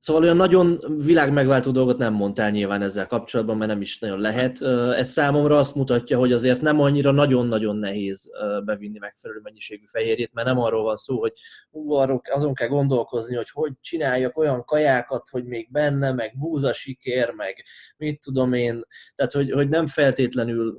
szóval 0.07 0.23
olyan 0.23 0.35
nagyon 0.35 0.79
világmegváltó 0.97 1.71
dolgot 1.71 1.97
nem 1.97 2.13
mondtál 2.13 2.51
nyilván 2.51 2.81
ezzel 2.81 3.07
kapcsolatban, 3.07 3.57
mert 3.57 3.71
nem 3.71 3.81
is 3.81 3.99
nagyon 3.99 4.19
lehet. 4.19 4.61
Ez 4.95 5.09
számomra 5.09 5.57
azt 5.57 5.75
mutatja, 5.75 6.17
hogy 6.17 6.31
azért 6.31 6.61
nem 6.61 6.79
annyira 6.79 7.11
nagyon-nagyon 7.11 7.75
nehéz 7.75 8.31
bevinni 8.65 8.97
megfelelő 8.99 9.39
mennyiségű 9.43 9.85
fehérjét, 9.85 10.33
mert 10.33 10.47
nem 10.47 10.59
arról 10.59 10.83
van 10.83 10.95
szó, 10.95 11.19
hogy 11.19 11.31
hú, 11.71 11.91
arról 11.93 12.21
azon 12.31 12.53
kell 12.53 12.67
gondolkozni, 12.67 13.35
hogy 13.35 13.49
hogy 13.49 13.71
csináljak 13.81 14.37
olyan 14.37 14.65
kajákat, 14.65 15.29
hogy 15.29 15.45
még 15.45 15.71
benne, 15.71 16.11
meg 16.11 16.37
búza 16.37 16.73
siker, 16.73 17.31
meg 17.31 17.63
mit 17.97 18.19
tudom 18.23 18.53
én. 18.53 18.83
Tehát, 19.15 19.31
hogy, 19.31 19.51
hogy 19.51 19.69
nem 19.69 19.87
feltétlenül 19.87 20.75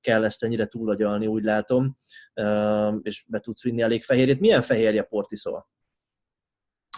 kell 0.00 0.24
ezt 0.24 0.44
ennyire 0.44 0.66
túlagyalni, 0.66 1.26
úgy 1.26 1.44
látom, 1.44 1.96
és 3.02 3.24
be 3.26 3.40
tudsz 3.40 3.62
vinni 3.62 3.82
elég 3.82 4.02
fehérjét. 4.02 4.40
Milyen 4.40 4.62
fehérje 4.62 5.02
port 5.02 5.32
iszol? 5.32 5.70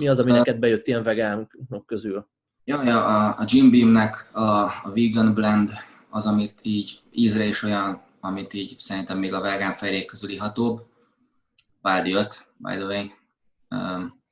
Mi 0.01 0.09
az, 0.09 0.19
ami 0.19 0.31
uh, 0.31 0.37
neked 0.37 0.59
bejött 0.59 0.87
ilyen 0.87 1.03
vegánok 1.03 1.87
közül? 1.87 2.29
Ja, 2.65 2.83
ja 2.83 3.05
a, 3.05 3.39
a 3.39 3.45
Jim 3.47 3.71
Beamnek 3.71 4.31
a, 4.33 4.41
a 4.63 4.93
Vegan 4.95 5.35
Blend 5.35 5.71
az, 6.11 6.27
amit 6.27 6.61
így 6.63 7.01
ízre 7.11 7.45
is 7.45 7.63
olyan, 7.63 8.03
amit 8.21 8.53
így 8.53 8.77
szerintem 8.79 9.19
még 9.19 9.33
a 9.33 9.41
vegán 9.41 9.75
fejrék 9.75 10.07
közül 10.07 10.31
ihatóbb. 10.31 10.87
Wild 11.83 12.07
jött, 12.07 12.47
by 12.57 12.73
the 12.73 12.85
way. 12.85 13.11
Um, 13.69 14.23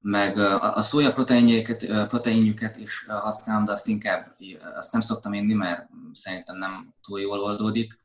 meg 0.00 0.38
a, 0.38 0.76
a 0.76 0.82
szója 0.82 1.12
proteinjüket, 1.12 2.06
proteinjüket 2.06 2.76
is 2.76 3.06
használom, 3.08 3.64
de 3.64 3.72
azt 3.72 3.86
inkább 3.86 4.36
azt 4.76 4.92
nem 4.92 5.00
szoktam 5.00 5.32
inni, 5.32 5.54
mert 5.54 5.88
szerintem 6.12 6.56
nem 6.56 6.94
túl 7.02 7.20
jól 7.20 7.40
oldódik, 7.40 7.98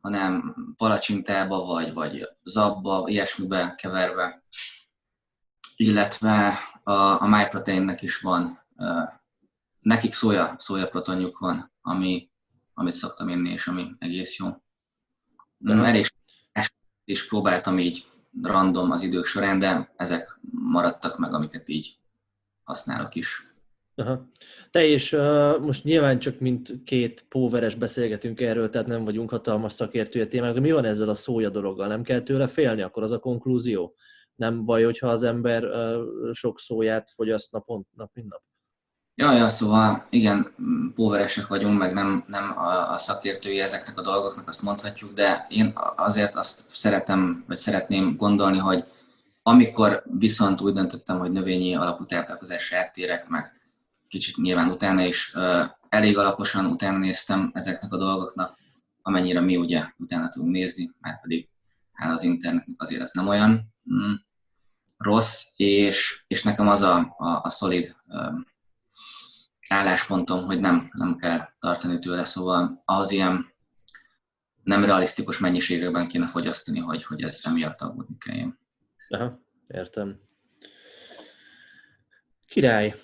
hanem 0.00 0.54
palacsintába 0.76 1.64
vagy, 1.64 1.92
vagy 1.92 2.28
zabba, 2.42 3.04
ilyesmibe 3.06 3.74
keverve 3.76 4.42
illetve 5.82 6.52
a, 6.84 6.92
a 7.22 7.26
MyProteinnek 7.26 8.02
is 8.02 8.20
van, 8.20 8.60
nekik 9.80 10.12
szója, 10.12 10.56
szója 10.58 10.88
protonjuk 10.88 11.38
van, 11.38 11.72
ami, 11.82 12.30
amit 12.74 12.92
szoktam 12.92 13.28
inni, 13.28 13.50
és 13.50 13.66
ami 13.66 13.86
egész 13.98 14.38
jó. 14.38 14.46
De 15.56 15.74
mm, 15.74 15.84
elég 15.84 16.06
is 17.04 17.28
próbáltam 17.28 17.78
így 17.78 18.06
random 18.42 18.90
az 18.90 19.02
idők 19.02 19.24
során, 19.24 19.58
de 19.58 19.92
ezek 19.96 20.38
maradtak 20.50 21.18
meg, 21.18 21.34
amiket 21.34 21.68
így 21.68 21.96
használok 22.64 23.14
is. 23.14 23.46
Aha. 23.94 24.30
Te 24.70 24.84
és 24.84 25.12
uh, 25.12 25.60
most 25.60 25.84
nyilván 25.84 26.18
csak 26.18 26.38
mint 26.38 26.82
két 26.84 27.24
póveres 27.28 27.74
beszélgetünk 27.74 28.40
erről, 28.40 28.70
tehát 28.70 28.86
nem 28.86 29.04
vagyunk 29.04 29.30
hatalmas 29.30 29.72
szakértője 29.72 30.26
témák, 30.26 30.54
de 30.54 30.60
mi 30.60 30.72
van 30.72 30.84
ezzel 30.84 31.08
a 31.08 31.14
szója 31.14 31.50
dologgal? 31.50 31.86
Nem 31.88 32.02
kell 32.02 32.20
tőle 32.22 32.46
félni, 32.46 32.82
akkor 32.82 33.02
az 33.02 33.12
a 33.12 33.18
konklúzió? 33.18 33.94
Nem 34.42 34.64
baj, 34.64 34.82
hogyha 34.84 35.08
az 35.08 35.22
ember 35.22 35.64
sok 36.32 36.58
szóját 36.58 37.10
fogyaszt 37.14 37.52
napon, 37.52 37.86
nap 37.96 38.10
mint 38.14 38.28
nap. 38.28 38.42
Ja, 39.14 39.32
ja, 39.32 39.48
szóval 39.48 40.06
igen, 40.10 40.54
póveresek 40.94 41.46
vagyunk, 41.46 41.78
meg 41.78 41.92
nem, 41.92 42.24
nem 42.26 42.52
a, 42.56 42.98
szakértői 42.98 43.60
ezeknek 43.60 43.98
a 43.98 44.02
dolgoknak, 44.02 44.48
azt 44.48 44.62
mondhatjuk, 44.62 45.12
de 45.12 45.46
én 45.48 45.72
azért 45.96 46.36
azt 46.36 46.62
szeretem, 46.72 47.44
vagy 47.46 47.56
szeretném 47.56 48.16
gondolni, 48.16 48.58
hogy 48.58 48.84
amikor 49.42 50.02
viszont 50.18 50.60
úgy 50.60 50.72
döntöttem, 50.72 51.18
hogy 51.18 51.32
növényi 51.32 51.74
alapú 51.74 52.04
táplálkozásra 52.04 52.78
áttérek, 52.78 53.28
meg 53.28 53.52
kicsit 54.08 54.36
nyilván 54.36 54.70
utána 54.70 55.04
is 55.04 55.34
elég 55.88 56.18
alaposan 56.18 56.66
utána 56.66 56.98
néztem 56.98 57.50
ezeknek 57.54 57.92
a 57.92 57.96
dolgoknak, 57.96 58.58
amennyire 59.02 59.40
mi 59.40 59.56
ugye 59.56 59.84
utána 59.98 60.28
tudunk 60.28 60.52
nézni, 60.52 60.90
már 61.00 61.20
pedig 61.20 61.48
hát 61.92 62.12
az 62.12 62.22
internetnek 62.22 62.76
azért 62.80 63.00
ez 63.00 63.10
nem 63.12 63.28
olyan 63.28 63.72
mm, 63.92 64.12
rossz, 65.02 65.44
és, 65.56 66.24
és 66.26 66.42
nekem 66.42 66.68
az 66.68 66.82
a, 66.82 67.14
a, 67.16 67.40
a 67.42 67.50
szolid 67.50 67.96
um, 68.06 68.46
álláspontom, 69.68 70.44
hogy 70.44 70.60
nem, 70.60 70.90
nem 70.92 71.16
kell 71.16 71.48
tartani 71.58 71.98
tőle, 71.98 72.24
szóval 72.24 72.82
ahhoz 72.84 73.10
ilyen 73.10 73.52
nem 74.62 74.84
realisztikus 74.84 75.38
mennyiségekben 75.38 76.08
kéne 76.08 76.26
fogyasztani, 76.26 76.78
hogy, 76.78 77.04
hogy 77.04 77.22
ezre 77.22 77.50
miatt 77.50 77.80
aggódni 77.80 78.16
kelljen. 78.18 78.58
Aha, 79.08 79.40
értem. 79.68 80.20
Király. 82.46 82.94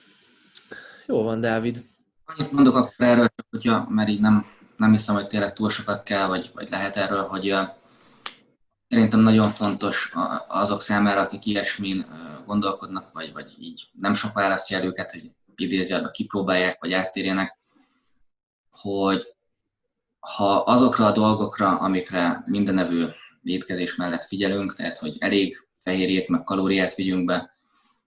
Jó 1.06 1.22
van, 1.22 1.40
Dávid. 1.40 1.86
Annyit 2.24 2.52
mondok 2.52 2.76
akkor 2.76 3.06
erről, 3.06 3.26
hogyha, 3.50 3.86
mert 3.88 4.08
így 4.08 4.20
nem, 4.20 4.46
nem 4.76 4.90
hiszem, 4.90 5.14
hogy 5.14 5.26
tényleg 5.26 5.52
túl 5.52 5.70
sokat 5.70 6.02
kell, 6.02 6.26
vagy, 6.26 6.50
vagy 6.54 6.70
lehet 6.70 6.96
erről, 6.96 7.22
hogy 7.22 7.54
szerintem 8.88 9.20
nagyon 9.20 9.50
fontos 9.50 10.12
azok 10.48 10.82
számára, 10.82 11.20
akik 11.20 11.46
ilyesmin 11.46 12.06
gondolkodnak, 12.46 13.12
vagy, 13.12 13.32
vagy 13.32 13.54
így 13.58 13.88
nem 13.92 14.14
sok 14.14 14.32
választja 14.32 14.78
el 14.78 14.84
őket, 14.84 15.12
hogy 15.12 15.30
idézőjelben 15.56 16.12
kipróbálják, 16.12 16.80
vagy 16.80 16.92
áttérjenek, 16.92 17.58
hogy 18.70 19.26
ha 20.18 20.56
azokra 20.56 21.06
a 21.06 21.12
dolgokra, 21.12 21.78
amikre 21.78 22.42
mindenevő 22.46 23.14
étkezés 23.42 23.96
mellett 23.96 24.24
figyelünk, 24.24 24.74
tehát 24.74 24.98
hogy 24.98 25.16
elég 25.18 25.68
fehérjét, 25.72 26.28
meg 26.28 26.42
kalóriát 26.42 26.94
vigyünk 26.94 27.24
be, 27.24 27.58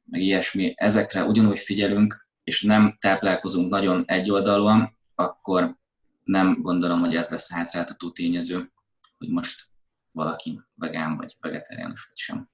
meg 0.04 0.22
ilyesmi, 0.22 0.74
ezekre 0.76 1.24
ugyanúgy 1.24 1.60
figyelünk, 1.60 2.28
és 2.44 2.62
nem 2.62 2.98
táplálkozunk 3.00 3.70
nagyon 3.70 4.04
egyoldalúan, 4.08 4.98
akkor 5.16 5.78
nem 6.24 6.62
gondolom, 6.62 7.00
hogy 7.00 7.16
ez 7.16 7.30
lesz 7.30 7.52
hátráltató 7.52 8.12
tényező, 8.12 8.72
hogy 9.18 9.30
most 9.30 9.71
valaki 10.12 10.62
vegán 10.76 11.18
vagy 11.18 11.38
vegetáriánus 11.40 12.08
vagy 12.08 12.18
sem. 12.18 12.50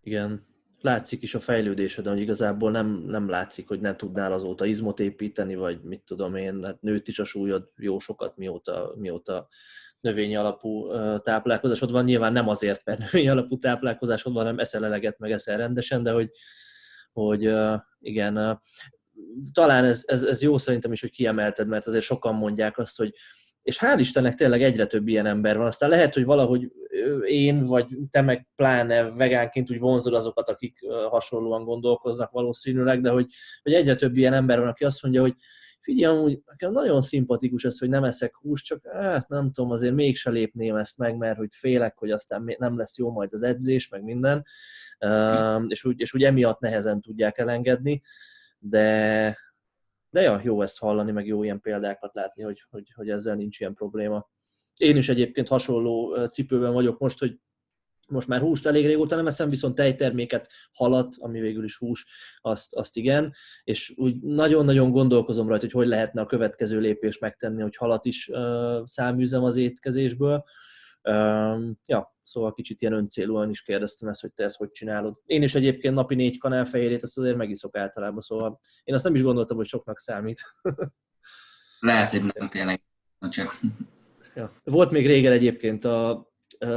Igen, 0.00 0.46
látszik 0.80 1.22
is 1.22 1.34
a 1.34 1.40
fejlődéseden, 1.40 2.12
hogy 2.12 2.22
igazából 2.22 2.70
nem, 2.70 2.86
nem 2.86 3.28
látszik, 3.28 3.68
hogy 3.68 3.80
nem 3.80 3.96
tudnál 3.96 4.32
azóta 4.32 4.64
izmot 4.64 5.00
építeni, 5.00 5.54
vagy 5.54 5.82
mit 5.82 6.02
tudom 6.02 6.34
én, 6.34 6.64
hát 6.64 6.82
nőtt 6.82 7.08
is 7.08 7.18
a 7.18 7.24
súlyod 7.24 7.70
jó 7.76 7.98
sokat, 7.98 8.36
mióta, 8.36 8.94
mióta 8.96 9.48
növényi 10.00 10.36
alapú 10.36 10.88
táplálkozásod 11.20 11.90
van. 11.90 12.04
Nyilván 12.04 12.32
nem 12.32 12.48
azért, 12.48 12.84
mert 12.84 12.98
növényi 13.04 13.28
alapú 13.28 13.58
táplálkozásod 13.58 14.32
van, 14.32 14.42
hanem 14.42 14.58
eszel 14.58 14.84
eleget, 14.84 15.18
meg 15.18 15.32
eszel 15.32 15.56
rendesen, 15.56 16.02
de 16.02 16.10
hogy, 16.10 16.30
hogy 17.12 17.52
igen, 17.98 18.60
talán 19.52 19.84
ez, 19.84 20.02
ez, 20.06 20.22
ez 20.22 20.42
jó 20.42 20.58
szerintem 20.58 20.92
is, 20.92 21.00
hogy 21.00 21.10
kiemelted, 21.10 21.68
mert 21.68 21.86
azért 21.86 22.04
sokan 22.04 22.34
mondják 22.34 22.78
azt, 22.78 22.96
hogy 22.96 23.14
és 23.68 23.78
hál' 23.80 23.98
Istennek 23.98 24.34
tényleg 24.34 24.62
egyre 24.62 24.86
több 24.86 25.08
ilyen 25.08 25.26
ember 25.26 25.56
van. 25.56 25.66
Aztán 25.66 25.88
lehet, 25.88 26.14
hogy 26.14 26.24
valahogy 26.24 26.72
én, 27.24 27.62
vagy 27.64 27.86
te 28.10 28.20
meg 28.20 28.46
pláne 28.56 29.02
vegánként 29.02 29.70
úgy 29.70 29.78
vonzod 29.78 30.14
azokat, 30.14 30.48
akik 30.48 30.78
hasonlóan 31.08 31.64
gondolkoznak 31.64 32.30
valószínűleg, 32.30 33.00
de 33.00 33.10
hogy, 33.10 33.26
hogy 33.62 33.72
egyre 33.72 33.94
több 33.94 34.16
ilyen 34.16 34.32
ember 34.32 34.58
van, 34.58 34.68
aki 34.68 34.84
azt 34.84 35.02
mondja, 35.02 35.20
hogy 35.20 35.34
figyelj, 35.80 36.16
amúgy 36.16 36.40
nekem 36.46 36.72
nagyon 36.72 37.00
szimpatikus 37.00 37.64
ez, 37.64 37.78
hogy 37.78 37.88
nem 37.88 38.04
eszek 38.04 38.36
húst, 38.36 38.64
csak 38.64 38.86
hát 38.92 39.28
nem 39.28 39.52
tudom, 39.52 39.70
azért 39.70 39.94
mégse 39.94 40.30
lépném 40.30 40.76
ezt 40.76 40.98
meg, 40.98 41.16
mert 41.16 41.36
hogy 41.36 41.50
félek, 41.52 41.98
hogy 41.98 42.10
aztán 42.10 42.54
nem 42.58 42.76
lesz 42.76 42.98
jó 42.98 43.10
majd 43.10 43.32
az 43.32 43.42
edzés, 43.42 43.88
meg 43.88 44.02
minden, 44.02 44.44
és 45.68 45.84
úgy, 45.84 46.00
és 46.00 46.14
úgy 46.14 46.22
emiatt 46.22 46.60
nehezen 46.60 47.00
tudják 47.00 47.38
elengedni, 47.38 48.00
de, 48.58 49.36
de 50.10 50.20
ja, 50.20 50.40
jó 50.44 50.62
ezt 50.62 50.78
hallani, 50.78 51.12
meg 51.12 51.26
jó 51.26 51.42
ilyen 51.42 51.60
példákat 51.60 52.14
látni, 52.14 52.42
hogy, 52.42 52.64
hogy, 52.70 52.92
hogy 52.94 53.10
ezzel 53.10 53.34
nincs 53.34 53.60
ilyen 53.60 53.74
probléma. 53.74 54.28
Én 54.76 54.96
is 54.96 55.08
egyébként 55.08 55.48
hasonló 55.48 56.26
cipőben 56.26 56.72
vagyok 56.72 56.98
most, 56.98 57.18
hogy 57.18 57.38
most 58.08 58.28
már 58.28 58.40
húst 58.40 58.66
elég 58.66 58.86
régóta 58.86 59.16
nem 59.16 59.26
eszem, 59.26 59.48
viszont 59.48 59.74
tejterméket, 59.74 60.48
halat, 60.72 61.14
ami 61.18 61.40
végül 61.40 61.64
is 61.64 61.76
hús, 61.76 62.06
azt, 62.40 62.74
azt 62.74 62.96
igen, 62.96 63.34
és 63.64 63.92
úgy 63.96 64.20
nagyon-nagyon 64.20 64.90
gondolkozom 64.90 65.48
rajta, 65.48 65.64
hogy 65.64 65.74
hogy 65.74 65.86
lehetne 65.86 66.20
a 66.20 66.26
következő 66.26 66.80
lépés 66.80 67.18
megtenni, 67.18 67.62
hogy 67.62 67.76
halat 67.76 68.04
is 68.04 68.28
uh, 68.28 68.84
száműzem 68.84 69.44
az 69.44 69.56
étkezésből. 69.56 70.44
Ja, 71.86 72.16
szóval 72.22 72.54
kicsit 72.54 72.80
ilyen 72.80 72.92
öncélúan 72.92 73.50
is 73.50 73.62
kérdeztem 73.62 74.08
ezt, 74.08 74.20
hogy 74.20 74.32
te 74.32 74.44
ezt 74.44 74.56
hogy 74.56 74.70
csinálod. 74.70 75.20
Én 75.26 75.42
is 75.42 75.54
egyébként 75.54 75.94
napi 75.94 76.14
négy 76.14 76.38
kanál 76.38 76.64
fehérjét, 76.64 77.02
azt 77.02 77.18
azért 77.18 77.36
megiszok 77.36 77.76
általában, 77.76 78.20
szóval 78.20 78.60
én 78.84 78.94
azt 78.94 79.04
nem 79.04 79.14
is 79.14 79.22
gondoltam, 79.22 79.56
hogy 79.56 79.66
soknak 79.66 79.98
számít. 79.98 80.40
Lehet, 81.80 82.10
hogy 82.10 82.22
nem 82.34 82.48
tényleg. 82.48 82.82
Csak. 83.30 83.50
Ja. 84.34 84.52
Volt 84.64 84.90
még 84.90 85.06
régen 85.06 85.32
egyébként 85.32 85.84
a 85.84 86.28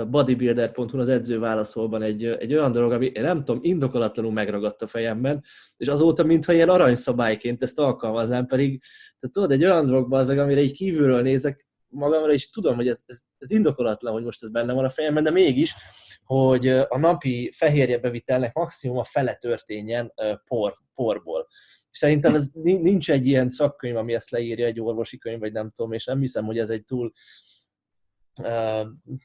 bodybuilder.hu 0.09 0.99
az 0.99 1.09
edző 1.09 1.39
válaszolban 1.39 2.01
egy, 2.01 2.25
egy 2.25 2.53
olyan 2.53 2.71
dolog, 2.71 2.91
ami 2.91 3.11
nem 3.13 3.43
tudom, 3.43 3.63
indokolatlanul 3.63 4.31
megragadt 4.31 4.81
a 4.81 4.87
fejemben, 4.87 5.43
és 5.77 5.87
azóta, 5.87 6.23
mintha 6.23 6.53
ilyen 6.53 6.69
aranyszabályként 6.69 7.63
ezt 7.63 7.79
alkalmaznám, 7.79 8.45
pedig 8.45 8.81
tehát 9.19 9.35
tudod, 9.35 9.51
egy 9.51 9.63
olyan 9.63 9.85
dologban 9.85 10.19
az, 10.19 10.29
amire 10.29 10.61
így 10.61 10.73
kívülről 10.73 11.21
nézek 11.21 11.67
magamra, 11.91 12.33
és 12.33 12.49
tudom, 12.49 12.75
hogy 12.75 12.87
ez, 12.87 13.01
ez, 13.05 13.21
ez 13.37 13.51
indokolatlan, 13.51 14.13
hogy 14.13 14.23
most 14.23 14.43
ez 14.43 14.51
benne 14.51 14.73
van 14.73 14.85
a 14.85 14.89
fejemben, 14.89 15.23
de 15.23 15.29
mégis, 15.29 15.75
hogy 16.23 16.67
a 16.67 16.97
napi 16.97 17.51
fehérje 17.53 17.97
bevitelnek 17.97 18.53
maximum 18.53 18.97
a 18.97 19.03
fele 19.03 19.35
történjen 19.35 20.13
por, 20.45 20.73
porból. 20.93 21.47
Szerintem 21.91 22.35
ez 22.35 22.51
nincs 22.53 23.11
egy 23.11 23.27
ilyen 23.27 23.49
szakkönyv, 23.49 23.95
ami 23.95 24.13
ezt 24.13 24.29
leírja, 24.29 24.65
egy 24.65 24.81
orvosi 24.81 25.17
könyv, 25.17 25.39
vagy 25.39 25.51
nem 25.51 25.69
tudom, 25.69 25.91
és 25.91 26.05
nem 26.05 26.19
hiszem, 26.19 26.45
hogy 26.45 26.57
ez 26.57 26.69
egy 26.69 26.83
túl 26.83 27.11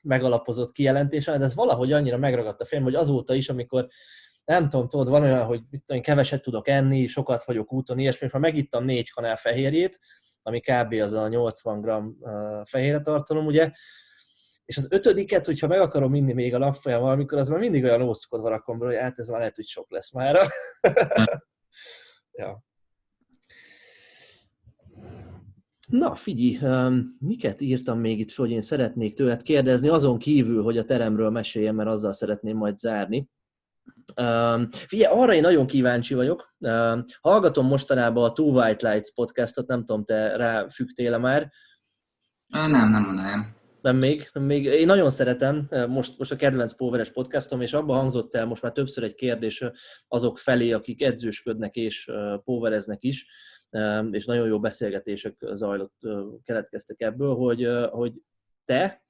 megalapozott 0.02 0.72
kijelentés, 0.72 1.24
de 1.24 1.32
ez 1.32 1.54
valahogy 1.54 1.92
annyira 1.92 2.16
megragadt 2.16 2.60
a 2.60 2.64
film, 2.64 2.82
hogy 2.82 2.94
azóta 2.94 3.34
is, 3.34 3.48
amikor 3.48 3.86
nem 4.44 4.68
tudom, 4.68 4.88
tudod, 4.88 5.08
van 5.08 5.22
olyan, 5.22 5.44
hogy 5.44 5.62
mit 5.70 5.82
tudom, 5.84 6.02
keveset 6.02 6.42
tudok 6.42 6.68
enni, 6.68 7.06
sokat 7.06 7.44
vagyok 7.44 7.72
úton, 7.72 7.98
ilyesmi, 7.98 8.26
és 8.26 8.32
már 8.32 8.42
megittam 8.42 8.84
négy 8.84 9.10
kanál 9.10 9.36
fehérjét, 9.36 9.98
ami 10.46 10.60
kb. 10.60 10.92
az 10.92 11.12
a 11.12 11.28
80 11.28 11.80
g 11.80 11.90
fehérre 12.64 13.00
tartalom, 13.00 13.46
ugye, 13.46 13.70
és 14.64 14.76
az 14.76 14.86
ötödiket, 14.90 15.46
hogyha 15.46 15.66
meg 15.66 15.80
akarom 15.80 16.14
inni 16.14 16.32
még 16.32 16.54
a 16.54 16.58
nap 16.58 16.74
folyamán, 16.74 17.12
amikor 17.12 17.38
az 17.38 17.48
már 17.48 17.58
mindig 17.58 17.84
olyan 17.84 18.02
ószkodva 18.02 18.48
rakom 18.48 18.78
hogy 18.78 18.94
hát 18.94 19.18
ez 19.18 19.28
már 19.28 19.38
lehet, 19.38 19.56
hogy 19.56 19.64
sok 19.64 19.90
lesz 19.90 20.12
mára. 20.12 20.46
ja. 22.40 22.64
Na, 25.88 26.14
figyelj, 26.14 27.02
miket 27.18 27.60
írtam 27.60 27.98
még 27.98 28.18
itt 28.18 28.32
hogy 28.32 28.50
én 28.50 28.62
szeretnék 28.62 29.14
tőled 29.14 29.42
kérdezni, 29.42 29.88
azon 29.88 30.18
kívül, 30.18 30.62
hogy 30.62 30.78
a 30.78 30.84
teremről 30.84 31.30
meséljem, 31.30 31.74
mert 31.74 31.88
azzal 31.88 32.12
szeretném 32.12 32.56
majd 32.56 32.78
zárni. 32.78 33.28
Figyelj, 34.86 35.14
arra 35.14 35.34
én 35.34 35.40
nagyon 35.40 35.66
kíváncsi 35.66 36.14
vagyok. 36.14 36.54
Hallgatom 37.20 37.66
mostanában 37.66 38.24
a 38.24 38.32
Two 38.32 38.60
White 38.60 38.90
Lights 38.90 39.14
podcastot, 39.14 39.66
nem 39.66 39.84
tudom, 39.84 40.04
te 40.04 40.36
rá 40.36 40.68
fügtél 40.68 41.18
már? 41.18 41.50
Nem, 42.46 42.70
nem 42.70 43.02
mondanám. 43.02 43.54
Nem 43.80 43.96
még, 43.96 44.28
nem 44.32 44.42
még. 44.42 44.64
Én 44.64 44.86
nagyon 44.86 45.10
szeretem, 45.10 45.68
most, 45.88 46.18
most 46.18 46.32
a 46.32 46.36
kedvenc 46.36 46.72
Póveres 46.72 47.10
podcastom, 47.10 47.60
és 47.60 47.72
abban 47.72 47.96
hangzott 47.96 48.34
el 48.34 48.46
most 48.46 48.62
már 48.62 48.72
többször 48.72 49.04
egy 49.04 49.14
kérdés 49.14 49.64
azok 50.08 50.38
felé, 50.38 50.72
akik 50.72 51.02
edzősködnek 51.02 51.74
és 51.74 52.10
póvereznek 52.44 53.02
is, 53.02 53.26
és 54.10 54.24
nagyon 54.24 54.46
jó 54.46 54.60
beszélgetések 54.60 55.36
zajlott, 55.52 55.94
keletkeztek 56.44 57.00
ebből, 57.00 57.34
hogy, 57.34 57.68
hogy 57.90 58.12
te 58.64 59.04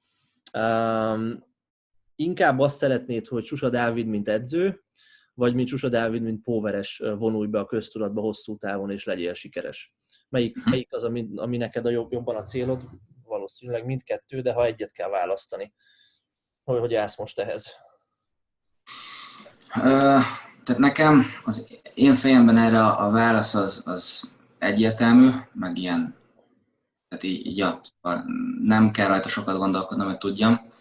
inkább 2.17 2.59
azt 2.59 2.77
szeretnéd, 2.77 3.27
hogy 3.27 3.45
Susa 3.45 3.69
Dávid, 3.69 4.07
mint 4.07 4.27
edző, 4.27 4.83
vagy 5.33 5.53
mint 5.53 5.67
Susa 5.67 5.89
Dávid, 5.89 6.21
mint 6.21 6.43
póveres 6.43 7.01
vonulj 7.17 7.47
be 7.47 7.59
a 7.59 7.65
köztudatba 7.65 8.21
hosszú 8.21 8.57
távon, 8.57 8.91
és 8.91 9.03
legyél 9.05 9.33
sikeres. 9.33 9.93
Melyik, 10.29 10.55
Mhm. 10.55 10.69
melyik 10.69 10.93
az, 10.93 11.03
ami, 11.03 11.27
ami 11.35 11.57
neked 11.57 11.85
a 11.85 11.89
jobb, 11.89 12.11
jobban 12.11 12.35
a 12.35 12.43
célod? 12.43 12.83
Valószínűleg 13.23 13.85
mindkettő, 13.85 14.41
de 14.41 14.53
ha 14.53 14.65
egyet 14.65 14.91
kell 14.91 15.09
választani, 15.09 15.73
hogy, 16.63 16.79
hogy 16.79 16.93
állsz 16.93 17.17
most 17.17 17.39
ehhez? 17.39 17.75
Uh, 19.75 20.21
tehát 20.63 20.77
nekem 20.77 21.25
az 21.45 21.79
én 21.93 22.13
fejemben 22.13 22.57
erre 22.57 22.85
a 22.85 23.09
válasz 23.11 23.53
az, 23.55 23.81
az 23.85 24.31
egyértelmű, 24.57 25.29
meg 25.53 25.77
ilyen, 25.77 26.15
tehát 27.07 27.23
így, 27.23 27.45
így 27.45 27.57
ja, 27.57 27.79
szóval 27.83 28.23
nem 28.61 28.91
kell 28.91 29.07
rajta 29.07 29.27
sokat 29.27 29.57
gondolkodnom, 29.57 30.07
hogy 30.07 30.17
tudjam. 30.17 30.71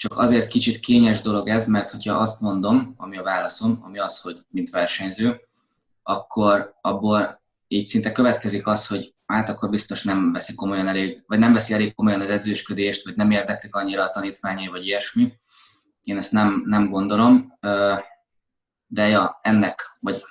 Csak 0.00 0.18
azért 0.18 0.48
kicsit 0.48 0.80
kényes 0.80 1.20
dolog 1.20 1.48
ez, 1.48 1.66
mert 1.66 1.90
hogyha 1.90 2.14
azt 2.14 2.40
mondom, 2.40 2.94
ami 2.96 3.16
a 3.16 3.22
válaszom, 3.22 3.80
ami 3.82 3.98
az, 3.98 4.20
hogy 4.20 4.44
mint 4.48 4.70
versenyző, 4.70 5.40
akkor 6.02 6.74
abból 6.80 7.40
így 7.68 7.84
szinte 7.84 8.12
következik 8.12 8.66
az, 8.66 8.86
hogy 8.86 9.14
hát 9.26 9.48
akkor 9.48 9.70
biztos 9.70 10.02
nem 10.02 10.32
veszi 10.32 10.54
komolyan 10.54 10.88
elég, 10.88 11.24
vagy 11.26 11.38
nem 11.38 11.52
veszi 11.52 11.74
elég 11.74 11.94
komolyan 11.94 12.20
az 12.20 12.30
edzősködést, 12.30 13.04
vagy 13.04 13.16
nem 13.16 13.30
érdektek 13.30 13.74
annyira 13.74 14.02
a 14.02 14.10
tanítványai, 14.10 14.66
vagy 14.66 14.86
ilyesmi. 14.86 15.32
Én 16.02 16.16
ezt 16.16 16.32
nem, 16.32 16.62
nem 16.66 16.88
gondolom, 16.88 17.52
de 18.86 19.08
ja, 19.08 19.38
ennek, 19.42 19.96
vagy 19.98 20.24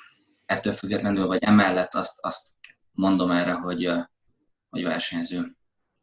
ettől 0.46 0.74
függetlenül, 0.74 1.28
vagy 1.28 1.44
emellett 1.44 1.96
azt, 1.96 2.18
azt 2.22 2.48
mondom 2.92 3.32
erre, 3.32 3.52
hogy, 3.52 3.92
hogy 4.70 4.84
versenyző. 4.84 5.58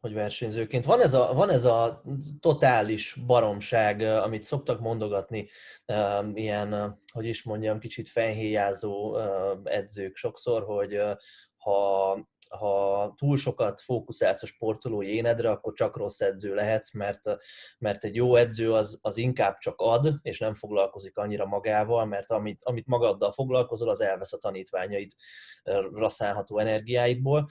Hogy 0.07 0.15
versenyzőként. 0.15 0.85
Van 0.85 1.01
ez, 1.01 1.15
a, 1.15 1.33
van 1.33 1.51
ez 1.51 1.65
a 1.65 2.03
totális 2.41 3.17
baromság, 3.27 4.01
amit 4.01 4.43
szoktak 4.43 4.81
mondogatni, 4.81 5.49
ilyen, 6.35 6.99
hogy 7.13 7.27
is 7.27 7.43
mondjam, 7.43 7.79
kicsit 7.79 8.09
fenhéjázó 8.09 9.19
edzők 9.65 10.17
sokszor, 10.17 10.65
hogy 10.65 11.01
ha 11.57 12.19
ha 12.49 13.13
túl 13.17 13.37
sokat 13.37 13.81
fókuszálsz 13.81 14.43
a 14.43 14.47
sportolói 14.47 15.15
énedre, 15.15 15.51
akkor 15.51 15.73
csak 15.73 15.97
rossz 15.97 16.21
edző 16.21 16.55
lehetsz, 16.55 16.95
mert, 16.95 17.21
mert 17.79 18.05
egy 18.05 18.15
jó 18.15 18.37
edző 18.37 18.73
az, 18.73 18.99
az 19.03 19.17
inkább 19.17 19.59
csak 19.59 19.75
ad, 19.77 20.15
és 20.23 20.39
nem 20.39 20.55
foglalkozik 20.55 21.17
annyira 21.17 21.47
magával, 21.47 22.05
mert 22.05 22.31
amit, 22.31 22.65
amit 22.65 22.87
magaddal 22.87 23.33
foglalkozol, 23.33 23.89
az 23.89 24.01
elvesz 24.01 24.33
a 24.33 24.39
tanítványaidra 24.39 26.09
szánható 26.09 26.59
energiáidból. 26.59 27.49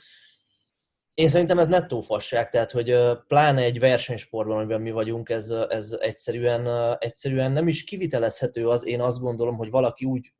Én 1.15 1.29
szerintem 1.29 1.59
ez 1.59 1.67
nettó 1.67 2.01
fasság, 2.01 2.49
tehát 2.49 2.71
hogy 2.71 2.95
pláne 3.27 3.61
egy 3.61 3.79
versenysportban, 3.79 4.57
amiben 4.57 4.81
mi 4.81 4.91
vagyunk, 4.91 5.29
ez, 5.29 5.49
ez 5.49 5.97
egyszerűen, 5.99 6.95
egyszerűen 6.99 7.51
nem 7.51 7.67
is 7.67 7.83
kivitelezhető 7.83 8.69
az, 8.69 8.85
én 8.85 9.01
azt 9.01 9.19
gondolom, 9.19 9.55
hogy 9.55 9.69
valaki 9.69 10.05
úgy 10.05 10.33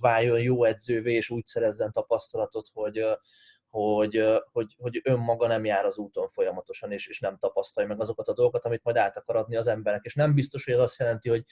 váljon 0.00 0.40
jó 0.40 0.64
edzővé, 0.64 1.14
és 1.14 1.30
úgy 1.30 1.44
szerezzen 1.44 1.92
tapasztalatot, 1.92 2.68
hogy, 2.72 3.04
hogy, 3.68 4.24
hogy, 4.52 4.74
hogy 4.78 5.00
önmaga 5.04 5.46
nem 5.46 5.64
jár 5.64 5.84
az 5.84 5.98
úton 5.98 6.28
folyamatosan, 6.28 6.92
és, 6.92 7.06
és 7.06 7.20
nem 7.20 7.38
tapasztalja 7.38 7.88
meg 7.88 8.00
azokat 8.00 8.28
a 8.28 8.34
dolgokat, 8.34 8.64
amit 8.64 8.84
majd 8.84 8.96
át 8.96 9.16
akar 9.16 9.36
adni 9.36 9.56
az 9.56 9.66
emberek. 9.66 10.04
És 10.04 10.14
nem 10.14 10.34
biztos, 10.34 10.64
hogy 10.64 10.74
ez 10.74 10.80
azt 10.80 10.98
jelenti, 10.98 11.28
hogy 11.28 11.44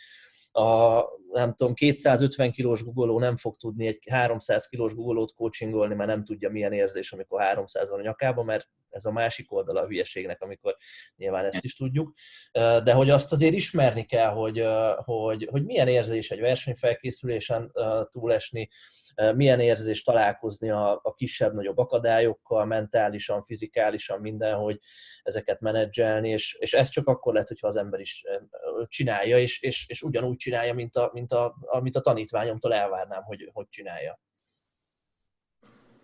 a 0.54 1.02
nem 1.32 1.54
tudom, 1.54 1.74
250 1.74 2.52
kilós 2.52 2.84
gugoló 2.84 3.18
nem 3.18 3.36
fog 3.36 3.56
tudni 3.56 3.86
egy 3.86 3.98
300 4.10 4.66
kilós 4.66 4.94
gugolót 4.94 5.34
coachingolni, 5.34 5.94
mert 5.94 6.08
nem 6.08 6.24
tudja 6.24 6.50
milyen 6.50 6.72
érzés, 6.72 7.12
amikor 7.12 7.40
300 7.40 7.90
van 7.90 7.98
a 7.98 8.02
nyakában, 8.02 8.44
mert 8.44 8.68
ez 8.94 9.04
a 9.04 9.12
másik 9.12 9.52
oldala 9.52 9.80
a 9.80 9.86
hülyeségnek, 9.86 10.42
amikor 10.42 10.76
nyilván 11.16 11.44
ezt 11.44 11.64
is 11.64 11.76
tudjuk. 11.76 12.12
De 12.52 12.92
hogy 12.92 13.10
azt 13.10 13.32
azért 13.32 13.54
ismerni 13.54 14.04
kell, 14.04 14.30
hogy, 14.30 14.64
hogy, 14.96 15.48
hogy 15.50 15.64
milyen 15.64 15.88
érzés 15.88 16.30
egy 16.30 16.40
versenyfelkészülésen 16.40 17.72
túlesni, 18.10 18.68
milyen 19.34 19.60
érzés 19.60 20.02
találkozni 20.02 20.70
a, 20.70 21.00
a 21.02 21.14
kisebb-nagyobb 21.14 21.78
akadályokkal, 21.78 22.64
mentálisan, 22.64 23.42
fizikálisan, 23.42 24.20
minden, 24.20 24.54
hogy 24.54 24.78
ezeket 25.22 25.60
menedzselni, 25.60 26.28
és, 26.28 26.56
és 26.58 26.72
ez 26.72 26.88
csak 26.88 27.06
akkor 27.06 27.32
lehet, 27.32 27.48
hogyha 27.48 27.66
az 27.66 27.76
ember 27.76 28.00
is 28.00 28.24
csinálja, 28.86 29.38
és, 29.38 29.60
és, 29.60 29.88
és 29.88 30.02
ugyanúgy 30.02 30.36
csinálja, 30.36 30.74
mint, 30.74 30.96
a, 30.96 31.10
mint 31.12 31.32
a, 31.32 31.56
amit 31.60 31.96
a 31.96 32.00
tanítványomtól 32.00 32.74
elvárnám, 32.74 33.22
hogy, 33.22 33.50
hogy 33.52 33.68
csinálja. 33.68 34.20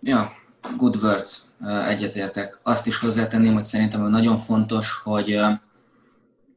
Ja, 0.01 0.31
good 0.77 0.97
words, 1.03 1.43
egyetértek. 1.87 2.61
Azt 2.63 2.87
is 2.87 2.99
hozzátenném, 2.99 3.53
hogy 3.53 3.65
szerintem 3.65 4.09
nagyon 4.09 4.39
fontos, 4.39 4.93
hogy 4.93 5.41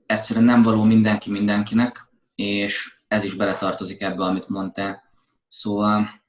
egyszerűen 0.06 0.46
nem 0.46 0.62
való 0.62 0.84
mindenki 0.84 1.32
mindenkinek, 1.32 2.08
és 2.36 2.98
ez 3.08 3.24
is 3.24 3.36
beletartozik 3.36 4.02
ebbe, 4.02 4.24
amit 4.24 4.50
mondtál. 4.50 5.04
Szóval 5.48 6.22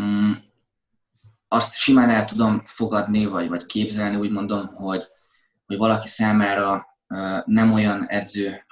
mm, 0.00 0.32
azt 1.48 1.74
simán 1.74 2.10
el 2.10 2.24
tudom 2.24 2.62
fogadni, 2.64 3.26
vagy, 3.26 3.48
vagy 3.48 3.66
képzelni, 3.66 4.16
úgy 4.16 4.30
mondom, 4.30 4.66
hogy, 4.66 5.04
hogy 5.66 5.76
valaki 5.76 6.08
számára 6.08 6.86
nem 7.44 7.72
olyan 7.72 8.06
edző 8.06 8.66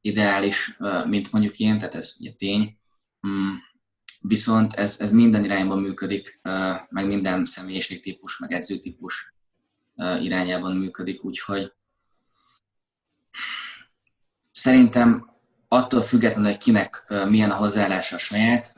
ideális, 0.00 0.78
mint 1.06 1.32
mondjuk 1.32 1.58
én, 1.58 1.78
tehát 1.78 1.94
ez 1.94 2.14
ugye 2.18 2.32
tény. 2.32 2.78
Mm, 3.26 3.54
viszont 4.18 4.74
ez, 4.74 4.96
ez 5.00 5.10
minden 5.10 5.44
irányban 5.44 5.78
működik, 5.78 6.40
meg 6.88 7.06
minden 7.06 7.44
személyiségtípus, 7.44 8.38
meg 8.38 8.52
edzőtípus 8.52 9.34
irányában 10.20 10.76
működik, 10.76 11.24
úgyhogy 11.24 11.72
szerintem 14.52 15.30
attól 15.68 16.02
függetlenül, 16.02 16.50
hogy 16.50 16.58
kinek 16.58 17.04
milyen 17.28 17.50
a 17.50 17.56
hozzáállása 17.56 18.16
a 18.16 18.18
saját, 18.18 18.74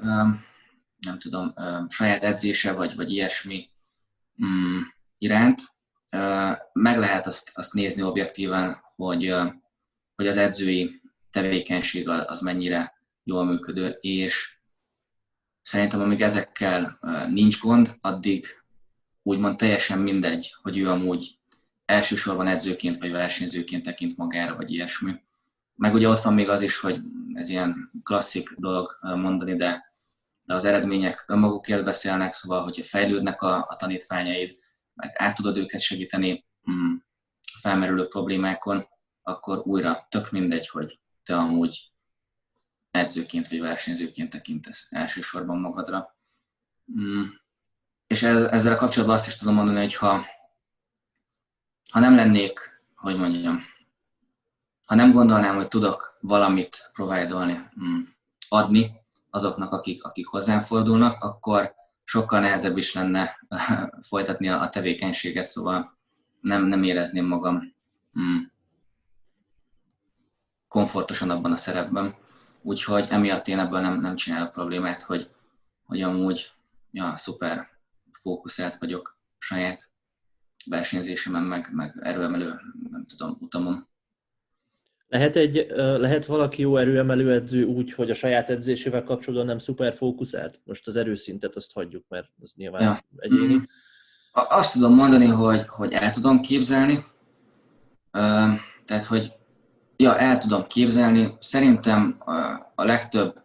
nem 1.01 1.18
tudom, 1.18 1.55
saját 1.88 2.24
edzése, 2.24 2.72
vagy, 2.72 2.95
vagy 2.97 3.11
ilyesmi 3.12 3.70
mm, 4.45 4.78
iránt, 5.18 5.61
meg 6.72 6.99
lehet 6.99 7.26
azt, 7.26 7.51
azt 7.55 7.74
nézni 7.74 8.03
objektíven, 8.03 8.80
hogy, 8.97 9.34
hogy 10.14 10.26
az 10.26 10.36
edzői 10.36 11.03
tevékenység 11.30 12.09
az 12.09 12.41
mennyire 12.41 12.95
jól 13.24 13.45
működő, 13.45 13.88
és 14.01 14.60
szerintem 15.63 16.01
amíg 16.01 16.21
ezekkel 16.21 16.99
nincs 17.29 17.61
gond, 17.61 17.97
addig 18.01 18.47
úgymond 19.23 19.57
teljesen 19.57 19.99
mindegy, 19.99 20.55
hogy 20.63 20.79
ő 20.79 20.89
amúgy 20.89 21.39
elsősorban 21.85 22.47
edzőként 22.47 22.99
vagy 22.99 23.11
versenyzőként 23.11 23.85
tekint 23.85 24.17
magára, 24.17 24.57
vagy 24.57 24.73
ilyesmi. 24.73 25.21
Meg 25.75 25.95
ugye 25.95 26.09
ott 26.09 26.21
van 26.21 26.35
még 26.35 26.49
az 26.49 26.61
is, 26.61 26.79
hogy 26.79 27.01
ez 27.33 27.49
ilyen 27.49 27.91
klasszik 28.03 28.51
dolog 28.57 28.99
mondani, 29.01 29.57
de, 29.57 29.95
de 30.43 30.55
az 30.55 30.65
eredmények 30.65 31.25
önmagukért 31.29 31.85
beszélnek, 31.85 32.33
szóval, 32.33 32.63
hogyha 32.63 32.83
fejlődnek 32.83 33.43
a, 33.43 33.67
a 33.69 33.77
tanítványaid, 33.77 34.57
meg 34.95 35.13
át 35.15 35.37
tudod 35.37 35.57
őket 35.57 35.81
segíteni 35.81 36.45
mm, 36.71 36.95
felmerülő 37.61 38.07
problémákon, 38.07 38.87
akkor 39.23 39.59
újra 39.59 40.07
tök 40.09 40.31
mindegy, 40.31 40.69
hogy 40.69 40.99
te 41.23 41.37
amúgy 41.37 41.89
edzőként 43.11 43.49
vagy 43.49 43.61
versenyzőként 43.61 44.31
tekintesz 44.31 44.87
elsősorban 44.91 45.59
magadra. 45.59 46.17
Mm. 47.01 47.23
És 48.07 48.23
ezzel 48.23 48.77
kapcsolatban 48.77 49.17
azt 49.17 49.27
is 49.27 49.37
tudom 49.37 49.55
mondani, 49.55 49.79
hogy 49.79 49.95
ha, 49.95 50.25
ha 51.93 52.01
nem 52.01 52.15
lennék, 52.15 52.83
hogy 52.95 53.17
mondjam, 53.17 53.63
ha 54.87 54.95
nem 54.95 55.13
gondolnám, 55.13 55.55
hogy 55.55 55.69
tudok 55.69 56.19
valamit 56.21 56.91
provide 56.93 57.69
mm, 57.81 58.01
adni 58.49 58.93
azoknak, 59.31 59.73
akik, 59.73 60.05
akik 60.05 60.27
hozzám 60.27 60.61
fordulnak, 60.61 61.23
akkor 61.23 61.75
sokkal 62.05 62.41
nehezebb 62.41 62.77
is 62.77 62.93
lenne 62.95 63.39
folytatni 64.09 64.49
a, 64.49 64.61
a 64.61 64.69
tevékenységet, 64.69 65.47
szóval 65.47 65.99
nem, 66.41 66.65
nem 66.65 66.83
érezném 66.83 67.27
magam 67.27 67.75
mm, 68.21 68.39
komfortosan 70.69 71.31
abban 71.31 71.53
a 71.53 71.57
szerepben. 71.57 72.29
Úgyhogy 72.63 73.07
emiatt 73.11 73.49
én 73.49 73.59
ebből 73.59 73.81
nem, 73.81 74.01
nem 74.01 74.15
csinálok 74.15 74.53
problémát, 74.53 75.03
hogy, 75.03 75.31
hogy 75.85 76.03
amúgy 76.03 76.53
ja, 76.91 77.17
szuper 77.17 77.69
fókuszált 78.13 78.77
vagyok 78.77 79.19
saját 79.39 79.91
versenyzésemen, 80.67 81.43
meg, 81.43 81.69
meg 81.73 81.99
erőemelő, 82.03 82.61
nem 82.91 83.05
tudom, 83.07 83.37
utamon. 83.41 83.89
Lehet, 85.09 85.37
egy, 85.37 85.67
lehet 85.77 86.27
valaki 86.27 86.63
jó 86.63 86.77
erőemelő 86.77 87.33
edző 87.33 87.65
úgy, 87.65 87.93
hogy 87.93 88.11
a 88.11 88.15
saját 88.15 88.51
edzésével 88.51 89.03
kapcsolatban 89.03 89.49
nem 89.49 89.59
szuper 89.59 89.95
fókuszált? 89.95 90.61
Most 90.65 90.87
az 90.87 90.97
erőszintet 90.97 91.57
azt 91.57 91.73
hagyjuk, 91.73 92.05
mert 92.09 92.29
az 92.41 92.53
nyilván 92.57 92.83
ja. 92.83 93.01
egyéni. 93.17 93.55
Mm. 93.55 93.63
Azt 94.33 94.73
tudom 94.73 94.95
mondani, 94.95 95.27
hogy, 95.27 95.67
hogy 95.67 95.93
el 95.93 96.11
tudom 96.11 96.41
képzelni. 96.41 97.05
Tehát, 98.85 99.05
hogy 99.09 99.33
ja, 100.01 100.18
el 100.18 100.38
tudom 100.38 100.66
képzelni. 100.66 101.36
Szerintem 101.40 102.22
a, 102.74 102.84
legtöbb 102.84 103.42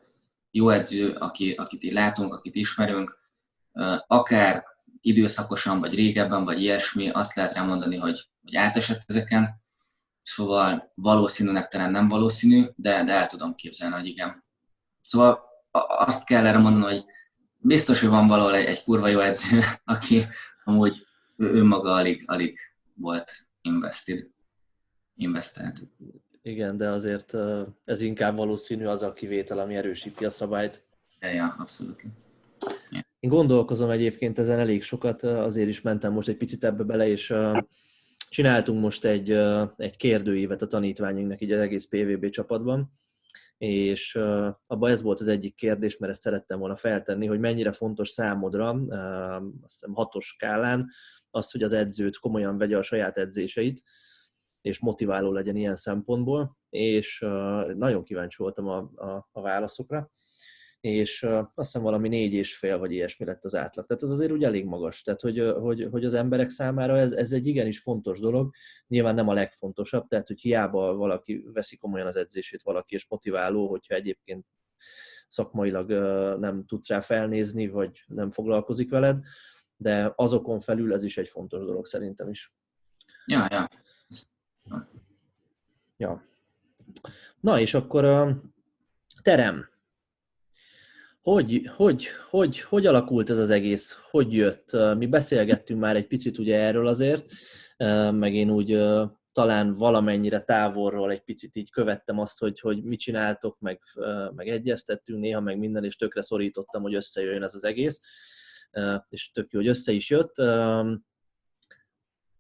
jó 0.52 0.70
edző, 0.70 1.12
aki, 1.12 1.52
akit 1.52 1.84
így 1.84 1.94
látunk, 1.94 2.34
akit 2.34 2.56
ismerünk, 2.56 3.18
akár 4.08 4.64
időszakosan, 5.02 5.80
vagy 5.80 5.96
régebben, 5.96 6.44
vagy 6.44 6.62
ilyesmi, 6.62 7.10
azt 7.10 7.36
lehet 7.36 7.54
rá 7.54 7.64
mondani, 7.64 7.98
hogy, 7.98 8.30
hogy 8.44 8.56
átesett 8.56 9.02
ezeken. 9.06 9.62
Szóval 10.22 10.92
valószínűnek 10.94 11.68
talán 11.68 11.92
nem 11.92 12.08
valószínű, 12.08 12.66
de, 12.76 13.04
de 13.04 13.14
el 13.14 13.28
tudom 13.28 13.56
képzelni, 13.56 13.96
hogy 13.96 14.08
igen. 14.08 14.44
Szóval 15.02 15.44
azt 15.88 16.26
kell 16.26 16.46
erre 16.46 16.58
mondani, 16.58 16.94
hogy 16.94 17.06
biztos, 17.58 18.00
hogy 18.00 18.10
van 18.10 18.28
valahol 18.28 18.56
egy, 18.56 18.66
egy 18.66 18.84
kurva 18.84 19.08
jó 19.08 19.20
edző, 19.20 19.64
aki 19.84 20.28
amúgy 20.64 21.08
ő, 21.38 21.54
ő 21.54 21.64
maga 21.64 21.94
alig, 21.94 22.24
alig 22.26 22.58
volt 22.94 23.48
invested, 23.62 24.28
investált. 25.16 25.82
Igen, 26.48 26.78
de 26.78 26.90
azért 26.90 27.34
ez 27.86 28.02
inkább 28.02 28.36
valószínű 28.36 28.86
az 28.86 29.04
a 29.04 29.14
kivétel, 29.14 29.60
ami 29.60 29.76
erősíti 29.76 30.26
a 30.26 30.30
szabályt. 30.30 30.84
Ja, 31.20 31.30
ja 31.30 31.56
abszolút. 31.58 32.04
Yeah. 32.90 33.06
Én 33.20 33.30
gondolkozom 33.30 33.90
egyébként 33.90 34.40
ezen 34.40 34.60
elég 34.60 34.84
sokat, 34.84 35.24
azért 35.24 35.68
is 35.68 35.82
mentem 35.82 36.14
most 36.14 36.28
egy 36.28 36.38
picit 36.38 36.64
ebbe 36.64 36.84
bele, 36.84 37.08
és 37.08 37.34
csináltunk 38.30 38.82
most 38.82 39.06
egy, 39.06 39.32
egy 39.78 39.98
kérdőívet 39.98 40.62
a 40.62 40.68
tanítványunknak 40.68 41.42
így 41.42 41.52
az 41.52 41.60
egész 41.60 41.86
PVB 41.86 42.30
csapatban, 42.30 42.92
és 43.58 44.16
abban 44.68 44.92
ez 44.92 45.02
volt 45.02 45.20
az 45.20 45.28
egyik 45.28 45.56
kérdés, 45.56 45.98
mert 45.98 46.12
ezt 46.12 46.22
szerettem 46.22 46.60
volna 46.60 46.76
feltenni, 46.76 47.26
hogy 47.26 47.40
mennyire 47.40 47.72
fontos 47.72 48.10
számodra, 48.10 48.70
azt 48.70 49.74
hiszem 49.74 49.94
hatos 49.94 50.26
skálán, 50.26 50.90
az, 51.30 51.52
hogy 51.52 51.64
az 51.64 51.74
edzőt 51.74 52.18
komolyan 52.18 52.58
vegye 52.58 52.78
a 52.78 52.82
saját 52.82 53.18
edzéseit, 53.18 53.84
és 54.66 54.80
motiváló 54.80 55.32
legyen 55.32 55.56
ilyen 55.56 55.76
szempontból, 55.76 56.58
és 56.70 57.20
nagyon 57.76 58.04
kíváncsi 58.04 58.44
voltam 58.44 58.68
a, 58.68 58.78
a, 58.96 59.30
a 59.32 59.42
válaszokra, 59.42 60.12
és 60.80 61.24
azt 61.24 61.54
hiszem 61.56 61.82
valami 61.82 62.08
négy 62.08 62.34
és 62.34 62.58
fél 62.58 62.78
vagy 62.78 62.92
ilyesmi 62.92 63.26
lett 63.26 63.44
az 63.44 63.56
átlag. 63.56 63.86
Tehát 63.86 64.04
az 64.04 64.12
azért 64.12 64.32
úgy 64.32 64.44
elég 64.44 64.66
magas. 64.66 65.02
Tehát, 65.02 65.22
hogy, 65.22 65.40
hogy, 65.40 65.88
hogy 65.92 66.06
az 66.06 66.14
emberek 66.14 66.50
számára 66.50 66.98
ez, 66.98 67.12
ez 67.12 67.32
egy 67.32 67.48
igenis 67.48 67.80
fontos 67.80 68.20
dolog, 68.20 68.54
nyilván 68.88 69.16
nem 69.16 69.28
a 69.28 69.34
legfontosabb, 69.34 70.08
tehát, 70.08 70.28
hogy 70.28 70.40
hiába 70.40 70.96
valaki 70.96 71.46
veszi 71.54 71.78
komolyan 71.78 72.08
az 72.08 72.16
edzését 72.16 72.62
valaki, 72.62 72.96
és 72.96 73.08
motiváló, 73.10 73.70
hogyha 73.70 73.96
egyébként 73.96 74.46
szakmailag 75.28 75.92
nem 76.40 76.66
tudsz 76.66 76.90
rá 76.90 77.00
felnézni, 77.00 77.68
vagy 77.68 78.04
nem 78.08 78.32
foglalkozik 78.32 78.90
veled, 78.90 79.24
de 79.78 80.14
azokon 80.16 80.60
felül 80.60 80.94
ez 80.94 81.04
is 81.04 81.18
egy 81.18 81.28
fontos 81.28 81.66
dolog 81.66 81.86
szerintem 81.86 82.30
is. 82.30 82.54
Ja, 83.26 83.48
ja. 83.50 83.68
Ja. 85.98 86.24
Na 87.40 87.60
és 87.60 87.74
akkor 87.74 88.36
terem. 89.22 89.70
Hogy, 91.22 91.70
hogy, 91.76 92.08
hogy, 92.30 92.60
hogy 92.60 92.86
alakult 92.86 93.30
ez 93.30 93.38
az 93.38 93.50
egész? 93.50 94.00
Hogy 94.12 94.34
jött? 94.34 94.72
Mi 94.98 95.08
beszélgettünk 95.08 95.80
már 95.80 95.96
egy 95.96 96.08
picit 96.08 96.38
ugye 96.38 96.60
erről 96.60 96.88
azért, 96.88 97.26
meg 98.12 98.34
én 98.34 98.50
úgy 98.50 98.78
talán 99.32 99.72
valamennyire 99.72 100.42
távolról 100.42 101.12
egy 101.12 101.24
picit 101.24 101.56
így 101.56 101.72
követtem 101.72 102.20
azt, 102.20 102.40
hogy, 102.40 102.60
hogy 102.60 102.84
mit 102.84 103.00
csináltok, 103.00 103.60
meg, 103.60 103.82
meg 104.36 104.48
egyeztettünk 104.48 105.20
néha, 105.20 105.40
meg 105.40 105.58
minden, 105.58 105.84
és 105.84 105.96
tökre 105.96 106.22
szorítottam, 106.22 106.82
hogy 106.82 106.96
összejöjjön 106.96 107.44
ez 107.44 107.54
az 107.54 107.64
egész, 107.64 108.02
és 109.10 109.32
tök 109.32 109.52
jó, 109.52 109.60
hogy 109.60 109.70
össze 109.70 109.92
is 109.92 110.10
jött. 110.10 110.36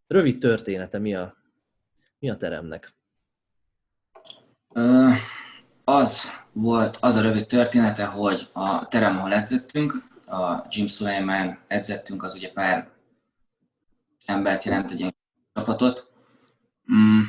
Rövid 0.08 0.38
története 0.38 1.00
mi 1.00 1.16
a, 1.16 1.45
mi 2.26 2.32
a 2.32 2.38
teremnek? 2.38 2.94
Az 5.84 6.32
volt 6.52 6.98
az 7.02 7.16
a 7.16 7.22
rövid 7.22 7.46
története, 7.46 8.06
hogy 8.06 8.50
a 8.54 8.88
terem, 8.88 9.18
ahol 9.18 9.34
edzettünk, 9.34 9.94
a 10.26 10.66
Jim 10.70 10.88
Suleiman 10.88 11.60
edzettünk, 11.68 12.24
az 12.24 12.34
ugye 12.34 12.52
pár 12.52 12.90
embert 14.26 14.64
jelent 14.64 14.92
egy 14.92 15.00
ilyen 15.00 15.16
csapatot. 15.54 16.12
Mm, 16.94 17.22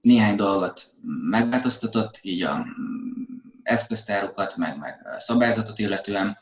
néhány 0.00 0.36
dolgot 0.36 0.90
megváltoztatott, 1.30 2.18
így 2.22 2.42
a 2.42 2.56
mm, 2.56 3.22
eszköztárokat, 3.62 4.56
meg, 4.56 4.78
meg 4.78 5.06
szabályzatot 5.18 5.78
illetően, 5.78 6.38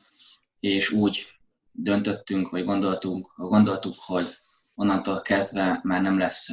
és 0.61 0.91
úgy 0.91 1.27
döntöttünk, 1.73 2.51
vagy 2.51 2.65
gondoltunk, 2.65 3.33
gondoltuk, 3.37 3.95
hogy 4.07 4.27
onnantól 4.75 5.21
kezdve 5.21 5.81
már 5.83 6.03
nem 6.03 6.19
lesz 6.19 6.51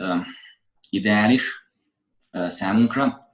ideális 0.89 1.71
számunkra, 2.31 3.31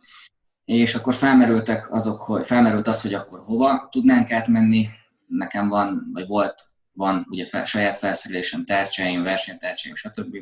és 0.65 0.95
akkor 0.95 1.13
felmerültek 1.13 1.93
azok, 1.93 2.21
hogy 2.21 2.45
felmerült 2.45 2.87
az, 2.87 3.01
hogy 3.01 3.13
akkor 3.13 3.39
hova 3.39 3.87
tudnánk 3.91 4.31
átmenni. 4.31 4.89
Nekem 5.27 5.67
van, 5.67 6.09
vagy 6.13 6.27
volt, 6.27 6.63
van 6.93 7.25
ugye 7.29 7.45
fel, 7.45 7.65
saját 7.65 7.97
felszerelésem, 7.97 8.65
tárcsáim, 8.65 9.23
versenytárcsáim, 9.23 9.95
stb. 9.95 10.35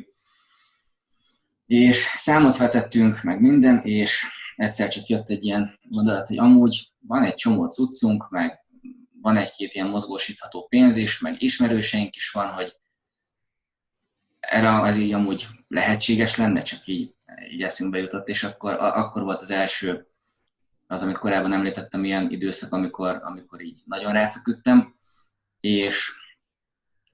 És 1.66 2.12
számot 2.14 2.56
vetettünk, 2.56 3.22
meg 3.22 3.40
minden, 3.40 3.80
és 3.82 4.24
egyszer 4.56 4.88
csak 4.88 5.06
jött 5.06 5.28
egy 5.28 5.44
ilyen 5.44 5.78
gondolat, 5.82 6.26
hogy 6.26 6.38
amúgy 6.38 6.92
van 6.98 7.22
egy 7.22 7.34
csomó 7.34 7.66
cuccunk, 7.66 8.30
meg 8.30 8.58
van 9.20 9.36
egy-két 9.36 9.74
ilyen 9.74 9.88
mozgósítható 9.88 10.66
pénz 10.66 10.96
is, 10.96 11.20
meg 11.20 11.42
ismerőseink 11.42 12.16
is 12.16 12.30
van, 12.30 12.52
hogy 12.52 12.76
erre 14.54 14.80
az 14.80 14.96
így 14.96 15.12
amúgy 15.12 15.46
lehetséges 15.68 16.36
lenne, 16.36 16.62
csak 16.62 16.86
így, 16.86 17.14
így 17.50 17.62
eszünkbe 17.62 17.98
jutott, 17.98 18.28
és 18.28 18.44
akkor, 18.44 18.72
akkor 18.78 19.22
volt 19.22 19.40
az 19.40 19.50
első 19.50 20.06
az, 20.86 21.02
amit 21.02 21.18
korábban 21.18 21.52
említettem, 21.52 22.04
ilyen 22.04 22.30
időszak, 22.30 22.72
amikor, 22.72 23.20
amikor 23.22 23.62
így 23.62 23.82
nagyon 23.84 24.12
ráfeküdtem, 24.12 24.94
és 25.60 26.12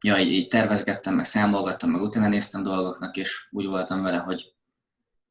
ja, 0.00 0.18
így, 0.18 0.32
így 0.32 0.48
tervezgettem, 0.48 1.14
meg 1.14 1.24
számolgattam, 1.24 1.90
meg 1.90 2.02
utána 2.02 2.28
néztem 2.28 2.62
dolgoknak, 2.62 3.16
és 3.16 3.48
úgy 3.50 3.66
voltam 3.66 4.02
vele, 4.02 4.16
hogy 4.16 4.54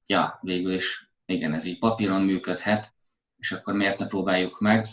ja, 0.06 0.40
végül 0.42 0.74
is 0.74 1.12
igen, 1.26 1.54
ez 1.54 1.66
így 1.66 1.80
papíron 1.80 2.22
működhet, 2.22 2.94
és 3.38 3.52
akkor 3.52 3.74
miért 3.74 4.00
ne 4.00 4.08
próbáljuk 4.08 4.60
meg. 4.60 4.86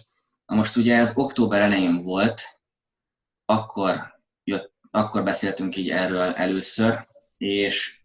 Na 0.46 0.54
most 0.54 0.76
ugye 0.76 0.96
ez 0.96 1.16
október 1.16 1.60
elején 1.60 2.02
volt, 2.02 2.42
akkor, 3.44 4.15
akkor 4.96 5.22
beszéltünk 5.22 5.76
így 5.76 5.90
erről 5.90 6.32
először, 6.32 7.06
és 7.38 8.00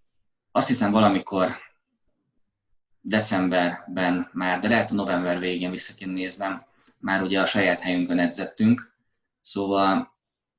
azt 0.52 0.68
hiszem 0.68 0.92
valamikor 0.92 1.56
decemberben 3.02 4.30
már, 4.34 4.60
de 4.60 4.68
lehet 4.68 4.92
a 4.92 4.96
november 4.96 5.40
végén 5.40 5.72
vissza 5.72 5.94
kéne 5.94 6.12
néznem, 6.12 6.66
már 6.98 7.22
ugye 7.22 7.42
a 7.42 7.46
saját 7.46 7.80
helyünkön 7.80 8.20
edzettünk, 8.20 8.96
szóval 9.42 10.14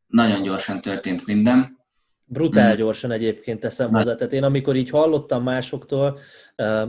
nagyon 0.06 0.42
gyorsan 0.42 0.80
történt 0.80 1.26
minden. 1.26 1.80
Brutál 2.24 2.68
hmm. 2.68 2.76
gyorsan 2.76 3.10
egyébként 3.10 3.60
teszem 3.60 3.90
hozzá. 3.90 4.14
Tehát 4.14 4.32
én 4.32 4.42
amikor 4.42 4.76
így 4.76 4.90
hallottam 4.90 5.42
másoktól, 5.42 6.18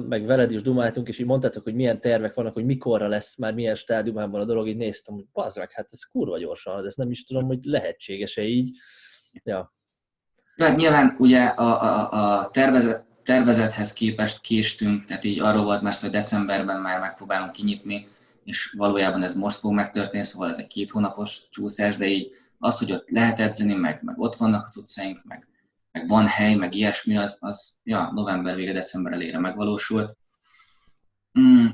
meg 0.08 0.26
veled 0.26 0.52
is 0.52 0.62
dumáltunk, 0.62 1.08
és 1.08 1.20
így 1.20 1.26
mondtátok, 1.26 1.64
hogy 1.64 1.76
milyen 1.76 2.02
tervek 2.02 2.34
vannak, 2.34 2.54
hogy 2.54 2.66
mikorra 2.66 3.08
lesz 3.08 3.38
már 3.38 3.54
milyen 3.54 3.76
stádiumában 3.76 4.41
a 4.41 4.46
dolog, 4.46 4.68
így 4.68 4.78
néztem, 4.78 5.16
hogy 5.16 5.26
bazd 5.34 5.58
meg, 5.58 5.72
hát 5.72 5.88
ez 5.91 6.04
kurva 6.04 6.38
gyorsan, 6.38 6.82
de 6.82 6.88
ezt 6.88 6.98
nem 6.98 7.12
is 7.12 7.24
tudom, 7.24 7.48
hogy 7.48 7.60
lehetséges-e 7.62 8.44
így. 8.44 8.78
Ja. 9.44 9.74
Hát 10.58 10.76
nyilván 10.76 11.16
ugye 11.20 11.44
a, 11.44 11.82
a, 11.84 12.40
a 12.40 12.50
tervezet, 12.50 13.06
tervezethez 13.24 13.94
képest 13.94 14.42
késtünk, 14.42 15.06
tehát 15.06 15.24
így 15.24 15.40
arról 15.40 15.64
volt 15.64 15.82
már 15.82 15.94
hogy 16.02 16.10
decemberben 16.10 16.82
már 16.82 17.00
megpróbálunk 17.00 17.52
kinyitni, 17.52 18.08
és 18.44 18.74
valójában 18.78 19.24
ez 19.24 19.36
most 19.36 19.60
fog 19.60 19.74
megtörténni, 19.74 20.26
szóval 20.26 20.50
ez 20.50 20.58
egy 20.58 20.68
két 20.68 20.92
hónapos 20.92 21.50
csúszás, 21.50 21.98
de 21.98 22.06
így 22.06 22.32
az, 22.60 22.78
hogy 22.78 22.92
ott 22.92 23.10
lehet 23.10 23.40
edzeni, 23.40 23.74
meg, 23.74 24.00
meg 24.04 24.20
ott 24.20 24.36
vannak 24.36 24.66
a 24.66 24.70
cuccaink, 24.70 25.24
meg, 25.24 25.48
meg 25.92 26.08
van 26.08 26.28
hely, 26.28 26.56
meg 26.56 26.74
ilyesmi, 26.74 27.18
az, 27.18 27.38
az 27.40 27.76
ja, 27.84 28.12
november 28.14 28.56
vége, 28.56 28.74
december 28.74 29.14
elére 29.14 29.40
megvalósult. 29.40 30.18
Mm. 31.40 31.66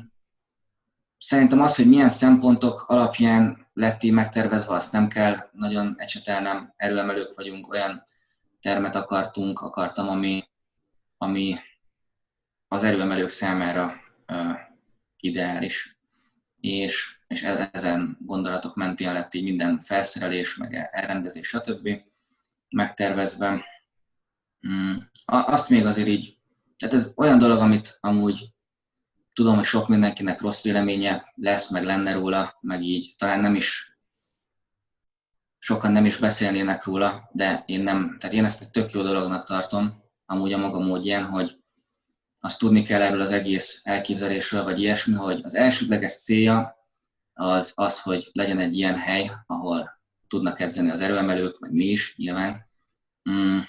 Szerintem 1.17 1.61
az, 1.61 1.75
hogy 1.75 1.87
milyen 1.87 2.09
szempontok 2.09 2.83
alapján 2.87 3.68
lett 3.79 4.03
így 4.03 4.11
megtervezve, 4.11 4.73
azt 4.73 4.91
nem 4.91 5.07
kell 5.07 5.49
nagyon 5.51 5.95
ecsetelnem, 5.97 6.73
erőemelők 6.75 7.35
vagyunk, 7.35 7.69
olyan 7.69 8.03
termet 8.61 8.95
akartunk, 8.95 9.61
akartam, 9.61 10.09
ami, 10.09 10.43
ami 11.17 11.55
az 12.67 12.83
erőemelők 12.83 13.29
számára 13.29 13.93
uh, 14.27 14.57
ideális. 15.19 15.97
És, 16.59 17.19
és 17.27 17.43
e-, 17.43 17.69
ezen 17.71 18.17
gondolatok 18.21 18.75
mentén 18.75 19.13
lett 19.13 19.33
így 19.33 19.43
minden 19.43 19.79
felszerelés, 19.79 20.57
meg 20.57 20.89
elrendezés, 20.91 21.47
stb. 21.47 21.89
megtervezve. 22.69 23.65
Mm, 24.67 24.95
azt 25.25 25.69
még 25.69 25.85
azért 25.85 26.07
így, 26.07 26.37
tehát 26.77 26.95
ez 26.95 27.13
olyan 27.15 27.37
dolog, 27.37 27.59
amit 27.59 27.97
amúgy 28.01 28.53
tudom, 29.39 29.55
hogy 29.55 29.65
sok 29.65 29.87
mindenkinek 29.87 30.41
rossz 30.41 30.61
véleménye 30.61 31.33
lesz, 31.35 31.69
meg 31.69 31.83
lenne 31.83 32.13
róla, 32.13 32.57
meg 32.61 32.83
így. 32.83 33.13
Talán 33.17 33.39
nem 33.39 33.55
is 33.55 33.97
sokan 35.57 35.91
nem 35.91 36.05
is 36.05 36.17
beszélnének 36.17 36.83
róla, 36.83 37.29
de 37.31 37.63
én 37.65 37.83
nem, 37.83 38.15
tehát 38.19 38.35
én 38.35 38.43
ezt 38.43 38.61
egy 38.61 38.69
tök 38.69 38.91
jó 38.91 39.01
dolognak 39.01 39.45
tartom, 39.45 40.03
amúgy 40.25 40.53
a 40.53 40.57
maga 40.57 40.79
módján, 40.79 41.25
hogy 41.25 41.57
azt 42.39 42.59
tudni 42.59 42.83
kell 42.83 43.01
erről 43.01 43.21
az 43.21 43.31
egész 43.31 43.81
elképzelésről, 43.83 44.63
vagy 44.63 44.79
ilyesmi, 44.79 45.13
hogy 45.13 45.41
az 45.43 45.55
elsődleges 45.55 46.17
célja 46.17 46.77
az 47.33 47.73
az, 47.75 48.01
hogy 48.01 48.29
legyen 48.31 48.59
egy 48.59 48.77
ilyen 48.77 48.95
hely, 48.95 49.31
ahol 49.45 50.01
tudnak 50.27 50.59
edzeni 50.59 50.89
az 50.89 51.01
erőemelők, 51.01 51.59
meg 51.59 51.71
mi 51.71 51.85
is 51.85 52.15
nyilván, 52.17 52.69
mm, 53.29 53.59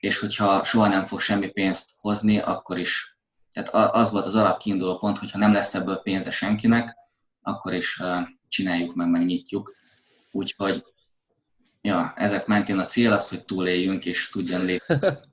és 0.00 0.18
hogyha 0.18 0.64
soha 0.64 0.88
nem 0.88 1.04
fog 1.04 1.20
semmi 1.20 1.48
pénzt 1.48 1.90
hozni, 1.98 2.38
akkor 2.38 2.78
is, 2.78 3.11
tehát 3.52 3.94
az 3.94 4.10
volt 4.10 4.26
az 4.26 4.36
alapkiinduló 4.36 4.98
pont, 4.98 5.18
hogyha 5.18 5.38
nem 5.38 5.52
lesz 5.52 5.74
ebből 5.74 5.96
pénze 5.96 6.30
senkinek, 6.30 6.96
akkor 7.42 7.72
is 7.72 8.02
csináljuk 8.48 8.94
meg, 8.94 9.10
megnyitjuk. 9.10 9.74
Úgyhogy 10.30 10.84
ja, 11.80 12.12
ezek 12.16 12.46
mentén 12.46 12.78
a 12.78 12.84
cél 12.84 13.12
az, 13.12 13.28
hogy 13.28 13.44
túléljünk 13.44 14.04
és 14.04 14.28
tudjon 14.28 14.64
lépni. 14.64 14.96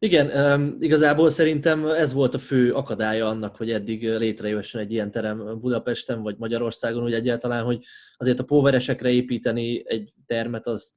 Igen, 0.00 0.76
igazából 0.80 1.30
szerintem 1.30 1.86
ez 1.86 2.12
volt 2.12 2.34
a 2.34 2.38
fő 2.38 2.72
akadálya 2.72 3.28
annak, 3.28 3.56
hogy 3.56 3.70
eddig 3.70 4.08
létrejöjjön 4.08 4.64
egy 4.72 4.92
ilyen 4.92 5.10
terem 5.10 5.60
Budapesten 5.60 6.22
vagy 6.22 6.36
Magyarországon, 6.38 7.02
hogy 7.02 7.12
egyáltalán, 7.12 7.64
hogy 7.64 7.84
azért 8.16 8.38
a 8.38 8.44
póveresekre 8.44 9.10
építeni 9.10 9.82
egy 9.86 10.12
termet, 10.26 10.66
az, 10.66 10.92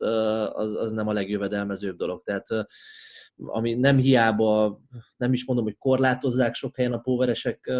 az, 0.54 0.74
az 0.76 0.92
nem 0.92 1.08
a 1.08 1.14
legjövedelmezőbb 1.14 1.98
dolog. 1.98 2.24
Tehát 2.24 2.48
ami 3.38 3.74
nem 3.74 3.98
hiába, 3.98 4.82
nem 5.18 5.34
is 5.34 5.46
mondom, 5.46 5.66
hogy 5.66 5.78
korlátozzák 5.78 6.54
sok 6.54 6.76
helyen 6.76 6.94
a 6.94 7.00
póveresek 7.00 7.72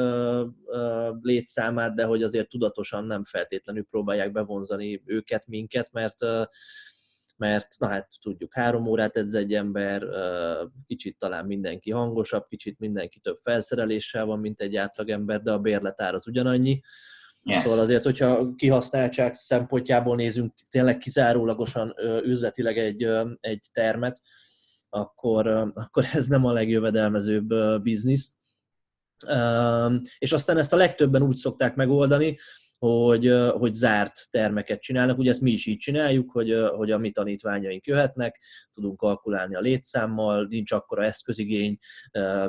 létszámát, 1.22 1.96
de 1.96 2.04
hogy 2.04 2.24
azért 2.24 2.50
tudatosan 2.50 3.06
nem 3.06 3.24
feltétlenül 3.24 3.84
próbálják 3.84 4.32
bevonzani 4.32 5.02
őket, 5.06 5.48
minket, 5.48 5.92
mert 5.92 6.16
mert 7.38 7.68
na 7.80 7.88
hát 7.88 8.08
tudjuk, 8.22 8.54
három 8.54 8.88
órát 8.88 9.18
edz 9.18 9.34
egy 9.34 9.54
ember, 9.54 10.04
kicsit 10.86 11.18
talán 11.18 11.46
mindenki 11.46 11.92
hangosabb, 11.92 12.46
kicsit 12.48 12.80
mindenki 12.80 13.20
több 13.20 13.38
felszereléssel 13.42 14.26
van, 14.26 14.40
mint 14.40 14.62
egy 14.62 14.76
átlagember, 14.76 15.42
de 15.42 15.52
a 15.52 15.60
bérletár 15.60 16.14
az 16.14 16.28
ugyanannyi. 16.28 16.82
Yes. 17.44 17.62
Szóval 17.64 17.80
azért, 17.80 18.04
hogyha 18.04 18.56
kihasználtság 18.56 19.34
szempontjából 19.34 20.16
nézünk 20.16 20.54
tényleg 20.70 20.98
kizárólagosan 20.98 21.96
üzletileg 22.24 22.78
egy, 22.78 23.08
egy 23.40 23.68
termet, 23.72 24.22
akkor, 24.92 25.48
akkor 25.74 26.06
ez 26.14 26.28
nem 26.28 26.46
a 26.46 26.52
legjövedelmezőbb 26.52 27.54
biznisz. 27.82 28.36
És 30.18 30.32
aztán 30.32 30.58
ezt 30.58 30.74
a 30.74 30.78
legtöbben 30.78 31.22
úgy 31.22 31.36
szokták 31.36 31.76
megoldani, 31.76 32.38
hogy, 32.78 33.34
hogy 33.52 33.74
zárt 33.74 34.28
termeket 34.30 34.82
csinálnak. 34.82 35.18
Ugye 35.18 35.30
ezt 35.30 35.42
mi 35.42 35.52
is 35.52 35.66
így 35.66 35.78
csináljuk, 35.78 36.32
hogy, 36.32 36.56
hogy 36.76 36.92
a 36.92 36.98
mi 36.98 37.12
tanítványaink 37.12 37.86
jöhetnek, 37.86 38.40
tudunk 38.74 38.98
kalkulálni 38.98 39.56
a 39.56 39.60
létszámmal, 39.60 40.46
nincs 40.50 40.72
akkora 40.72 41.04
eszközigény, 41.04 41.78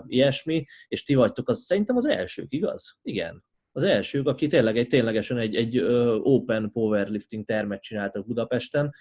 ilyesmi, 0.06 0.64
és 0.88 1.04
ti 1.04 1.14
vagytok 1.14 1.48
az, 1.48 1.58
szerintem 1.58 1.96
az 1.96 2.06
elsők, 2.06 2.52
igaz? 2.52 2.98
Igen. 3.02 3.44
Az 3.72 3.82
elsők, 3.82 4.26
aki 4.26 4.46
tényleg 4.46 4.78
egy, 4.78 4.86
ténylegesen 4.86 5.38
egy, 5.38 5.54
egy 5.54 5.78
open 6.22 6.70
powerlifting 6.72 7.44
termet 7.44 7.82
csináltak 7.82 8.26
Budapesten, 8.26 8.94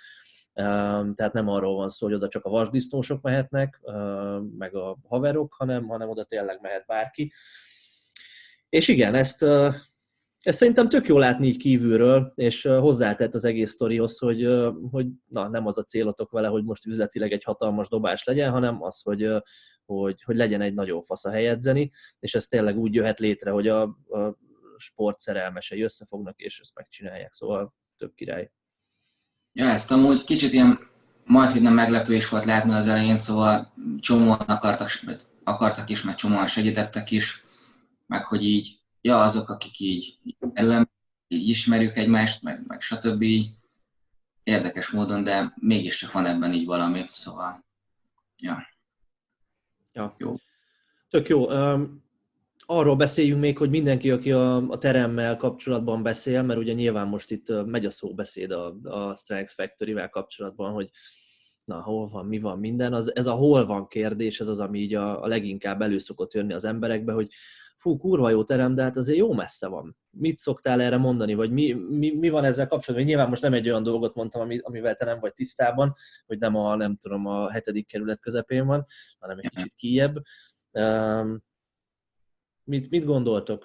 tehát 0.54 1.34
nem 1.34 1.47
arról 1.47 1.76
van 1.76 1.89
szó, 1.89 2.06
hogy 2.06 2.16
oda 2.16 2.28
csak 2.28 2.45
a 2.45 2.49
vasdisznósok 2.49 3.22
mehetnek, 3.22 3.82
meg 4.58 4.76
a 4.76 4.97
haverok, 5.08 5.54
hanem, 5.54 5.88
hanem 5.88 6.10
oda 6.10 6.24
tényleg 6.24 6.60
mehet 6.62 6.86
bárki. 6.86 7.32
És 8.70 8.88
igen, 8.88 9.16
ezt, 9.16 9.43
ezt 10.41 10.58
szerintem 10.58 10.89
tök 10.89 11.08
jó 11.08 11.18
látni 11.18 11.47
így 11.47 11.58
kívülről, 11.58 12.32
és 12.36 12.64
hozzátett 12.64 13.34
az 13.34 13.45
egész 13.45 13.72
sztorihoz, 13.72 14.18
hogy, 14.18 14.47
hogy 14.91 15.08
na, 15.28 15.47
nem 15.47 15.68
az 15.68 15.78
a 15.78 15.84
célotok 15.84 16.32
vele, 16.32 16.47
hogy 16.47 16.64
most 16.64 16.86
üzletileg 16.86 17.32
egy 17.32 17.43
hatalmas 17.43 17.88
dobás 17.88 18.24
legyen, 18.24 18.52
hanem 18.52 18.84
az, 18.84 19.02
hogy, 19.02 19.28
hogy, 19.86 20.24
hogy 20.24 20.36
legyen 20.36 20.62
egy 20.62 20.74
nagyon 20.74 21.02
fasz 21.02 21.26
a 21.26 21.32
helyedzeni, 21.32 21.91
és 22.20 22.36
ez 22.36 22.47
tényleg 22.47 22.78
úgy 22.78 22.93
jöhet 22.93 23.20
létre, 23.20 23.52
hogy 23.52 23.68
a, 23.68 23.82
a 23.82 24.38
sportszerelmesei 24.78 25.82
összefognak, 25.82 26.39
és 26.39 26.60
ezt 26.60 26.76
megcsinálják, 26.76 27.34
szóval 27.34 27.74
tök 27.97 28.14
király. 28.14 28.52
Ja, 29.54 29.66
ezt 29.66 29.91
amúgy 29.91 30.24
kicsit 30.24 30.54
ilyen 30.54 30.80
majd, 31.26 31.49
hogy 31.49 31.62
nem 31.62 31.74
meglepő 31.74 32.16
is 32.16 32.30
volt 32.30 32.45
látni 32.45 32.74
az 32.74 32.88
elején, 32.88 33.18
szóval 33.18 33.74
csomóan 33.99 34.39
akartak, 34.39 34.89
akartak 35.43 35.89
is, 35.89 36.04
meg 36.04 36.16
csomóan 36.16 36.47
segítettek 36.47 37.12
is, 37.12 37.43
meg 38.08 38.26
hogy 38.26 38.43
így, 38.43 38.80
ja, 39.02 39.22
azok, 39.22 39.49
akik 39.49 39.80
így 39.80 40.18
elően 40.54 40.89
így 41.28 41.47
ismerjük 41.47 41.95
egymást, 41.95 42.41
meg, 42.41 42.64
meg 42.68 42.82
stb. 42.82 43.26
Érdekes 44.43 44.89
módon, 44.89 45.24
de 45.24 45.54
mégiscsak 45.56 46.12
van 46.12 46.26
ebben 46.26 46.54
így 46.54 46.66
valami, 46.66 47.10
szóval, 47.12 47.66
ja. 48.38 48.68
Ja. 49.93 50.16
Jó. 50.18 50.36
Tök 51.10 51.28
jó. 51.28 51.52
Um, 51.52 52.04
arról 52.72 52.95
beszéljünk 52.95 53.41
még, 53.41 53.57
hogy 53.57 53.69
mindenki, 53.69 54.11
aki 54.11 54.32
a, 54.32 54.55
a 54.55 54.78
teremmel 54.78 55.38
kapcsolatban 55.38 56.03
beszél, 56.03 56.41
mert 56.41 56.59
ugye 56.59 56.74
nyilván 56.74 57.07
most 57.07 57.32
itt 57.32 57.65
megy 57.65 57.86
a 57.86 57.89
szóbeszéd 57.89 58.51
a, 58.51 58.76
a 58.84 59.15
Strikes 59.15 59.53
Factory-vel 59.53 60.09
kapcsolatban, 60.09 60.72
hogy 60.74 60.89
na, 61.65 61.82
hol 61.82 62.09
van, 62.09 62.26
mi 62.26 62.39
van, 62.39 62.59
minden, 62.59 62.93
az, 62.93 63.15
ez 63.15 63.28
a 63.28 63.34
hol 63.34 63.65
van 63.65 63.88
kérdés, 63.88 64.39
ez 64.39 64.47
az, 64.47 64.59
ami 64.59 64.80
így 64.80 64.95
a, 64.95 65.24
a 65.24 65.28
leginkább 65.28 65.82
elő 65.82 65.97
szokott 65.97 66.34
jönni 66.34 66.53
az 66.53 66.65
emberekbe, 66.65 67.13
hogy 67.13 67.28
fú, 67.78 67.97
kurva 67.97 68.30
jó 68.30 68.43
terem, 68.43 68.76
de 68.76 68.84
hát 68.84 68.97
azért 68.97 69.17
jó 69.17 69.34
messze 69.34 69.67
van. 69.67 69.97
Mit 70.09 70.38
szoktál 70.38 70.82
erre 70.82 70.97
mondani, 70.97 71.34
vagy 71.34 71.51
mi, 71.51 71.74
mi, 71.74 72.11
mi 72.11 72.30
van 72.30 72.43
ezzel 72.43 72.67
kapcsolatban? 72.67 73.09
Nyilván 73.09 73.30
most 73.30 73.41
nem 73.41 73.53
egy 73.53 73.69
olyan 73.69 73.84
dolgot 73.84 74.15
mondtam, 74.15 74.49
amivel 74.61 74.95
te 74.95 75.05
nem 75.05 75.19
vagy 75.19 75.34
tisztában, 75.34 75.93
hogy 76.26 76.38
nem 76.38 76.55
a, 76.55 76.76
nem 76.76 76.97
tudom, 76.97 77.26
a 77.26 77.51
hetedik 77.51 77.88
kerület 77.88 78.19
közepén 78.19 78.65
van, 78.65 78.86
hanem 79.19 79.38
egy 79.38 79.49
kicsit 79.49 79.74
kijebb. 79.74 80.22
Mit, 82.64 82.89
mit 82.89 83.05
gondoltok? 83.05 83.64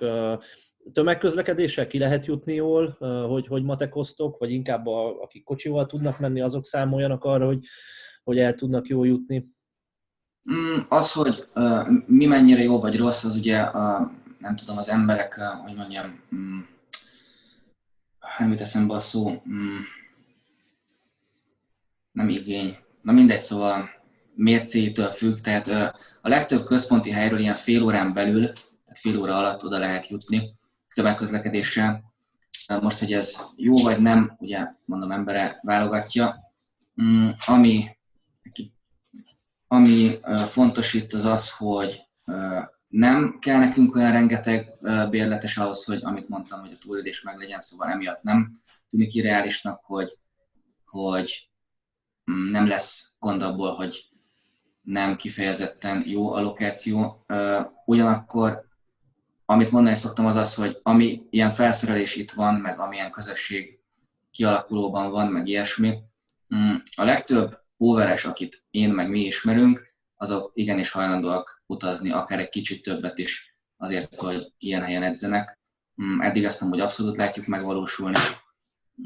Tömegközlekedéssel 0.92 1.86
ki 1.86 1.98
lehet 1.98 2.26
jutni 2.26 2.54
jól, 2.54 2.96
hogy, 3.28 3.46
hogy 3.46 3.62
matekoztok, 3.62 4.38
vagy 4.38 4.50
inkább 4.50 4.86
a, 4.86 5.22
akik 5.22 5.44
kocsival 5.44 5.86
tudnak 5.86 6.18
menni, 6.18 6.40
azok 6.40 6.64
számoljanak 6.64 7.24
arra, 7.24 7.46
hogy, 7.46 7.64
hogy 8.24 8.38
el 8.38 8.54
tudnak 8.54 8.86
jól 8.86 9.06
jutni? 9.06 9.54
Mm, 10.52 10.78
az, 10.88 11.12
hogy 11.12 11.44
mi 12.06 12.26
mennyire 12.26 12.62
jó 12.62 12.80
vagy 12.80 12.96
rossz, 12.96 13.24
az 13.24 13.36
ugye 13.36 13.58
a, 13.58 14.12
nem 14.38 14.56
tudom, 14.56 14.76
az 14.76 14.88
emberek, 14.88 15.40
hogy 15.64 15.74
mondjam, 15.74 16.20
um, 16.32 16.68
nem 18.38 18.50
jut 18.50 18.60
eszembe 18.60 18.94
a 18.94 18.98
szó, 18.98 19.26
um, 19.28 19.84
nem 22.12 22.28
igény, 22.28 22.76
na 23.02 23.12
mindegy, 23.12 23.40
szóval 23.40 23.88
mércétől 24.34 25.10
függ, 25.10 25.38
tehát 25.38 25.68
a 26.22 26.28
legtöbb 26.28 26.64
központi 26.64 27.10
helyről 27.10 27.38
ilyen 27.38 27.54
fél 27.54 27.82
órán 27.82 28.12
belül 28.12 28.52
fél 28.96 29.18
óra 29.18 29.36
alatt 29.36 29.64
oda 29.64 29.78
lehet 29.78 30.08
jutni 30.08 30.54
tömegközlekedéssel. 30.94 32.14
Most, 32.80 32.98
hogy 32.98 33.12
ez 33.12 33.36
jó 33.56 33.78
vagy 33.78 33.98
nem, 33.98 34.36
ugye 34.38 34.66
mondom, 34.84 35.10
embere 35.12 35.60
válogatja. 35.62 36.52
Mm, 37.02 37.28
ami, 37.46 37.96
ami 39.68 40.18
fontos 40.46 40.94
itt 40.94 41.12
az 41.12 41.24
az, 41.24 41.50
hogy 41.50 42.00
nem 42.88 43.38
kell 43.40 43.58
nekünk 43.58 43.94
olyan 43.94 44.12
rengeteg 44.12 44.72
bérletes 45.10 45.56
ahhoz, 45.56 45.84
hogy 45.84 46.00
amit 46.02 46.28
mondtam, 46.28 46.60
hogy 46.60 46.72
a 46.72 46.78
túlélés 46.84 47.22
meg 47.22 47.36
legyen, 47.36 47.60
szóval 47.60 47.88
emiatt 47.88 48.22
nem 48.22 48.60
tűnik 48.88 49.14
irreálisnak, 49.14 49.80
hogy, 49.84 50.18
hogy 50.84 51.50
mm, 52.30 52.50
nem 52.50 52.66
lesz 52.66 53.12
gond 53.18 53.42
abból, 53.42 53.74
hogy 53.74 54.08
nem 54.82 55.16
kifejezetten 55.16 56.02
jó 56.06 56.32
a 56.32 56.40
lokáció. 56.40 57.24
Ugyanakkor 57.84 58.65
amit 59.46 59.70
mondani 59.70 59.96
szoktam 59.96 60.26
az 60.26 60.36
az, 60.36 60.54
hogy 60.54 60.80
ami 60.82 61.26
ilyen 61.30 61.50
felszerelés 61.50 62.16
itt 62.16 62.30
van, 62.30 62.54
meg 62.54 62.80
amilyen 62.80 63.10
közösség 63.10 63.78
kialakulóban 64.30 65.10
van, 65.10 65.26
meg 65.26 65.46
ilyesmi, 65.46 65.98
mm, 66.54 66.74
a 66.94 67.04
legtöbb 67.04 67.60
óveres, 67.78 68.24
akit 68.24 68.66
én 68.70 68.90
meg 68.90 69.08
mi 69.08 69.20
ismerünk, 69.20 69.94
azok 70.16 70.50
igenis 70.54 70.90
hajlandóak 70.90 71.62
utazni, 71.66 72.10
akár 72.10 72.38
egy 72.38 72.48
kicsit 72.48 72.82
többet 72.82 73.18
is 73.18 73.56
azért, 73.76 74.16
hogy 74.16 74.52
ilyen 74.58 74.82
helyen 74.82 75.02
edzenek. 75.02 75.58
Mm, 76.02 76.20
eddig 76.20 76.44
ezt 76.44 76.60
nem, 76.60 76.68
hogy 76.68 76.80
abszolút 76.80 77.16
látjuk 77.16 77.46
megvalósulni. 77.46 78.18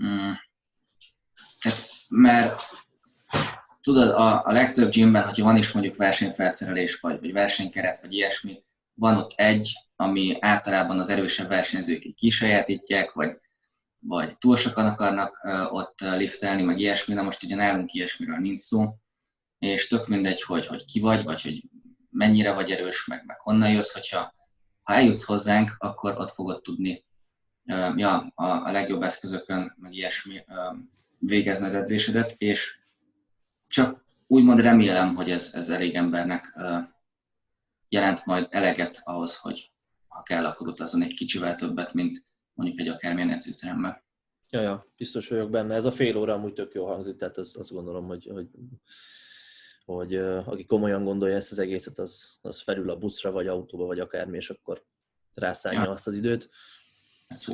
Mm, 0.04 0.32
tehát, 1.60 1.88
mert 2.08 2.62
tudod, 3.80 4.08
a, 4.08 4.46
a 4.46 4.52
legtöbb 4.52 4.90
gymben, 4.90 5.24
hogyha 5.24 5.44
van 5.44 5.56
is 5.56 5.72
mondjuk 5.72 5.96
versenyfelszerelés, 5.96 7.00
vagy, 7.00 7.20
vagy 7.20 7.32
versenykeret, 7.32 8.00
vagy 8.00 8.12
ilyesmi, 8.12 8.62
van 8.94 9.16
ott 9.16 9.32
egy, 9.36 9.72
ami 10.00 10.36
általában 10.40 10.98
az 10.98 11.08
erősebb 11.08 11.48
versenyzők 11.48 12.14
kisajátítják, 12.14 13.12
vagy, 13.12 13.36
vagy 13.98 14.38
túl 14.38 14.56
sokan 14.56 14.86
akarnak 14.86 15.40
ott 15.70 16.00
liftelni, 16.00 16.62
meg 16.62 16.78
ilyesmi, 16.78 17.14
na 17.14 17.22
most 17.22 17.42
ugye 17.42 17.54
nálunk 17.54 17.92
ilyesmiről 17.92 18.36
nincs 18.36 18.58
szó, 18.58 18.94
és 19.58 19.88
tök 19.88 20.08
mindegy, 20.08 20.42
hogy, 20.42 20.66
hogy 20.66 20.84
ki 20.84 21.00
vagy, 21.00 21.22
vagy 21.22 21.42
hogy 21.42 21.62
mennyire 22.10 22.52
vagy 22.52 22.70
erős, 22.70 23.06
meg, 23.06 23.24
meg 23.26 23.40
honnan 23.40 23.70
jössz, 23.70 23.92
hogyha 23.92 24.34
ha 24.82 24.94
eljutsz 24.94 25.24
hozzánk, 25.24 25.76
akkor 25.78 26.18
ott 26.18 26.30
fogod 26.30 26.62
tudni 26.62 27.04
ja, 27.96 28.32
a, 28.34 28.44
a 28.44 28.70
legjobb 28.70 29.02
eszközökön, 29.02 29.74
meg 29.76 29.94
ilyesmi 29.94 30.44
végezni 31.18 31.66
az 31.66 31.74
edzésedet, 31.74 32.34
és 32.38 32.78
csak 33.66 34.04
úgymond 34.26 34.60
remélem, 34.60 35.14
hogy 35.14 35.30
ez, 35.30 35.50
ez 35.54 35.68
elég 35.68 35.94
embernek 35.94 36.58
jelent 37.88 38.26
majd 38.26 38.46
eleget 38.50 39.00
ahhoz, 39.04 39.36
hogy 39.36 39.69
ha 40.10 40.22
kell, 40.22 40.46
akkor 40.46 40.68
utazzon 40.68 41.02
egy 41.02 41.14
kicsivel 41.14 41.54
többet, 41.54 41.92
mint 41.92 42.18
mondjuk 42.52 42.78
egy 42.78 42.88
akármilyen 42.88 43.30
edzőteremben. 43.30 44.02
Ja, 44.50 44.60
ja, 44.60 44.86
biztos 44.96 45.28
vagyok 45.28 45.50
benne. 45.50 45.74
Ez 45.74 45.84
a 45.84 45.90
fél 45.90 46.16
óra 46.16 46.34
amúgy 46.34 46.52
tök 46.52 46.74
jó 46.74 46.86
hangzik, 46.86 47.16
tehát 47.16 47.36
az, 47.36 47.56
azt 47.58 47.72
gondolom, 47.72 48.06
hogy, 48.06 48.30
hogy, 48.32 48.48
hogy 49.84 50.16
aki 50.16 50.64
komolyan 50.64 51.04
gondolja 51.04 51.36
ezt 51.36 51.52
az 51.52 51.58
egészet, 51.58 51.98
az, 51.98 52.38
az 52.40 52.60
felül 52.60 52.90
a 52.90 52.96
buszra, 52.96 53.30
vagy 53.30 53.46
autóba, 53.46 53.86
vagy 53.86 54.00
akármi, 54.00 54.36
és 54.36 54.50
akkor 54.50 54.84
rászállja 55.34 55.82
ja. 55.82 55.90
azt 55.90 56.06
az 56.06 56.14
időt. 56.14 56.50
Ez. 57.26 57.46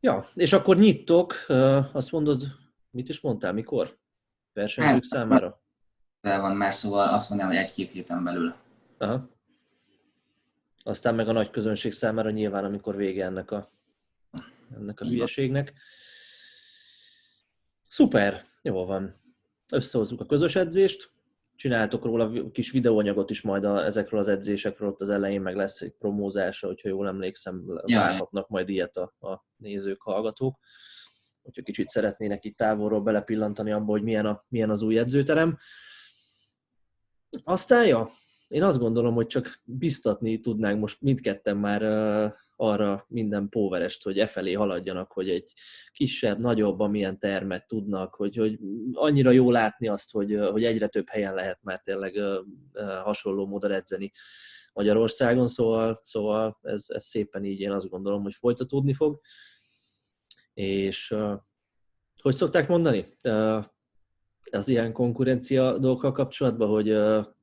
Ja, 0.00 0.26
és 0.34 0.52
akkor 0.52 0.76
nyittok, 0.76 1.34
azt 1.92 2.12
mondod, 2.12 2.42
mit 2.90 3.08
is 3.08 3.20
mondtál, 3.20 3.52
mikor? 3.52 3.98
Versenyzők 4.52 5.04
számára? 5.04 5.62
el 6.20 6.40
van 6.40 6.56
már, 6.56 6.74
szóval 6.74 7.08
azt 7.08 7.28
mondom, 7.30 7.46
hogy 7.46 7.56
egy-két 7.56 7.90
héten 7.90 8.24
belül. 8.24 8.54
Aha. 8.98 9.28
Aztán 10.82 11.14
meg 11.14 11.28
a 11.28 11.32
nagy 11.32 11.50
közönség 11.50 11.92
számára 11.92 12.30
nyilván, 12.30 12.64
amikor 12.64 12.96
vége 12.96 13.24
ennek 13.24 13.50
a, 13.50 13.72
ennek 14.76 15.00
a 15.00 15.06
hülyeségnek. 15.06 15.72
Szuper, 17.88 18.44
jó 18.62 18.84
van. 18.84 19.20
Összehozzuk 19.72 20.20
a 20.20 20.26
közös 20.26 20.56
edzést, 20.56 21.12
csináltok 21.56 22.04
róla 22.04 22.50
kis 22.50 22.70
videóanyagot 22.70 23.30
is 23.30 23.42
majd 23.42 23.64
a, 23.64 23.84
ezekről 23.84 24.20
az 24.20 24.28
edzésekről, 24.28 24.88
ott 24.88 25.00
az 25.00 25.10
elején 25.10 25.40
meg 25.40 25.56
lesz 25.56 25.80
egy 25.80 25.94
promózása, 25.98 26.66
hogyha 26.66 26.88
jól 26.88 27.06
emlékszem, 27.06 27.64
várhatnak 27.82 28.48
majd 28.48 28.68
ilyet 28.68 28.96
a, 28.96 29.14
a 29.28 29.44
nézők, 29.56 30.02
hallgatók. 30.02 30.58
Hogyha 31.42 31.62
kicsit 31.62 31.88
szeretnének 31.88 32.44
itt 32.44 32.56
távolról 32.56 33.00
belepillantani 33.00 33.72
abba, 33.72 33.90
hogy 33.90 34.02
milyen, 34.02 34.26
a, 34.26 34.44
milyen 34.48 34.70
az 34.70 34.82
új 34.82 34.98
edzőterem. 34.98 35.58
Aztán, 37.44 37.86
ja, 37.86 38.12
én 38.52 38.62
azt 38.62 38.78
gondolom, 38.78 39.14
hogy 39.14 39.26
csak 39.26 39.60
biztatni 39.64 40.40
tudnánk 40.40 40.80
most 40.80 41.00
mindketten 41.00 41.56
már 41.56 41.82
arra 42.56 43.04
minden 43.08 43.48
póverest, 43.48 44.02
hogy 44.02 44.18
e 44.18 44.26
felé 44.26 44.52
haladjanak, 44.52 45.12
hogy 45.12 45.28
egy 45.30 45.52
kisebb, 45.92 46.38
nagyobb, 46.40 46.80
amilyen 46.80 47.18
termet 47.18 47.66
tudnak, 47.66 48.14
hogy, 48.14 48.36
hogy 48.36 48.58
annyira 48.92 49.30
jó 49.30 49.50
látni 49.50 49.88
azt, 49.88 50.10
hogy, 50.10 50.38
hogy 50.50 50.64
egyre 50.64 50.86
több 50.88 51.08
helyen 51.08 51.34
lehet 51.34 51.58
már 51.62 51.80
tényleg 51.80 52.20
hasonló 53.02 53.46
módon 53.46 53.72
edzeni, 53.72 54.12
Magyarországon, 54.72 55.48
szóval, 55.48 56.00
szóval 56.02 56.58
ez, 56.62 56.84
ez 56.88 57.04
szépen 57.04 57.44
így 57.44 57.60
én 57.60 57.70
azt 57.70 57.88
gondolom, 57.88 58.22
hogy 58.22 58.34
folytatódni 58.34 58.94
fog. 58.94 59.20
És 60.54 61.14
hogy 62.22 62.34
szokták 62.34 62.68
mondani? 62.68 63.16
Az 64.50 64.68
ilyen 64.68 64.92
konkurencia 64.92 65.78
dolgokkal 65.78 66.12
kapcsolatban, 66.12 66.68
hogy 66.68 66.88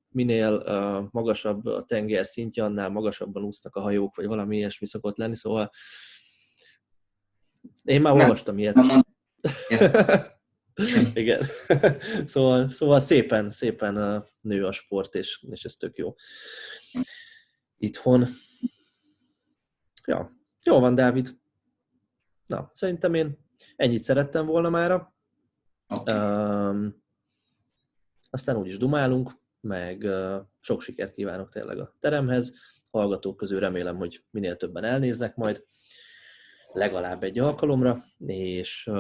minél 0.10 0.64
magasabb 1.12 1.66
a 1.66 1.84
tenger 1.86 2.26
szintje, 2.26 2.64
annál 2.64 2.90
magasabban 2.90 3.44
úsznak 3.44 3.76
a 3.76 3.82
hajók, 3.82 4.16
vagy 4.16 4.26
valami 4.26 4.58
ilyesmi 4.58 4.88
szokott 4.88 5.18
lenni, 5.18 5.36
szóval 5.36 5.70
én 7.84 8.02
már 8.02 8.14
Nem. 8.14 8.22
olvastam 8.22 8.58
ilyet. 8.58 8.76
Nem 8.76 9.02
Igen. 11.14 11.46
szóval, 12.26 12.70
szóval 12.70 13.00
szépen, 13.00 13.52
szépen 13.52 14.26
nő 14.42 14.66
a 14.66 14.72
sport, 14.72 15.16
és, 15.16 15.46
és 15.50 15.64
ez 15.64 15.76
tök 15.76 15.98
jó. 15.98 16.16
Itthon. 17.78 18.28
Ja, 20.06 20.32
jó 20.64 20.80
van, 20.80 20.96
Dávid. 20.96 21.38
Na, 22.46 22.70
szerintem 22.74 23.14
én 23.14 23.38
ennyit 23.76 24.04
szerettem 24.04 24.46
volna 24.46 24.70
mára. 24.70 25.14
Oké. 25.88 26.12
Um, 26.12 27.04
aztán 28.30 28.56
úgyis 28.56 28.78
dumálunk, 28.78 29.32
meg 29.62 30.08
sok 30.60 30.82
sikert 30.82 31.14
kívánok 31.14 31.50
tényleg 31.50 31.80
a 31.80 31.96
teremhez. 32.00 32.54
Hallgatók 32.92 33.38
közül 33.38 33.60
remélem, 33.60 33.98
hogy 33.98 34.24
minél 34.30 34.56
többen 34.56 34.84
elnéznek 34.84 35.36
majd 35.36 35.64
legalább 36.74 37.24
egy 37.24 37.40
alkalomra, 37.40 38.06
és, 38.18 38.92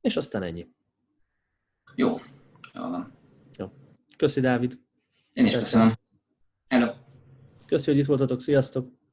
és 0.00 0.16
aztán 0.16 0.42
ennyi. 0.42 0.68
Jó. 1.94 2.16
Jó 2.74 2.88
van. 2.88 3.22
Köszi, 4.16 4.40
Dávid! 4.40 4.74
Én 5.32 5.46
is 5.46 5.58
köszönöm. 5.58 5.98
Hello. 6.68 6.92
Köszi, 7.66 7.90
hogy 7.90 8.00
itt 8.00 8.06
voltatok, 8.06 8.40
sziasztok! 8.40 9.03